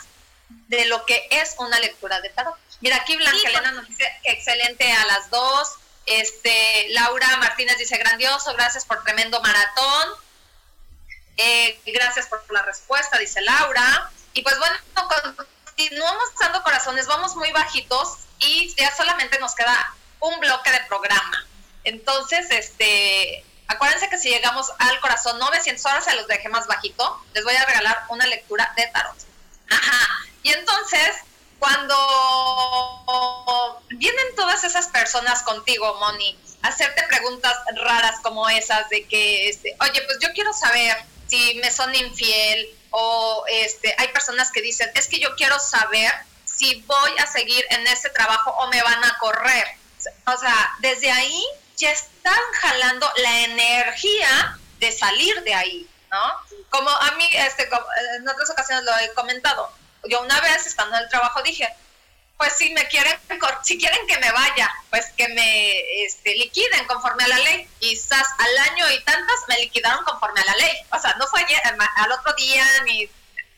de 0.68 0.86
lo 0.86 1.06
que 1.06 1.28
es 1.30 1.56
una 1.58 1.80
lectura 1.80 2.22
de 2.22 2.30
tarot. 2.30 2.56
Mira, 2.80 2.96
aquí 2.96 3.16
Blanca 3.18 3.50
Elena 3.50 3.72
nos 3.74 3.88
dice 3.88 4.06
excelente 4.24 4.92
a 4.92 5.06
las 5.08 5.30
dos. 5.30 5.76
Este, 6.06 6.88
Laura 6.90 7.38
Martínez 7.38 7.78
dice 7.78 7.98
grandioso, 7.98 8.54
gracias 8.54 8.86
por 8.86 9.04
tremendo 9.04 9.42
maratón. 9.42 10.08
Eh, 11.38 11.80
gracias 11.86 12.28
por 12.28 12.42
la 12.52 12.64
respuesta, 12.64 13.18
dice 13.18 13.42
Laura. 13.42 14.10
Y 14.34 14.42
pues 14.42 14.58
bueno, 14.58 14.78
continuamos 15.66 16.24
dando 16.40 16.64
corazones, 16.64 17.08
vamos 17.08 17.36
muy 17.36 17.52
bajitos 17.52 18.20
y 18.40 18.74
ya 18.76 18.96
solamente 18.96 19.40
nos 19.40 19.56
queda 19.56 19.96
un 20.20 20.40
bloque 20.40 20.72
de 20.72 20.80
programa. 20.82 21.46
Entonces, 21.84 22.48
este, 22.52 23.44
acuérdense 23.68 24.10
que 24.10 24.18
si 24.18 24.30
llegamos 24.30 24.72
al 24.80 25.00
corazón 25.00 25.40
900 25.40 25.86
horas 25.86 26.06
se 26.06 26.16
los 26.16 26.28
dejé 26.28 26.50
más 26.50 26.68
bajito, 26.68 27.24
les 27.34 27.44
voy 27.44 27.56
a 27.56 27.66
regalar 27.66 28.04
una 28.10 28.26
lectura 28.28 28.72
de 28.76 28.88
tarot. 28.88 29.18
Ajá. 29.70 30.26
Y 30.44 30.52
entonces, 30.52 31.18
cuando 31.60 31.96
vienen 33.90 34.36
todas 34.36 34.64
esas 34.64 34.88
personas 34.88 35.44
contigo, 35.44 35.96
Moni, 36.00 36.38
hacerte 36.62 37.04
preguntas 37.04 37.58
raras 37.76 38.20
como 38.22 38.50
esas 38.50 38.90
de 38.90 39.06
que, 39.06 39.50
este, 39.50 39.76
oye, 39.82 40.02
pues 40.04 40.20
yo 40.20 40.34
quiero 40.34 40.54
saber 40.54 40.98
si 41.28 41.56
me 41.56 41.72
son 41.72 41.94
infiel 41.96 42.68
o 42.92 43.44
este, 43.48 43.94
hay 43.98 44.08
personas 44.10 44.52
que 44.52 44.62
dicen, 44.62 44.90
es 44.96 45.08
que 45.08 45.20
yo 45.20 45.36
quiero 45.36 45.60
saber 45.60 46.12
si 46.60 46.82
voy 46.82 47.12
a 47.18 47.26
seguir 47.26 47.66
en 47.70 47.88
ese 47.88 48.10
trabajo 48.10 48.52
o 48.52 48.68
me 48.68 48.82
van 48.84 49.02
a 49.02 49.18
correr. 49.18 49.66
O 50.28 50.38
sea, 50.38 50.76
desde 50.80 51.10
ahí 51.10 51.42
ya 51.78 51.92
están 51.92 52.42
jalando 52.60 53.10
la 53.18 53.40
energía 53.46 54.60
de 54.80 54.92
salir 54.92 55.42
de 55.44 55.54
ahí, 55.54 55.90
¿no? 56.12 56.58
Como 56.70 56.90
a 56.90 57.12
mí, 57.12 57.28
este, 57.32 57.70
en 58.18 58.28
otras 58.28 58.50
ocasiones 58.50 58.84
lo 58.84 58.98
he 59.00 59.14
comentado, 59.14 59.72
yo 60.04 60.22
una 60.22 60.40
vez 60.42 60.68
estando 60.68 60.98
en 60.98 61.04
el 61.04 61.10
trabajo 61.10 61.42
dije, 61.42 61.74
pues 62.38 62.54
si 62.58 62.74
me 62.74 62.88
quieren, 62.88 63.18
si 63.64 63.78
quieren 63.78 64.06
que 64.08 64.18
me 64.20 64.32
vaya, 64.32 64.70
pues 64.90 65.12
que 65.18 65.28
me 65.30 66.04
este, 66.06 66.36
liquiden 66.36 66.86
conforme 66.88 67.24
a 67.24 67.28
la 67.30 67.38
ley. 67.38 67.70
Quizás 67.80 68.28
al 68.38 68.58
año 68.72 68.90
y 68.92 69.04
tantas 69.04 69.36
me 69.48 69.60
liquidaron 69.60 70.04
conforme 70.06 70.42
a 70.42 70.46
la 70.46 70.56
ley. 70.56 70.78
O 70.92 71.00
sea, 71.00 71.14
no 71.16 71.28
fue 71.28 71.46
al 71.96 72.12
otro 72.12 72.34
día 72.34 72.66
ni, 72.86 73.10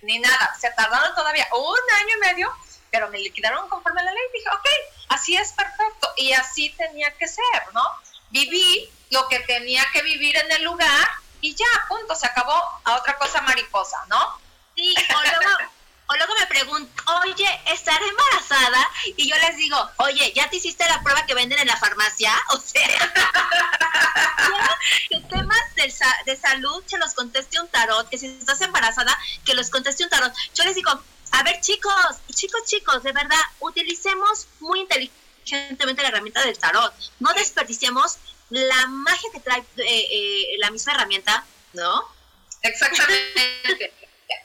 ni 0.01 0.19
nada. 0.19 0.55
Se 0.59 0.69
tardaron 0.71 1.13
todavía 1.15 1.47
un 1.51 1.95
año 1.99 2.15
y 2.15 2.19
medio 2.19 2.55
pero 2.91 3.09
me 3.09 3.17
liquidaron 3.17 3.67
conforme 3.69 4.01
a 4.01 4.03
la 4.03 4.11
ley. 4.11 4.23
Dije, 4.33 4.49
ok, 4.49 4.67
así 5.09 5.35
es 5.35 5.53
perfecto. 5.53 6.13
Y 6.17 6.33
así 6.33 6.69
tenía 6.77 7.11
que 7.17 7.27
ser, 7.27 7.73
¿no? 7.73 7.83
Viví 8.29 8.91
lo 9.09 9.27
que 9.27 9.39
tenía 9.39 9.83
que 9.93 10.03
vivir 10.03 10.37
en 10.37 10.51
el 10.51 10.63
lugar 10.63 11.09
y 11.41 11.55
ya, 11.55 11.65
punto, 11.87 12.13
se 12.15 12.27
acabó 12.27 12.53
a 12.83 12.95
otra 12.95 13.17
cosa 13.17 13.41
mariposa, 13.41 13.97
¿no? 14.07 14.39
Sí, 14.75 14.93
o 15.15 15.21
luego, 15.21 15.57
o 16.07 16.15
luego 16.15 16.33
me 16.39 16.45
preguntan, 16.45 17.05
oye, 17.23 17.61
¿estaré 17.65 18.07
embarazada? 18.07 18.89
Y 19.17 19.27
yo 19.27 19.35
les 19.37 19.57
digo, 19.57 19.89
oye, 19.97 20.31
¿ya 20.33 20.49
te 20.49 20.57
hiciste 20.57 20.87
la 20.87 21.01
prueba 21.01 21.25
que 21.25 21.33
venden 21.33 21.59
en 21.59 21.67
la 21.67 21.77
farmacia? 21.77 22.31
O 22.49 22.57
sea, 22.57 22.87
que 25.09 25.19
temas 25.21 25.75
de, 25.75 25.93
de 26.25 26.37
salud 26.37 26.83
se 26.85 26.99
los 26.99 27.13
conteste 27.13 27.59
un 27.59 27.67
tarot, 27.69 28.07
que 28.09 28.17
si 28.17 28.27
estás 28.27 28.61
embarazada, 28.61 29.17
que 29.45 29.55
los 29.55 29.69
conteste 29.69 30.03
un 30.03 30.09
tarot. 30.09 30.33
Yo 30.53 30.63
les 30.63 30.75
digo, 30.75 30.91
a 31.31 31.43
ver, 31.43 31.59
chicos, 31.61 31.93
chicos, 32.33 32.63
chicos, 32.65 33.03
de 33.03 33.11
verdad, 33.11 33.39
utilicemos 33.59 34.47
muy 34.59 34.81
inteligentemente 34.81 36.01
la 36.01 36.09
herramienta 36.09 36.43
del 36.43 36.57
tarot. 36.57 36.93
No 37.19 37.33
desperdiciemos 37.33 38.17
la 38.49 38.87
magia 38.87 39.29
que 39.31 39.39
trae 39.39 39.59
eh, 39.59 40.07
eh, 40.11 40.55
la 40.59 40.71
misma 40.71 40.93
herramienta, 40.93 41.45
¿no? 41.73 42.03
Exactamente. 42.61 43.93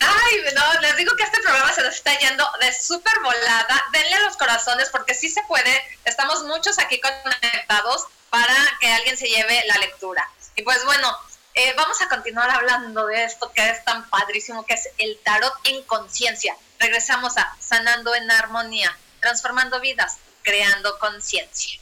Ay, 0.00 0.36
no, 0.54 0.80
les 0.80 0.96
digo 0.96 1.14
que 1.16 1.22
este 1.22 1.40
programa 1.42 1.72
se 1.72 1.82
nos 1.82 1.94
está 1.94 2.16
yendo 2.18 2.44
de 2.60 2.72
súper 2.72 3.14
volada. 3.22 3.84
Denle 3.92 4.20
los 4.20 4.36
corazones 4.36 4.88
porque 4.90 5.14
sí 5.14 5.28
se 5.28 5.42
puede. 5.44 5.82
Estamos 6.04 6.44
muchos 6.44 6.78
aquí 6.78 7.00
conectados 7.00 8.06
para 8.30 8.54
que 8.80 8.88
alguien 8.88 9.16
se 9.16 9.28
lleve 9.28 9.62
la 9.66 9.78
lectura. 9.78 10.28
Y 10.54 10.62
pues 10.62 10.84
bueno, 10.84 11.16
eh, 11.54 11.72
vamos 11.76 12.00
a 12.02 12.08
continuar 12.08 12.50
hablando 12.50 13.06
de 13.06 13.24
esto 13.24 13.50
que 13.52 13.70
es 13.70 13.84
tan 13.84 14.08
padrísimo, 14.08 14.64
que 14.66 14.74
es 14.74 14.88
el 14.98 15.18
tarot 15.24 15.54
en 15.64 15.82
conciencia. 15.84 16.56
Regresamos 16.78 17.36
a 17.36 17.56
Sanando 17.58 18.14
en 18.14 18.30
Armonía, 18.30 18.96
transformando 19.20 19.80
vidas, 19.80 20.18
creando 20.42 20.98
conciencia. 20.98 21.80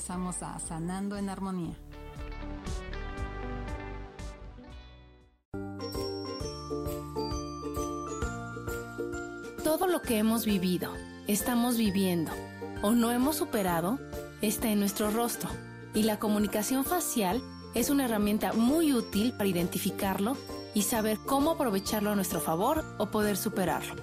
Regresamos 0.00 0.42
a 0.42 0.58
Sanando 0.58 1.18
en 1.18 1.28
Armonía. 1.28 1.74
Todo 9.62 9.86
lo 9.88 10.00
que 10.00 10.16
hemos 10.16 10.46
vivido, 10.46 10.94
estamos 11.26 11.76
viviendo 11.76 12.30
o 12.80 12.92
no 12.92 13.12
hemos 13.12 13.36
superado 13.36 13.98
está 14.40 14.70
en 14.70 14.80
nuestro 14.80 15.10
rostro 15.10 15.50
y 15.92 16.04
la 16.04 16.18
comunicación 16.18 16.86
facial 16.86 17.42
es 17.74 17.90
una 17.90 18.06
herramienta 18.06 18.54
muy 18.54 18.94
útil 18.94 19.32
para 19.32 19.50
identificarlo 19.50 20.34
y 20.72 20.82
saber 20.82 21.18
cómo 21.26 21.50
aprovecharlo 21.50 22.10
a 22.10 22.14
nuestro 22.16 22.40
favor 22.40 22.86
o 22.96 23.10
poder 23.10 23.36
superarlo. 23.36 23.96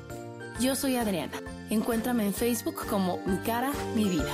Yo 0.59 0.75
soy 0.75 0.95
Adriana. 0.95 1.41
Encuéntrame 1.71 2.25
en 2.25 2.33
Facebook 2.33 2.85
como 2.87 3.17
Mi 3.25 3.37
cara, 3.39 3.71
mi 3.95 4.05
vida. 4.05 4.33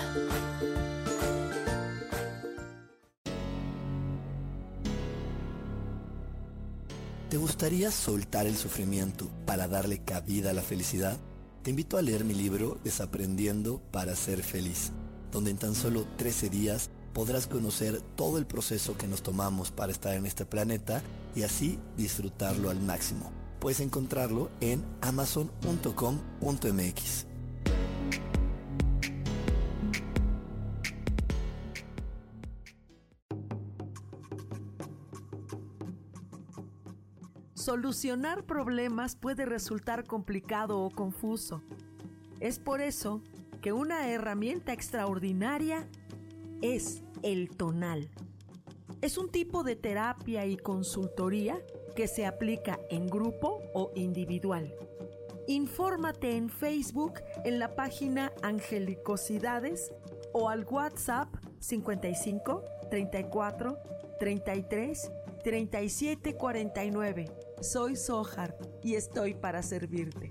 ¿Te 7.34 7.40
gustaría 7.40 7.90
soltar 7.90 8.46
el 8.46 8.56
sufrimiento 8.56 9.28
para 9.48 9.68
darle 9.68 9.98
cabida 9.98 10.52
a 10.52 10.54
la 10.54 10.62
felicidad? 10.62 11.18
Te 11.64 11.72
invito 11.72 11.98
a 11.98 12.04
leer 12.04 12.26
mi 12.26 12.36
libro 12.36 12.78
Desaprendiendo 12.84 13.82
para 13.90 14.16
ser 14.16 14.44
feliz, 14.44 14.92
donde 15.32 15.50
en 15.50 15.58
tan 15.58 15.74
solo 15.74 16.06
13 16.18 16.52
días 16.52 16.92
podrás 17.12 17.48
conocer 17.48 18.04
todo 18.16 18.38
el 18.38 18.46
proceso 18.46 18.96
que 19.00 19.08
nos 19.08 19.24
tomamos 19.24 19.72
para 19.72 19.92
estar 19.92 20.14
en 20.14 20.28
este 20.28 20.46
planeta 20.46 21.02
y 21.36 21.42
así 21.42 21.80
disfrutarlo 21.98 22.70
al 22.70 22.80
máximo. 22.80 23.32
Puedes 23.60 23.80
encontrarlo 23.80 24.52
en 24.62 24.86
amazon.com.mx. 25.02 27.33
Solucionar 37.74 38.44
problemas 38.44 39.16
puede 39.16 39.46
resultar 39.46 40.06
complicado 40.06 40.80
o 40.82 40.92
confuso. 40.92 41.64
Es 42.40 42.60
por 42.60 42.82
eso 42.82 43.24
que 43.64 43.74
una 43.74 44.10
herramienta 44.10 44.74
extraordinaria 44.74 45.88
es 46.62 47.02
el 47.24 47.50
tonal. 47.50 48.12
Es 49.02 49.18
un 49.18 49.32
tipo 49.32 49.64
de 49.64 49.76
terapia 49.76 50.46
y 50.46 50.56
consultoría 50.56 51.58
que 51.96 52.08
se 52.08 52.28
aplica 52.28 52.80
en 52.92 53.08
grupo 53.08 53.64
o 53.74 53.92
individual. 53.96 54.72
Infórmate 55.48 56.38
en 56.38 56.52
Facebook 56.52 57.22
en 57.44 57.58
la 57.58 57.74
página 57.74 58.32
Angelicosidades 58.44 59.92
o 60.32 60.48
al 60.48 60.64
WhatsApp 60.66 61.28
55 61.58 62.64
34 62.92 63.80
33 64.20 65.12
37 65.44 66.36
49 66.38 67.43
soy 67.62 67.96
Sohar 67.96 68.58
y 68.84 68.96
estoy 68.96 69.34
para 69.34 69.64
servirte. 69.64 70.30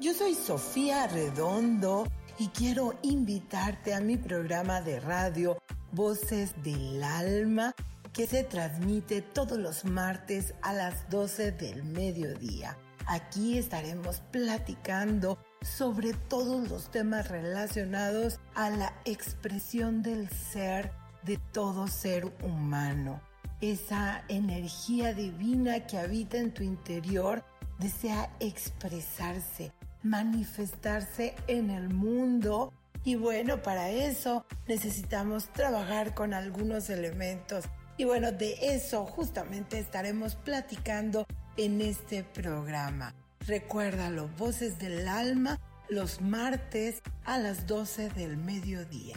Yo 0.00 0.14
soy 0.14 0.34
Sofía 0.34 1.06
Redondo 1.08 2.06
y 2.38 2.48
quiero 2.48 2.94
invitarte 3.02 3.92
a 3.92 4.00
mi 4.00 4.16
programa 4.16 4.80
de 4.80 4.98
radio 4.98 5.58
Voces 5.92 6.54
del 6.62 7.02
Alma 7.04 7.74
que 8.12 8.26
se 8.26 8.44
transmite 8.44 9.20
todos 9.22 9.58
los 9.58 9.84
martes 9.84 10.54
a 10.62 10.72
las 10.72 11.08
12 11.10 11.52
del 11.52 11.84
mediodía. 11.84 12.78
Aquí 13.06 13.58
estaremos 13.58 14.20
platicando 14.30 15.38
sobre 15.62 16.14
todos 16.14 16.68
los 16.68 16.90
temas 16.90 17.28
relacionados 17.28 18.40
a 18.54 18.70
la 18.70 18.94
expresión 19.04 20.02
del 20.02 20.28
ser 20.30 20.92
de 21.22 21.38
todo 21.52 21.86
ser 21.86 22.32
humano. 22.42 23.20
Esa 23.60 24.22
energía 24.28 25.12
divina 25.12 25.86
que 25.86 25.98
habita 25.98 26.38
en 26.38 26.52
tu 26.52 26.62
interior 26.62 27.44
desea 27.78 28.34
expresarse, 28.40 29.72
manifestarse 30.02 31.34
en 31.46 31.70
el 31.70 31.90
mundo 31.90 32.72
y 33.02 33.14
bueno, 33.16 33.62
para 33.62 33.90
eso 33.90 34.44
necesitamos 34.66 35.48
trabajar 35.52 36.14
con 36.14 36.34
algunos 36.34 36.90
elementos. 36.90 37.64
Y 37.96 38.04
bueno, 38.04 38.32
de 38.32 38.74
eso 38.74 39.06
justamente 39.06 39.78
estaremos 39.78 40.36
platicando 40.36 41.26
en 41.56 41.80
este 41.80 42.24
programa. 42.24 43.14
Recuérdalo, 43.46 44.28
Voces 44.38 44.78
del 44.78 45.08
Alma, 45.08 45.58
los 45.88 46.20
martes 46.20 47.02
a 47.24 47.38
las 47.38 47.66
12 47.66 48.10
del 48.10 48.36
mediodía. 48.36 49.16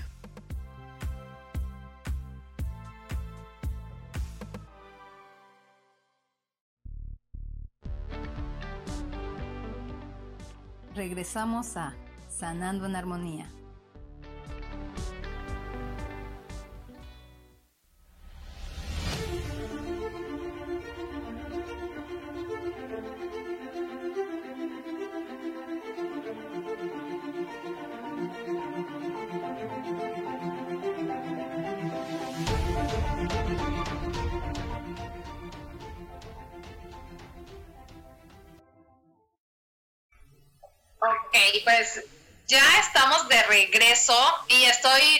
Regresamos 10.95 11.75
a 11.75 11.95
Sanando 12.29 12.85
en 12.85 12.95
Armonía. 12.95 13.49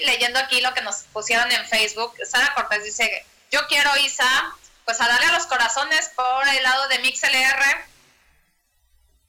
Leyendo 0.03 0.39
aquí 0.39 0.61
lo 0.61 0.73
que 0.73 0.81
nos 0.81 1.03
pusieron 1.13 1.51
en 1.51 1.65
Facebook. 1.67 2.13
Sara 2.25 2.53
Cortés 2.53 2.83
dice, 2.83 3.25
yo 3.51 3.65
quiero, 3.67 3.95
Isa, 3.97 4.55
pues 4.85 4.99
a 5.01 5.07
darle 5.07 5.27
a 5.27 5.33
los 5.33 5.45
corazones 5.47 6.11
por 6.15 6.47
el 6.47 6.63
lado 6.63 6.87
de 6.87 6.99
MixLR. 6.99 7.85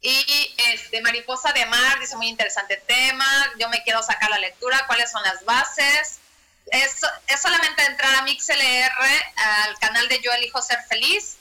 Y 0.01 0.55
este, 0.73 1.01
Mariposa 1.01 1.53
de 1.53 1.65
Mar 1.67 1.99
dice, 1.99 2.17
muy 2.17 2.29
interesante 2.29 2.77
tema, 2.87 3.53
yo 3.59 3.69
me 3.71 3.83
quiero 3.85 4.03
sacar 4.03 4.29
la 4.29 4.39
lectura, 4.39 4.87
cuáles 4.87 5.11
son 5.11 5.23
las 5.23 5.45
bases. 5.45 6.19
Es, 6.67 7.01
es 7.27 7.41
solamente 7.41 7.85
entrar 7.85 8.15
a 8.17 8.23
MixLR, 8.23 9.23
al 9.37 9.79
canal 9.79 10.09
de 10.09 10.21
Yo 10.21 10.33
Elijo 10.33 10.61
Ser 10.61 10.79
Feliz, 10.89 11.37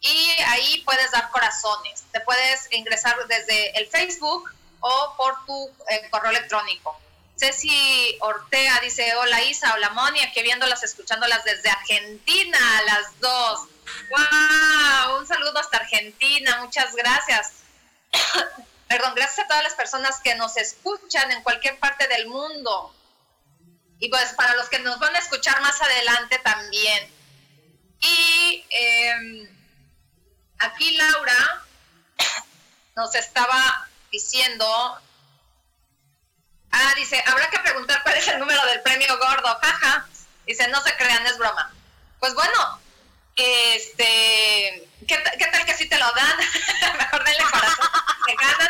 y 0.00 0.30
ahí 0.46 0.82
puedes 0.84 1.10
dar 1.10 1.30
corazones. 1.30 2.04
Te 2.12 2.20
puedes 2.20 2.68
ingresar 2.72 3.16
desde 3.28 3.78
el 3.78 3.86
Facebook 3.88 4.50
o 4.80 5.14
por 5.16 5.44
tu 5.44 5.70
eh, 5.88 6.08
correo 6.10 6.30
electrónico. 6.30 6.98
Ceci 7.40 8.18
Ortega 8.20 8.80
dice, 8.80 9.14
hola 9.16 9.42
Isa, 9.44 9.72
hola 9.72 9.88
Moni, 9.90 10.20
aquí 10.20 10.42
viéndolas, 10.42 10.82
escuchándolas 10.82 11.42
desde 11.42 11.70
Argentina, 11.70 12.58
las 12.84 13.18
dos. 13.18 13.66
¡Wow! 14.10 15.20
Un 15.20 15.26
saludo 15.26 15.58
hasta 15.58 15.78
Argentina, 15.78 16.58
muchas 16.60 16.94
gracias. 16.94 17.52
perdón, 18.88 19.14
gracias 19.14 19.38
a 19.38 19.48
todas 19.48 19.62
las 19.62 19.72
personas 19.72 20.20
que 20.20 20.34
nos 20.34 20.58
escuchan 20.58 21.32
en 21.32 21.42
cualquier 21.42 21.78
parte 21.78 22.06
del 22.08 22.26
mundo. 22.28 22.94
Y 24.00 24.10
pues 24.10 24.34
para 24.34 24.54
los 24.56 24.68
que 24.68 24.80
nos 24.80 24.98
van 24.98 25.16
a 25.16 25.20
escuchar 25.20 25.62
más 25.62 25.80
adelante 25.80 26.38
también. 26.40 27.10
Y 28.00 28.66
em, 28.68 29.48
aquí 30.58 30.94
Laura 30.94 31.64
nos 32.96 33.14
estaba 33.14 33.88
diciendo, 34.12 35.00
ah, 36.72 36.92
dice, 36.96 37.22
habrá 37.26 37.48
que 37.50 37.58
preguntar 37.60 38.02
cuál 38.02 38.16
es 38.16 38.28
el 38.28 38.38
número 38.38 38.64
del 38.66 38.82
premio 38.82 39.18
gordo, 39.18 39.58
jaja. 39.62 40.06
Dice, 40.46 40.68
no 40.68 40.82
se 40.82 40.96
crean, 40.96 41.26
es 41.26 41.38
broma. 41.38 41.72
Pues 42.18 42.34
bueno, 42.34 42.80
este, 43.36 44.88
¿qué, 45.06 45.16
tal 45.52 45.64
que 45.64 45.76
si 45.76 45.88
te 45.88 45.98
lo 45.98 46.10
dan? 46.12 46.36
Mejor 46.98 47.24
denle 47.24 47.42
corazón. 47.44 47.88
se 48.26 48.34
ganan, 48.34 48.68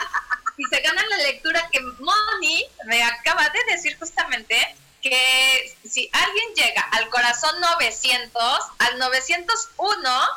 se 0.70 0.80
ganan 0.80 1.08
la 1.08 1.16
lectura 1.18 1.68
que 1.72 1.80
Moni 1.80 2.66
me 2.86 3.02
acaba 3.02 3.48
de 3.48 3.64
decir 3.72 3.98
justamente 3.98 4.76
que 5.02 5.76
si 5.88 6.10
alguien 6.12 6.54
llega 6.54 6.82
al 6.92 7.08
corazón 7.08 7.58
900, 7.60 8.60
al 8.78 8.98
901, 8.98 10.28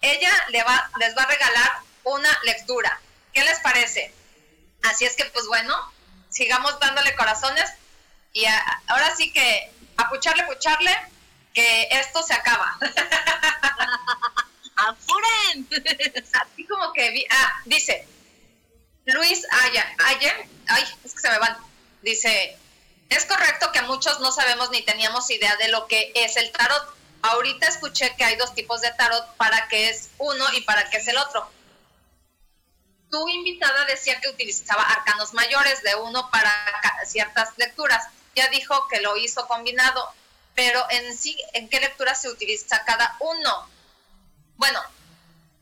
ella 0.00 0.46
le 0.50 0.62
va, 0.62 0.90
les 0.98 1.16
va 1.16 1.22
a 1.22 1.26
regalar 1.26 1.72
una 2.04 2.38
lectura. 2.44 3.00
¿Qué 3.32 3.42
les 3.42 3.58
parece? 3.60 4.14
Así 4.84 5.04
es 5.04 5.14
que, 5.16 5.24
pues 5.26 5.46
bueno, 5.46 5.92
sigamos 6.32 6.80
dándole 6.80 7.14
corazones 7.14 7.70
y 8.32 8.46
ahora 8.86 9.14
sí 9.14 9.32
que 9.32 9.70
a 9.96 10.08
pucharle, 10.08 10.44
pucharle, 10.44 10.90
que 11.54 11.88
esto 11.90 12.22
se 12.22 12.34
acaba. 12.34 12.78
¡Apuren! 14.76 15.68
Así 16.32 16.66
como 16.66 16.92
que, 16.92 17.26
ah, 17.30 17.60
dice, 17.66 18.08
Luis 19.04 19.46
Aya, 19.64 19.94
Aya, 20.06 20.34
ay, 20.68 20.84
es 21.04 21.14
que 21.14 21.20
se 21.20 21.30
me 21.30 21.38
van, 21.38 21.56
dice, 22.00 22.56
es 23.10 23.26
correcto 23.26 23.70
que 23.72 23.82
muchos 23.82 24.20
no 24.20 24.32
sabemos 24.32 24.70
ni 24.70 24.82
teníamos 24.82 25.30
idea 25.30 25.54
de 25.56 25.68
lo 25.68 25.86
que 25.86 26.12
es 26.14 26.36
el 26.36 26.50
tarot. 26.52 26.94
Ahorita 27.20 27.68
escuché 27.68 28.14
que 28.16 28.24
hay 28.24 28.36
dos 28.36 28.54
tipos 28.54 28.80
de 28.80 28.90
tarot, 28.92 29.36
para 29.36 29.68
qué 29.68 29.90
es 29.90 30.08
uno 30.18 30.44
y 30.54 30.62
para 30.62 30.88
qué 30.88 30.96
es 30.96 31.06
el 31.06 31.18
otro. 31.18 31.48
Tu 33.12 33.28
invitada 33.28 33.84
decía 33.84 34.18
que 34.22 34.30
utilizaba 34.30 34.82
arcanos 34.82 35.34
mayores 35.34 35.82
de 35.82 35.94
uno 35.96 36.30
para 36.30 36.50
ciertas 37.04 37.50
lecturas. 37.58 38.02
Ya 38.34 38.48
dijo 38.48 38.88
que 38.88 39.02
lo 39.02 39.18
hizo 39.18 39.46
combinado, 39.46 40.10
pero 40.54 40.82
en 40.88 41.14
sí, 41.14 41.36
¿en 41.52 41.68
qué 41.68 41.78
lectura 41.78 42.14
se 42.14 42.30
utiliza 42.30 42.82
cada 42.86 43.14
uno? 43.20 43.68
Bueno, 44.56 44.82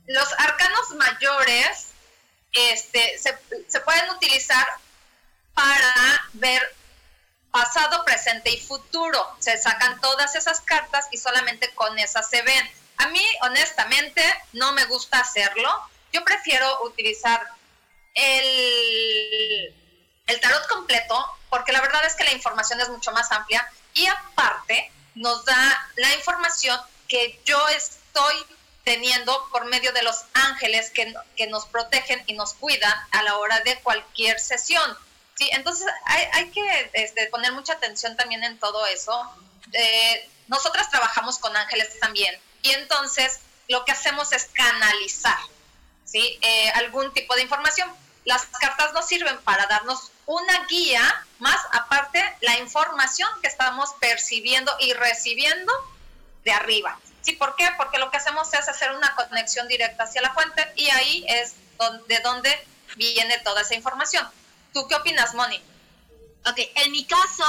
los 0.06 0.32
arcanos 0.38 0.90
mayores 0.92 1.88
este, 2.52 3.18
se, 3.18 3.36
se 3.66 3.80
pueden 3.80 4.08
utilizar 4.10 4.66
para 5.52 6.28
ver 6.34 6.76
pasado, 7.50 8.04
presente 8.04 8.50
y 8.50 8.60
futuro. 8.60 9.26
Se 9.40 9.58
sacan 9.58 10.00
todas 10.00 10.36
esas 10.36 10.60
cartas 10.60 11.08
y 11.10 11.16
solamente 11.16 11.74
con 11.74 11.98
esas 11.98 12.30
se 12.30 12.42
ven. 12.42 12.70
A 12.98 13.08
mí, 13.08 13.24
honestamente, 13.42 14.22
no 14.52 14.70
me 14.70 14.84
gusta 14.84 15.18
hacerlo. 15.18 15.90
Yo 16.12 16.24
prefiero 16.24 16.84
utilizar 16.84 17.46
el, 18.14 19.74
el 20.26 20.40
tarot 20.40 20.66
completo 20.68 21.24
porque 21.48 21.72
la 21.72 21.80
verdad 21.80 22.04
es 22.04 22.14
que 22.14 22.24
la 22.24 22.32
información 22.32 22.80
es 22.80 22.88
mucho 22.88 23.12
más 23.12 23.30
amplia 23.32 23.68
y 23.94 24.06
aparte 24.06 24.90
nos 25.14 25.44
da 25.44 25.90
la 25.96 26.14
información 26.14 26.80
que 27.08 27.40
yo 27.44 27.68
estoy 27.68 28.34
teniendo 28.84 29.48
por 29.50 29.66
medio 29.66 29.92
de 29.92 30.02
los 30.02 30.24
ángeles 30.32 30.90
que, 30.90 31.12
que 31.36 31.46
nos 31.48 31.66
protegen 31.66 32.22
y 32.26 32.34
nos 32.34 32.54
cuidan 32.54 32.94
a 33.10 33.22
la 33.22 33.36
hora 33.38 33.60
de 33.60 33.78
cualquier 33.80 34.38
sesión. 34.40 34.96
Sí, 35.34 35.48
entonces 35.52 35.86
hay, 36.04 36.50
que 36.50 36.90
este, 36.94 37.26
poner 37.26 37.52
mucha 37.52 37.74
atención 37.74 38.16
también 38.16 38.44
en 38.44 38.58
todo 38.58 38.86
eso. 38.86 39.30
Eh, 39.72 40.28
nosotras 40.48 40.90
trabajamos 40.90 41.38
con 41.38 41.56
ángeles 41.56 41.98
también 42.00 42.38
y 42.62 42.70
entonces 42.70 43.40
lo 43.68 43.84
que 43.84 43.92
hacemos 43.92 44.32
es 44.32 44.46
canalizar 44.52 45.38
¿sí? 46.10 46.38
Eh, 46.42 46.70
algún 46.74 47.12
tipo 47.12 47.34
de 47.34 47.42
información. 47.42 47.90
Las 48.24 48.46
cartas 48.60 48.92
nos 48.92 49.06
sirven 49.06 49.38
para 49.42 49.66
darnos 49.66 50.10
una 50.26 50.66
guía, 50.66 51.02
más 51.38 51.58
aparte 51.72 52.22
la 52.40 52.58
información 52.58 53.28
que 53.40 53.48
estamos 53.48 53.90
percibiendo 54.00 54.72
y 54.80 54.92
recibiendo 54.92 55.72
de 56.44 56.52
arriba. 56.52 56.98
¿Sí? 57.22 57.32
¿Por 57.32 57.54
qué? 57.56 57.68
Porque 57.76 57.98
lo 57.98 58.10
que 58.10 58.16
hacemos 58.16 58.52
es 58.54 58.68
hacer 58.68 58.92
una 58.92 59.14
conexión 59.14 59.68
directa 59.68 60.04
hacia 60.04 60.22
la 60.22 60.32
fuente 60.32 60.72
y 60.76 60.88
ahí 60.90 61.24
es 61.28 61.54
de 62.08 62.18
donde 62.20 62.66
viene 62.96 63.38
toda 63.38 63.62
esa 63.62 63.74
información. 63.74 64.26
¿Tú 64.72 64.86
qué 64.88 64.94
opinas, 64.94 65.34
Moni? 65.34 65.62
Ok, 66.46 66.58
en 66.74 66.90
mi 66.92 67.04
caso, 67.04 67.44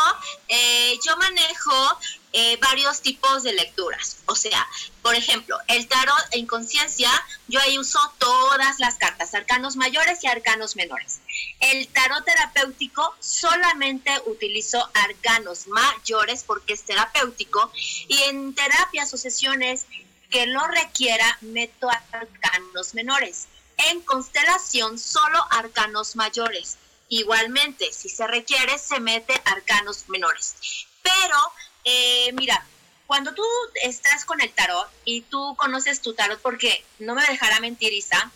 eh, 0.49 0.99
yo 1.05 1.15
manejo 1.15 1.97
eh, 2.33 2.57
varios 2.57 3.01
tipos 3.01 3.41
de 3.43 3.53
lecturas. 3.53 4.17
O 4.25 4.35
sea, 4.35 4.67
por 5.01 5.15
ejemplo, 5.15 5.57
el 5.67 5.87
tarot 5.87 6.27
en 6.31 6.45
conciencia, 6.45 7.09
yo 7.47 7.61
ahí 7.61 7.79
uso 7.79 7.99
todas 8.17 8.79
las 8.79 8.95
cartas, 8.95 9.33
arcanos 9.33 9.77
mayores 9.77 10.21
y 10.23 10.27
arcanos 10.27 10.75
menores. 10.75 11.21
El 11.61 11.87
tarot 11.87 12.25
terapéutico 12.25 13.15
solamente 13.21 14.11
utilizo 14.25 14.89
arcanos 14.93 15.67
mayores 15.67 16.43
porque 16.43 16.73
es 16.73 16.83
terapéutico 16.83 17.71
y 18.09 18.17
en 18.23 18.53
terapias 18.53 19.13
o 19.13 19.17
sesiones 19.17 19.85
que 20.29 20.47
lo 20.47 20.67
requiera 20.67 21.37
meto 21.41 21.89
arcanos 21.89 22.93
menores. 22.93 23.47
En 23.89 24.01
constelación 24.01 24.99
solo 24.99 25.45
arcanos 25.49 26.17
mayores. 26.17 26.77
Igualmente, 27.13 27.91
si 27.91 28.07
se 28.07 28.25
requiere, 28.25 28.79
se 28.79 29.01
mete 29.01 29.33
arcanos 29.43 30.07
menores. 30.07 30.55
Pero, 31.03 31.37
eh, 31.83 32.31
mira, 32.31 32.65
cuando 33.05 33.33
tú 33.33 33.43
estás 33.83 34.23
con 34.23 34.39
el 34.39 34.49
tarot 34.53 34.89
y 35.03 35.19
tú 35.23 35.53
conoces 35.57 36.01
tu 36.01 36.13
tarot, 36.13 36.39
porque 36.41 36.85
no 36.99 37.13
me 37.13 37.27
dejará 37.27 37.59
mentir, 37.59 37.91
Isa, 37.91 38.31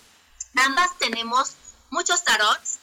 ambas 0.56 0.90
tenemos 1.00 1.54
muchos 1.90 2.26
tarots 2.26 2.80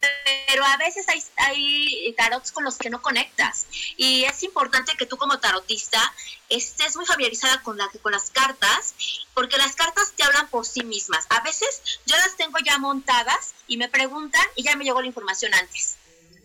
pero 0.00 0.64
a 0.64 0.76
veces 0.76 1.06
hay, 1.08 1.22
hay 1.36 2.14
tarots 2.16 2.52
con 2.52 2.64
los 2.64 2.76
que 2.76 2.90
no 2.90 3.02
conectas 3.02 3.66
y 3.96 4.24
es 4.24 4.42
importante 4.42 4.96
que 4.96 5.06
tú 5.06 5.16
como 5.16 5.38
tarotista 5.40 6.00
estés 6.48 6.96
muy 6.96 7.04
familiarizada 7.04 7.62
con, 7.62 7.76
la, 7.76 7.88
con 8.02 8.12
las 8.12 8.30
cartas 8.30 8.94
porque 9.34 9.56
las 9.58 9.74
cartas 9.74 10.12
te 10.16 10.22
hablan 10.22 10.48
por 10.48 10.66
sí 10.66 10.82
mismas. 10.84 11.26
A 11.30 11.40
veces 11.42 11.82
yo 12.06 12.16
las 12.16 12.36
tengo 12.36 12.58
ya 12.64 12.78
montadas 12.78 13.54
y 13.66 13.76
me 13.76 13.88
preguntan 13.88 14.44
y 14.54 14.62
ya 14.62 14.76
me 14.76 14.84
llegó 14.84 15.00
la 15.00 15.06
información 15.06 15.52
antes. 15.54 15.96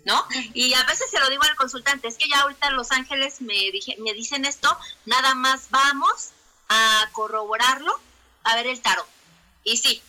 ¿No? 0.05 0.27
Y 0.53 0.73
a 0.73 0.83
veces 0.83 1.09
se 1.09 1.17
lo 1.17 1.29
digo 1.29 1.43
al 1.43 1.55
consultante, 1.55 2.09
es 2.09 2.17
que 2.17 2.27
ya 2.27 2.41
ahorita 2.41 2.71
Los 2.71 2.91
Ángeles 2.91 3.39
me, 3.39 3.53
dije, 3.71 3.95
me 3.99 4.13
dicen 4.13 4.43
esto, 4.43 4.77
nada 5.05 5.33
más 5.33 5.69
vamos 5.69 6.31
a 6.67 7.09
corroborarlo, 7.13 7.97
a 8.43 8.55
ver 8.57 8.67
el 8.67 8.81
tarot. 8.81 9.07
Y 9.63 9.77
sí, 9.77 10.03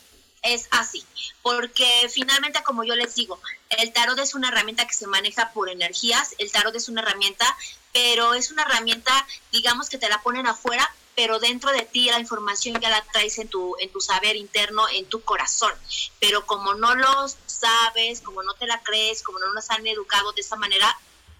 es 0.44 0.68
así, 0.70 1.04
porque 1.42 2.08
finalmente, 2.12 2.62
como 2.62 2.84
yo 2.84 2.94
les 2.94 3.14
digo, 3.14 3.40
el 3.70 3.92
tarot 3.92 4.18
es 4.18 4.34
una 4.34 4.48
herramienta 4.48 4.86
que 4.86 4.94
se 4.94 5.06
maneja 5.06 5.50
por 5.52 5.70
energías, 5.70 6.34
el 6.38 6.52
tarot 6.52 6.76
es 6.76 6.88
una 6.88 7.00
herramienta, 7.00 7.46
pero 7.92 8.34
es 8.34 8.52
una 8.52 8.62
herramienta, 8.62 9.26
digamos, 9.50 9.88
que 9.88 9.98
te 9.98 10.08
la 10.08 10.22
ponen 10.22 10.46
afuera, 10.46 10.88
pero 11.16 11.38
dentro 11.38 11.72
de 11.72 11.82
ti 11.82 12.10
la 12.10 12.20
información 12.20 12.78
ya 12.78 12.90
la 12.90 13.02
traes 13.12 13.38
en 13.38 13.48
tu, 13.48 13.74
en 13.80 13.90
tu 13.90 14.00
saber 14.00 14.36
interno, 14.36 14.86
en 14.90 15.06
tu 15.06 15.22
corazón. 15.22 15.72
Pero 16.20 16.44
como 16.44 16.74
no 16.74 16.94
lo 16.94 17.28
sabes, 17.46 18.20
como 18.20 18.42
no 18.42 18.52
te 18.54 18.66
la 18.66 18.82
crees, 18.82 19.22
como 19.22 19.38
no 19.38 19.52
nos 19.54 19.70
han 19.70 19.86
educado 19.86 20.32
de 20.32 20.42
esa 20.42 20.56
manera, 20.56 20.98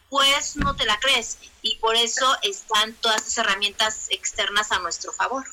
pues 0.09 0.57
no 0.57 0.77
te 0.77 0.87
la 0.87 0.99
crees. 0.99 1.39
Y 1.61 1.77
por 1.77 1.97
eso 1.97 2.37
están 2.43 2.95
todas 2.95 3.23
esas 3.23 3.39
herramientas 3.39 4.07
externas 4.11 4.73
a 4.73 4.79
nuestro 4.79 5.13
favor. 5.13 5.45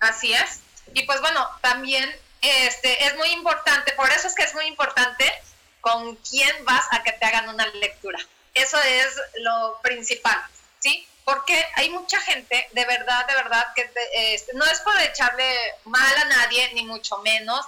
Así 0.00 0.32
es. 0.32 0.60
Y 0.92 1.04
pues 1.04 1.20
bueno, 1.20 1.46
también 1.62 2.10
este, 2.40 3.06
es 3.06 3.16
muy 3.16 3.30
importante, 3.30 3.92
por 3.92 4.10
eso 4.10 4.28
es 4.28 4.34
que 4.34 4.44
es 4.44 4.54
muy 4.54 4.66
importante 4.66 5.24
con 5.80 6.16
quién 6.16 6.64
vas 6.64 6.86
a 6.90 7.02
que 7.02 7.12
te 7.12 7.24
hagan 7.24 7.48
una 7.48 7.66
lectura. 7.66 8.18
Eso 8.54 8.78
es 8.82 9.14
lo 9.36 9.78
principal, 9.82 10.38
¿sí? 10.78 11.06
Porque 11.24 11.64
hay 11.76 11.90
mucha 11.90 12.18
gente, 12.20 12.68
de 12.72 12.84
verdad, 12.86 13.26
de 13.26 13.34
verdad, 13.34 13.66
que 13.74 13.88
no 14.54 14.64
es 14.64 14.80
por 14.80 14.98
echarle 15.00 15.74
mal 15.84 16.16
a 16.16 16.24
nadie, 16.24 16.72
ni 16.74 16.84
mucho 16.84 17.18
menos, 17.18 17.64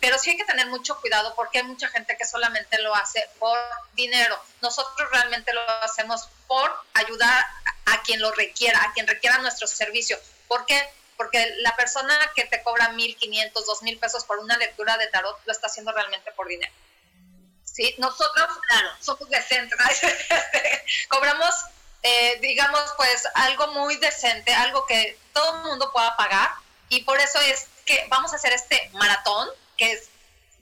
pero 0.00 0.18
sí 0.18 0.30
hay 0.30 0.36
que 0.36 0.44
tener 0.44 0.66
mucho 0.66 1.00
cuidado 1.00 1.34
porque 1.36 1.58
hay 1.58 1.64
mucha 1.64 1.88
gente 1.88 2.16
que 2.16 2.26
solamente 2.26 2.78
lo 2.82 2.94
hace 2.94 3.28
por 3.38 3.58
dinero. 3.92 4.38
Nosotros 4.62 5.08
realmente 5.12 5.52
lo 5.52 5.60
hacemos 5.82 6.28
por 6.48 6.74
ayudar 6.94 7.46
a 7.86 8.02
quien 8.02 8.20
lo 8.20 8.32
requiera, 8.32 8.82
a 8.82 8.92
quien 8.92 9.06
requiera 9.06 9.38
nuestro 9.38 9.66
servicio. 9.66 10.18
¿Por 10.48 10.66
qué? 10.66 10.82
Porque 11.16 11.54
la 11.58 11.74
persona 11.76 12.18
que 12.34 12.44
te 12.44 12.62
cobra 12.62 12.90
mil, 12.90 13.16
quinientos, 13.16 13.66
dos 13.66 13.82
mil 13.82 13.98
pesos 13.98 14.24
por 14.24 14.38
una 14.38 14.56
lectura 14.56 14.96
de 14.96 15.06
tarot 15.08 15.38
lo 15.44 15.52
está 15.52 15.68
haciendo 15.68 15.92
realmente 15.92 16.32
por 16.32 16.48
dinero. 16.48 16.72
¿Sí? 17.64 17.94
Nosotros, 17.98 18.46
claro, 18.68 18.88
somos 19.00 19.28
decentes, 19.28 19.78
este, 20.02 20.84
cobramos, 21.08 21.54
eh, 22.02 22.38
digamos, 22.40 22.82
pues 22.96 23.26
algo 23.34 23.68
muy 23.68 23.96
decente, 23.96 24.54
algo 24.54 24.86
que 24.86 25.18
todo 25.32 25.56
el 25.56 25.62
mundo 25.64 25.90
pueda 25.92 26.16
pagar, 26.16 26.50
y 26.88 27.02
por 27.02 27.18
eso 27.18 27.40
es 27.40 27.66
que 27.84 28.06
vamos 28.08 28.32
a 28.32 28.36
hacer 28.36 28.52
este 28.52 28.90
maratón, 28.92 29.48
que 29.76 29.92
es 29.92 30.08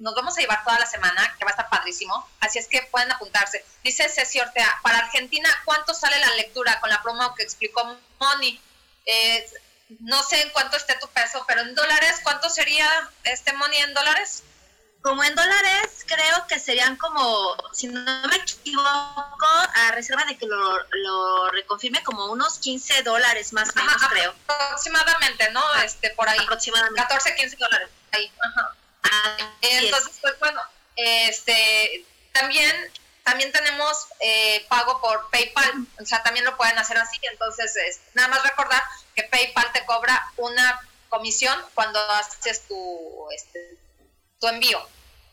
nos 0.03 0.16
vamos 0.16 0.36
a 0.36 0.40
llevar 0.40 0.64
toda 0.64 0.80
la 0.80 0.86
semana, 0.86 1.34
que 1.38 1.44
va 1.44 1.50
a 1.50 1.53
estar 1.53 1.68
padrísimo, 1.70 2.28
así 2.40 2.59
es 2.59 2.66
que 2.66 2.82
pueden 2.82 3.12
apuntarse. 3.12 3.64
Dice 3.84 4.09
Ceci 4.09 4.40
Ortea, 4.40 4.80
para 4.82 4.98
Argentina, 4.98 5.48
¿cuánto 5.64 5.94
sale 5.94 6.18
la 6.18 6.34
lectura 6.34 6.80
con 6.80 6.90
la 6.90 7.00
promo 7.03 7.34
que 7.36 7.44
explicó 7.44 7.96
Moni? 8.18 8.61
Eh, 9.07 9.48
no 10.01 10.22
sé 10.22 10.40
en 10.43 10.51
cuánto 10.51 10.76
esté 10.76 10.95
tu 11.01 11.09
peso, 11.09 11.45
pero 11.47 11.62
en 11.62 11.74
dólares, 11.74 12.20
¿cuánto 12.22 12.49
sería 12.51 12.88
este 13.24 13.53
Moni 13.53 13.76
en 13.76 13.95
dólares? 13.95 14.43
Como 15.03 15.24
en 15.24 15.34
dólares, 15.34 16.05
creo 16.07 16.47
que 16.47 16.61
serían 16.61 16.97
como, 16.97 17.57
si 17.72 17.88
no 17.88 18.01
me 18.28 18.36
equivoco, 18.36 19.47
a 19.74 19.90
reserva 19.93 20.24
de 20.24 20.38
que 20.38 20.47
lo, 20.47 20.78
lo 20.90 21.51
reconfirme, 21.51 22.05
como 22.05 22.26
unos 22.26 22.59
15 22.59 23.03
dólares 23.03 23.53
más 23.53 23.70
o 23.70 23.74
menos, 23.74 23.97
creo. 24.11 24.34
Aproximadamente, 24.47 25.51
¿no? 25.51 25.62
Este, 25.82 26.11
por 26.11 26.28
ahí. 26.28 26.38
Aproximadamente. 26.38 27.01
14, 27.01 27.34
15 27.34 27.57
dólares. 27.57 27.88
Ahí. 28.12 28.32
Ajá. 28.40 28.76
Entonces, 29.61 30.18
pues 30.20 30.38
bueno, 30.38 30.61
este, 30.97 32.07
también, 32.32 32.93
también 33.24 33.53
tenemos 33.53 34.07
eh, 34.20 34.64
pago 34.68 35.01
por 35.01 35.30
PayPal, 35.30 35.86
o 36.01 36.05
sea, 36.05 36.22
también 36.22 36.45
lo 36.45 36.57
pueden 36.57 36.78
hacer 36.78 36.99
así. 36.99 37.18
Entonces, 37.30 37.74
es, 37.76 38.01
nada 38.14 38.28
más 38.28 38.43
recordar 38.43 38.82
que 39.14 39.24
PayPal 39.24 39.72
te 39.72 39.84
cobra 39.84 40.32
una 40.36 40.80
comisión 41.08 41.54
cuando 41.74 42.00
haces 42.12 42.66
tu, 42.66 43.28
este, 43.34 43.76
tu 44.40 44.48
envío, 44.48 44.80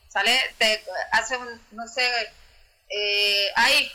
¿sale? 0.09 0.53
Te 0.57 0.83
hace 1.11 1.37
un, 1.37 1.61
no 1.71 1.87
sé, 1.87 2.05
eh, 2.89 3.51
ahí, 3.55 3.91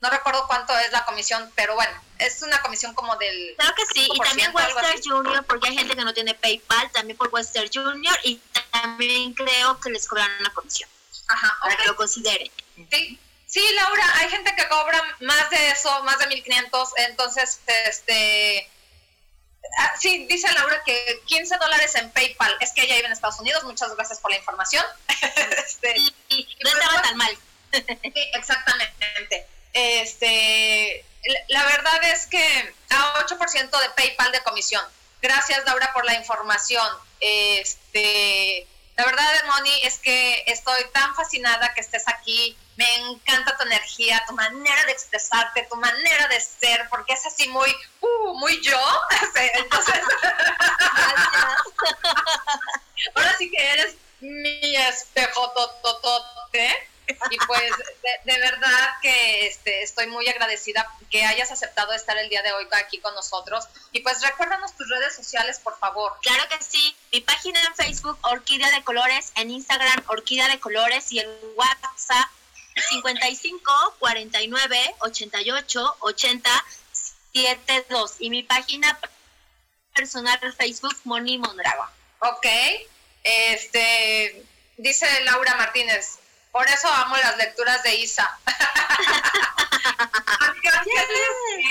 no 0.00 0.10
recuerdo 0.10 0.46
cuánto 0.46 0.78
es 0.78 0.92
la 0.92 1.04
comisión, 1.04 1.50
pero 1.56 1.74
bueno, 1.74 2.00
es 2.18 2.42
una 2.42 2.62
comisión 2.62 2.94
como 2.94 3.16
del... 3.16 3.54
Claro 3.56 3.74
que 3.74 3.86
sí, 3.86 4.08
y 4.12 4.18
también 4.20 4.52
5%, 4.52 4.60
algo 4.60 4.78
Western. 4.78 5.02
Junior, 5.02 5.44
porque 5.46 5.68
hay 5.68 5.76
gente 5.76 5.96
que 5.96 6.04
no 6.04 6.14
tiene 6.14 6.34
PayPal, 6.34 6.92
también 6.92 7.16
por 7.16 7.28
Western 7.34 7.68
Junior, 7.72 8.16
y 8.22 8.40
también 8.70 9.34
creo 9.34 9.80
que 9.80 9.90
les 9.90 10.06
cobran 10.06 10.30
una 10.38 10.50
comisión, 10.50 10.88
Ajá, 11.28 11.58
para 11.60 11.76
que 11.76 11.86
lo 11.86 11.96
consideren. 11.96 12.50
Sí, 12.90 13.18
sí, 13.46 13.64
Laura, 13.74 14.04
hay 14.18 14.30
gente 14.30 14.54
que 14.54 14.68
cobra 14.68 15.02
más 15.20 15.50
de 15.50 15.70
eso, 15.70 16.04
más 16.04 16.18
de 16.18 16.28
1500, 16.28 16.90
entonces, 16.98 17.60
este... 17.86 18.70
ah, 19.78 19.92
sí, 19.98 20.26
dice 20.26 20.50
Laura 20.52 20.82
que 20.84 21.20
15 21.26 21.56
dólares 21.58 21.94
en 21.94 22.10
PayPal, 22.10 22.54
es 22.60 22.72
que 22.72 22.82
ella 22.82 22.96
vive 22.96 23.06
en 23.06 23.12
Estados 23.12 23.40
Unidos, 23.40 23.64
muchas 23.64 23.94
gracias 23.94 24.20
por 24.20 24.30
la 24.30 24.38
información. 24.38 24.84
este, 25.66 25.94
Y, 25.96 26.14
no 26.64 26.70
estaba 26.70 26.92
bueno, 26.92 27.08
tan 27.08 27.16
mal. 27.16 27.38
Sí, 28.02 28.30
exactamente. 28.34 29.46
Este, 29.72 31.04
la 31.48 31.64
verdad 31.64 32.04
es 32.04 32.26
que 32.26 32.74
a 32.90 33.26
8% 33.26 33.80
de 33.80 33.90
PayPal 33.90 34.32
de 34.32 34.42
comisión. 34.42 34.82
Gracias, 35.20 35.64
Laura, 35.64 35.92
por 35.92 36.04
la 36.04 36.14
información. 36.14 36.86
Este, 37.20 38.66
la 38.96 39.04
verdad, 39.04 39.44
Moni, 39.46 39.82
es 39.82 39.98
que 39.98 40.42
estoy 40.46 40.82
tan 40.92 41.14
fascinada 41.14 41.74
que 41.74 41.82
estés 41.82 42.08
aquí. 42.08 42.56
Me 42.76 42.96
encanta 42.96 43.56
tu 43.56 43.64
energía, 43.64 44.24
tu 44.26 44.32
manera 44.34 44.84
de 44.86 44.92
expresarte, 44.92 45.66
tu 45.70 45.76
manera 45.76 46.28
de 46.28 46.40
ser, 46.40 46.88
porque 46.88 47.12
es 47.12 47.26
así 47.26 47.46
muy, 47.48 47.70
uh, 48.00 48.38
muy 48.38 48.58
yo. 48.62 48.80
Entonces, 49.54 49.94
ahora 53.14 53.36
sí 53.36 53.50
que 53.50 53.72
eres 53.72 53.96
mi 54.20 54.76
espejo 54.76 55.52
tototote. 55.52 56.88
Y 57.30 57.36
pues 57.46 57.70
de, 58.02 58.32
de 58.32 58.40
verdad 58.40 58.90
que 59.00 59.46
este, 59.46 59.82
estoy 59.82 60.06
muy 60.08 60.28
agradecida 60.28 60.88
que 61.10 61.24
hayas 61.24 61.50
aceptado 61.50 61.92
estar 61.92 62.16
el 62.18 62.28
día 62.28 62.42
de 62.42 62.52
hoy 62.52 62.66
aquí 62.72 62.98
con 62.98 63.14
nosotros. 63.14 63.66
Y 63.92 64.00
pues 64.00 64.20
recuérdanos 64.22 64.76
tus 64.76 64.88
redes 64.88 65.14
sociales, 65.14 65.60
por 65.60 65.78
favor. 65.78 66.12
Claro 66.22 66.42
que 66.48 66.62
sí. 66.62 66.96
Mi 67.12 67.20
página 67.20 67.60
en 67.62 67.74
Facebook, 67.74 68.18
Orquídea 68.22 68.70
de 68.70 68.82
Colores, 68.82 69.32
en 69.36 69.50
Instagram, 69.50 70.02
Orquídea 70.08 70.48
de 70.48 70.58
Colores, 70.60 71.12
y 71.12 71.20
en 71.20 71.28
WhatsApp, 71.54 72.28
55 72.90 73.96
49 73.98 74.94
88 75.00 75.96
80 76.00 76.64
72. 77.32 78.16
Y 78.18 78.30
mi 78.30 78.42
página 78.42 78.98
personal 79.94 80.38
en 80.42 80.54
Facebook, 80.54 80.96
Moni 81.04 81.38
Mondragua. 81.38 81.92
Ok. 82.20 82.46
Este, 83.22 84.44
dice 84.76 85.06
Laura 85.24 85.56
Martínez, 85.56 86.18
por 86.56 86.66
eso 86.70 86.88
amo 86.88 87.14
las 87.18 87.36
lecturas 87.36 87.82
de 87.82 87.96
Isa. 87.96 88.38
Arcángeles, 90.40 91.28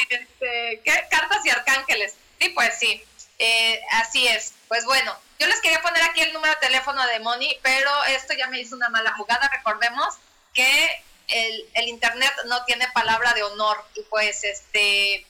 este. 0.09 0.81
Cartas 1.09 1.43
y 1.43 1.49
arcángeles. 1.49 2.13
Sí, 2.39 2.49
pues 2.49 2.77
sí. 2.77 3.03
Eh, 3.39 3.81
así 3.93 4.27
es. 4.27 4.53
Pues 4.67 4.85
bueno, 4.85 5.17
yo 5.39 5.47
les 5.47 5.59
quería 5.61 5.81
poner 5.81 6.03
aquí 6.03 6.21
el 6.21 6.33
número 6.33 6.53
de 6.53 6.67
teléfono 6.67 7.03
de 7.07 7.19
Moni, 7.19 7.57
pero 7.63 7.89
esto 8.09 8.35
ya 8.35 8.45
me 8.45 8.59
hizo 8.59 8.75
una 8.75 8.89
mala 8.89 9.11
jugada. 9.13 9.49
Recordemos 9.51 10.13
que 10.53 11.03
el, 11.29 11.67
el 11.73 11.87
internet 11.87 12.31
no 12.45 12.63
tiene 12.65 12.87
palabra 12.89 13.33
de 13.33 13.41
honor. 13.41 13.83
Y 13.95 14.03
pues 14.03 14.43
este 14.43 15.25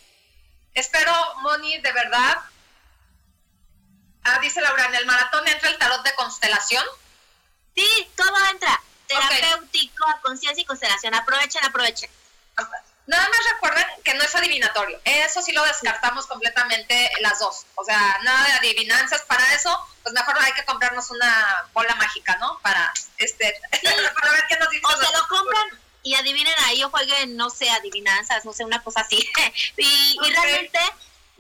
espero, 0.74 1.14
Moni, 1.44 1.78
de 1.78 1.94
verdad. 1.94 2.40
Ah, 4.26 4.38
dice 4.42 4.60
Laura, 4.60 4.88
en 4.88 4.96
el 4.96 5.06
maratón 5.06 5.48
entra 5.48 5.70
el 5.70 5.78
tarot 5.78 6.04
de 6.04 6.14
constelación. 6.16 6.84
Sí, 7.74 8.12
todo 8.18 8.36
entra. 8.52 8.82
Terapéutico, 9.08 10.06
conciencia 10.22 10.62
y 10.62 10.66
constelación. 10.66 11.14
Aprovechen, 11.14 11.64
aprovechen. 11.64 12.10
Nada 13.08 13.30
más 13.30 13.40
recuerden 13.54 13.86
que 14.04 14.16
no 14.16 14.24
es 14.24 14.36
adivinatorio. 14.36 15.00
Eso 15.06 15.42
sí 15.42 15.52
lo 15.52 15.64
descartamos 15.64 16.26
completamente 16.26 17.12
las 17.22 17.40
dos. 17.40 17.66
O 17.76 17.84
sea, 17.84 18.20
nada 18.24 18.46
de 18.46 18.54
adivinanzas. 18.54 19.22
Para 19.24 19.54
eso, 19.54 19.78
pues 20.02 20.14
mejor 20.14 20.36
hay 20.40 20.54
que 20.54 20.66
comprarnos 20.66 21.12
una 21.12 21.70
bola 21.74 21.96
mágica, 21.96 22.36
¿no? 22.38 22.60
Para 22.64 22.92
este 23.18 23.62
para 24.22 24.32
ver 24.32 24.46
qué 24.50 24.58
nos 24.58 24.70
dice. 24.70 24.86
O 24.86 24.98
se 24.98 25.18
lo 25.18 25.28
compran 25.28 25.80
y 26.02 26.16
adivinen 26.16 26.54
ahí 26.66 26.84
o 26.84 26.90
jueguen, 26.90 27.36
no 27.36 27.50
sé, 27.50 27.70
adivinanzas, 27.70 28.46
no 28.46 28.54
sé, 28.54 28.64
una 28.64 28.82
cosa 28.82 29.02
así. 29.02 29.18
y, 29.78 30.18
y 30.24 30.30
realmente, 30.32 30.80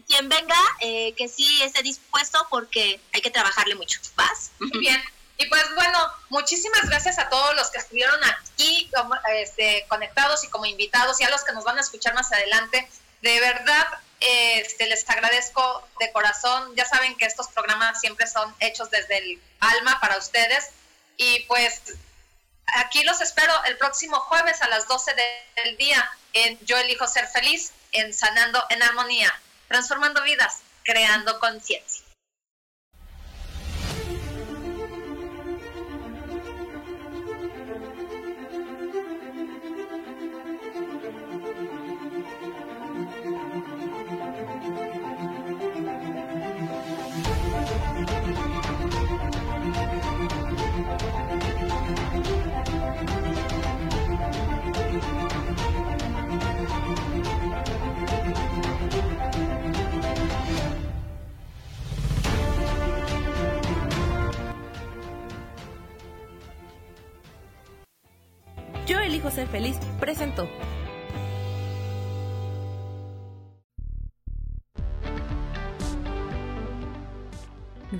quien 0.08 0.30
venga, 0.30 0.60
eh, 0.82 1.14
que 1.18 1.28
sí 1.28 1.64
esté 1.64 1.82
dispuesto 1.82 2.46
porque 2.50 3.00
hay 3.12 3.22
que 3.22 3.32
trabajarle 3.32 3.74
mucho. 3.76 4.00
¿Vas? 4.16 4.52
Bien. 4.60 5.04
Y 5.38 5.48
pues 5.48 5.64
bueno, 5.76 6.00
muchísimas 6.30 6.88
gracias 6.88 7.20
a 7.20 7.28
todos 7.30 7.56
los 7.56 7.70
que 7.70 7.78
estuvieron 7.80 8.18
aquí 8.24 8.90
como, 8.96 9.16
este, 9.34 9.86
conectados 9.90 10.44
y 10.44 10.48
como 10.50 10.66
invitados 10.66 11.20
y 11.20 11.26
a 11.26 11.30
los 11.30 11.44
que 11.44 11.52
nos 11.52 11.64
van 11.66 11.78
a 11.78 11.82
escuchar 11.82 12.14
más 12.14 12.32
adelante. 12.32 12.88
De 13.22 13.40
verdad, 13.42 13.86
este, 14.22 14.88
les 14.88 15.08
agradezco 15.10 15.86
de 16.00 16.12
corazón. 16.14 16.74
Ya 16.76 16.86
saben 16.86 17.18
que 17.18 17.26
estos 17.26 17.48
programas 17.50 18.00
siempre 18.00 18.28
son 18.28 18.56
hechos 18.62 18.90
desde 18.92 19.18
el 19.18 19.42
alma 19.60 20.00
para 20.00 20.18
ustedes. 20.18 20.70
Y 21.18 21.42
pues 21.48 21.82
aquí 22.68 23.04
los 23.04 23.20
espero 23.20 23.54
el 23.66 23.78
próximo 23.78 24.20
jueves 24.22 24.62
a 24.62 24.70
las 24.70 24.88
12 24.88 25.14
de- 25.16 25.64
del 25.64 25.76
día 25.78 26.10
en 26.34 26.58
Yo 26.66 26.78
elijo 26.78 27.08
ser 27.08 27.28
feliz, 27.28 27.72
en 27.92 28.14
Sanando 28.14 28.64
en 28.70 28.84
Armonía, 28.84 29.34
transformando 29.68 30.22
vidas, 30.24 30.60
creando 30.84 31.40
conciencia. 31.40 32.05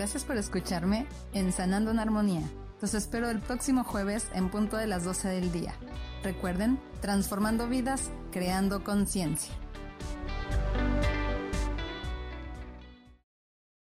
Gracias 0.06 0.24
por 0.24 0.38
escucharme 0.38 1.08
en 1.34 1.52
Sanando 1.52 1.90
en 1.90 1.98
Armonía. 1.98 2.48
Los 2.80 2.94
espero 2.94 3.28
el 3.28 3.40
próximo 3.40 3.84
jueves 3.84 4.28
en 4.36 4.52
punto 4.52 4.78
de 4.78 4.86
las 4.86 5.04
12 5.04 5.30
del 5.30 5.52
día. 5.52 5.74
Recuerden, 6.22 6.80
transformando 7.02 7.68
vidas, 7.68 8.12
creando 8.32 8.84
conciencia. 8.84 9.52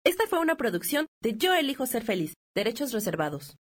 Esta 0.03 0.27
fue 0.29 0.41
una 0.41 0.57
producción 0.57 1.07
de 1.23 1.37
Yo 1.37 1.55
elijo 1.55 1.87
ser 1.87 2.03
feliz, 2.03 2.35
derechos 2.53 2.91
reservados. 2.91 3.57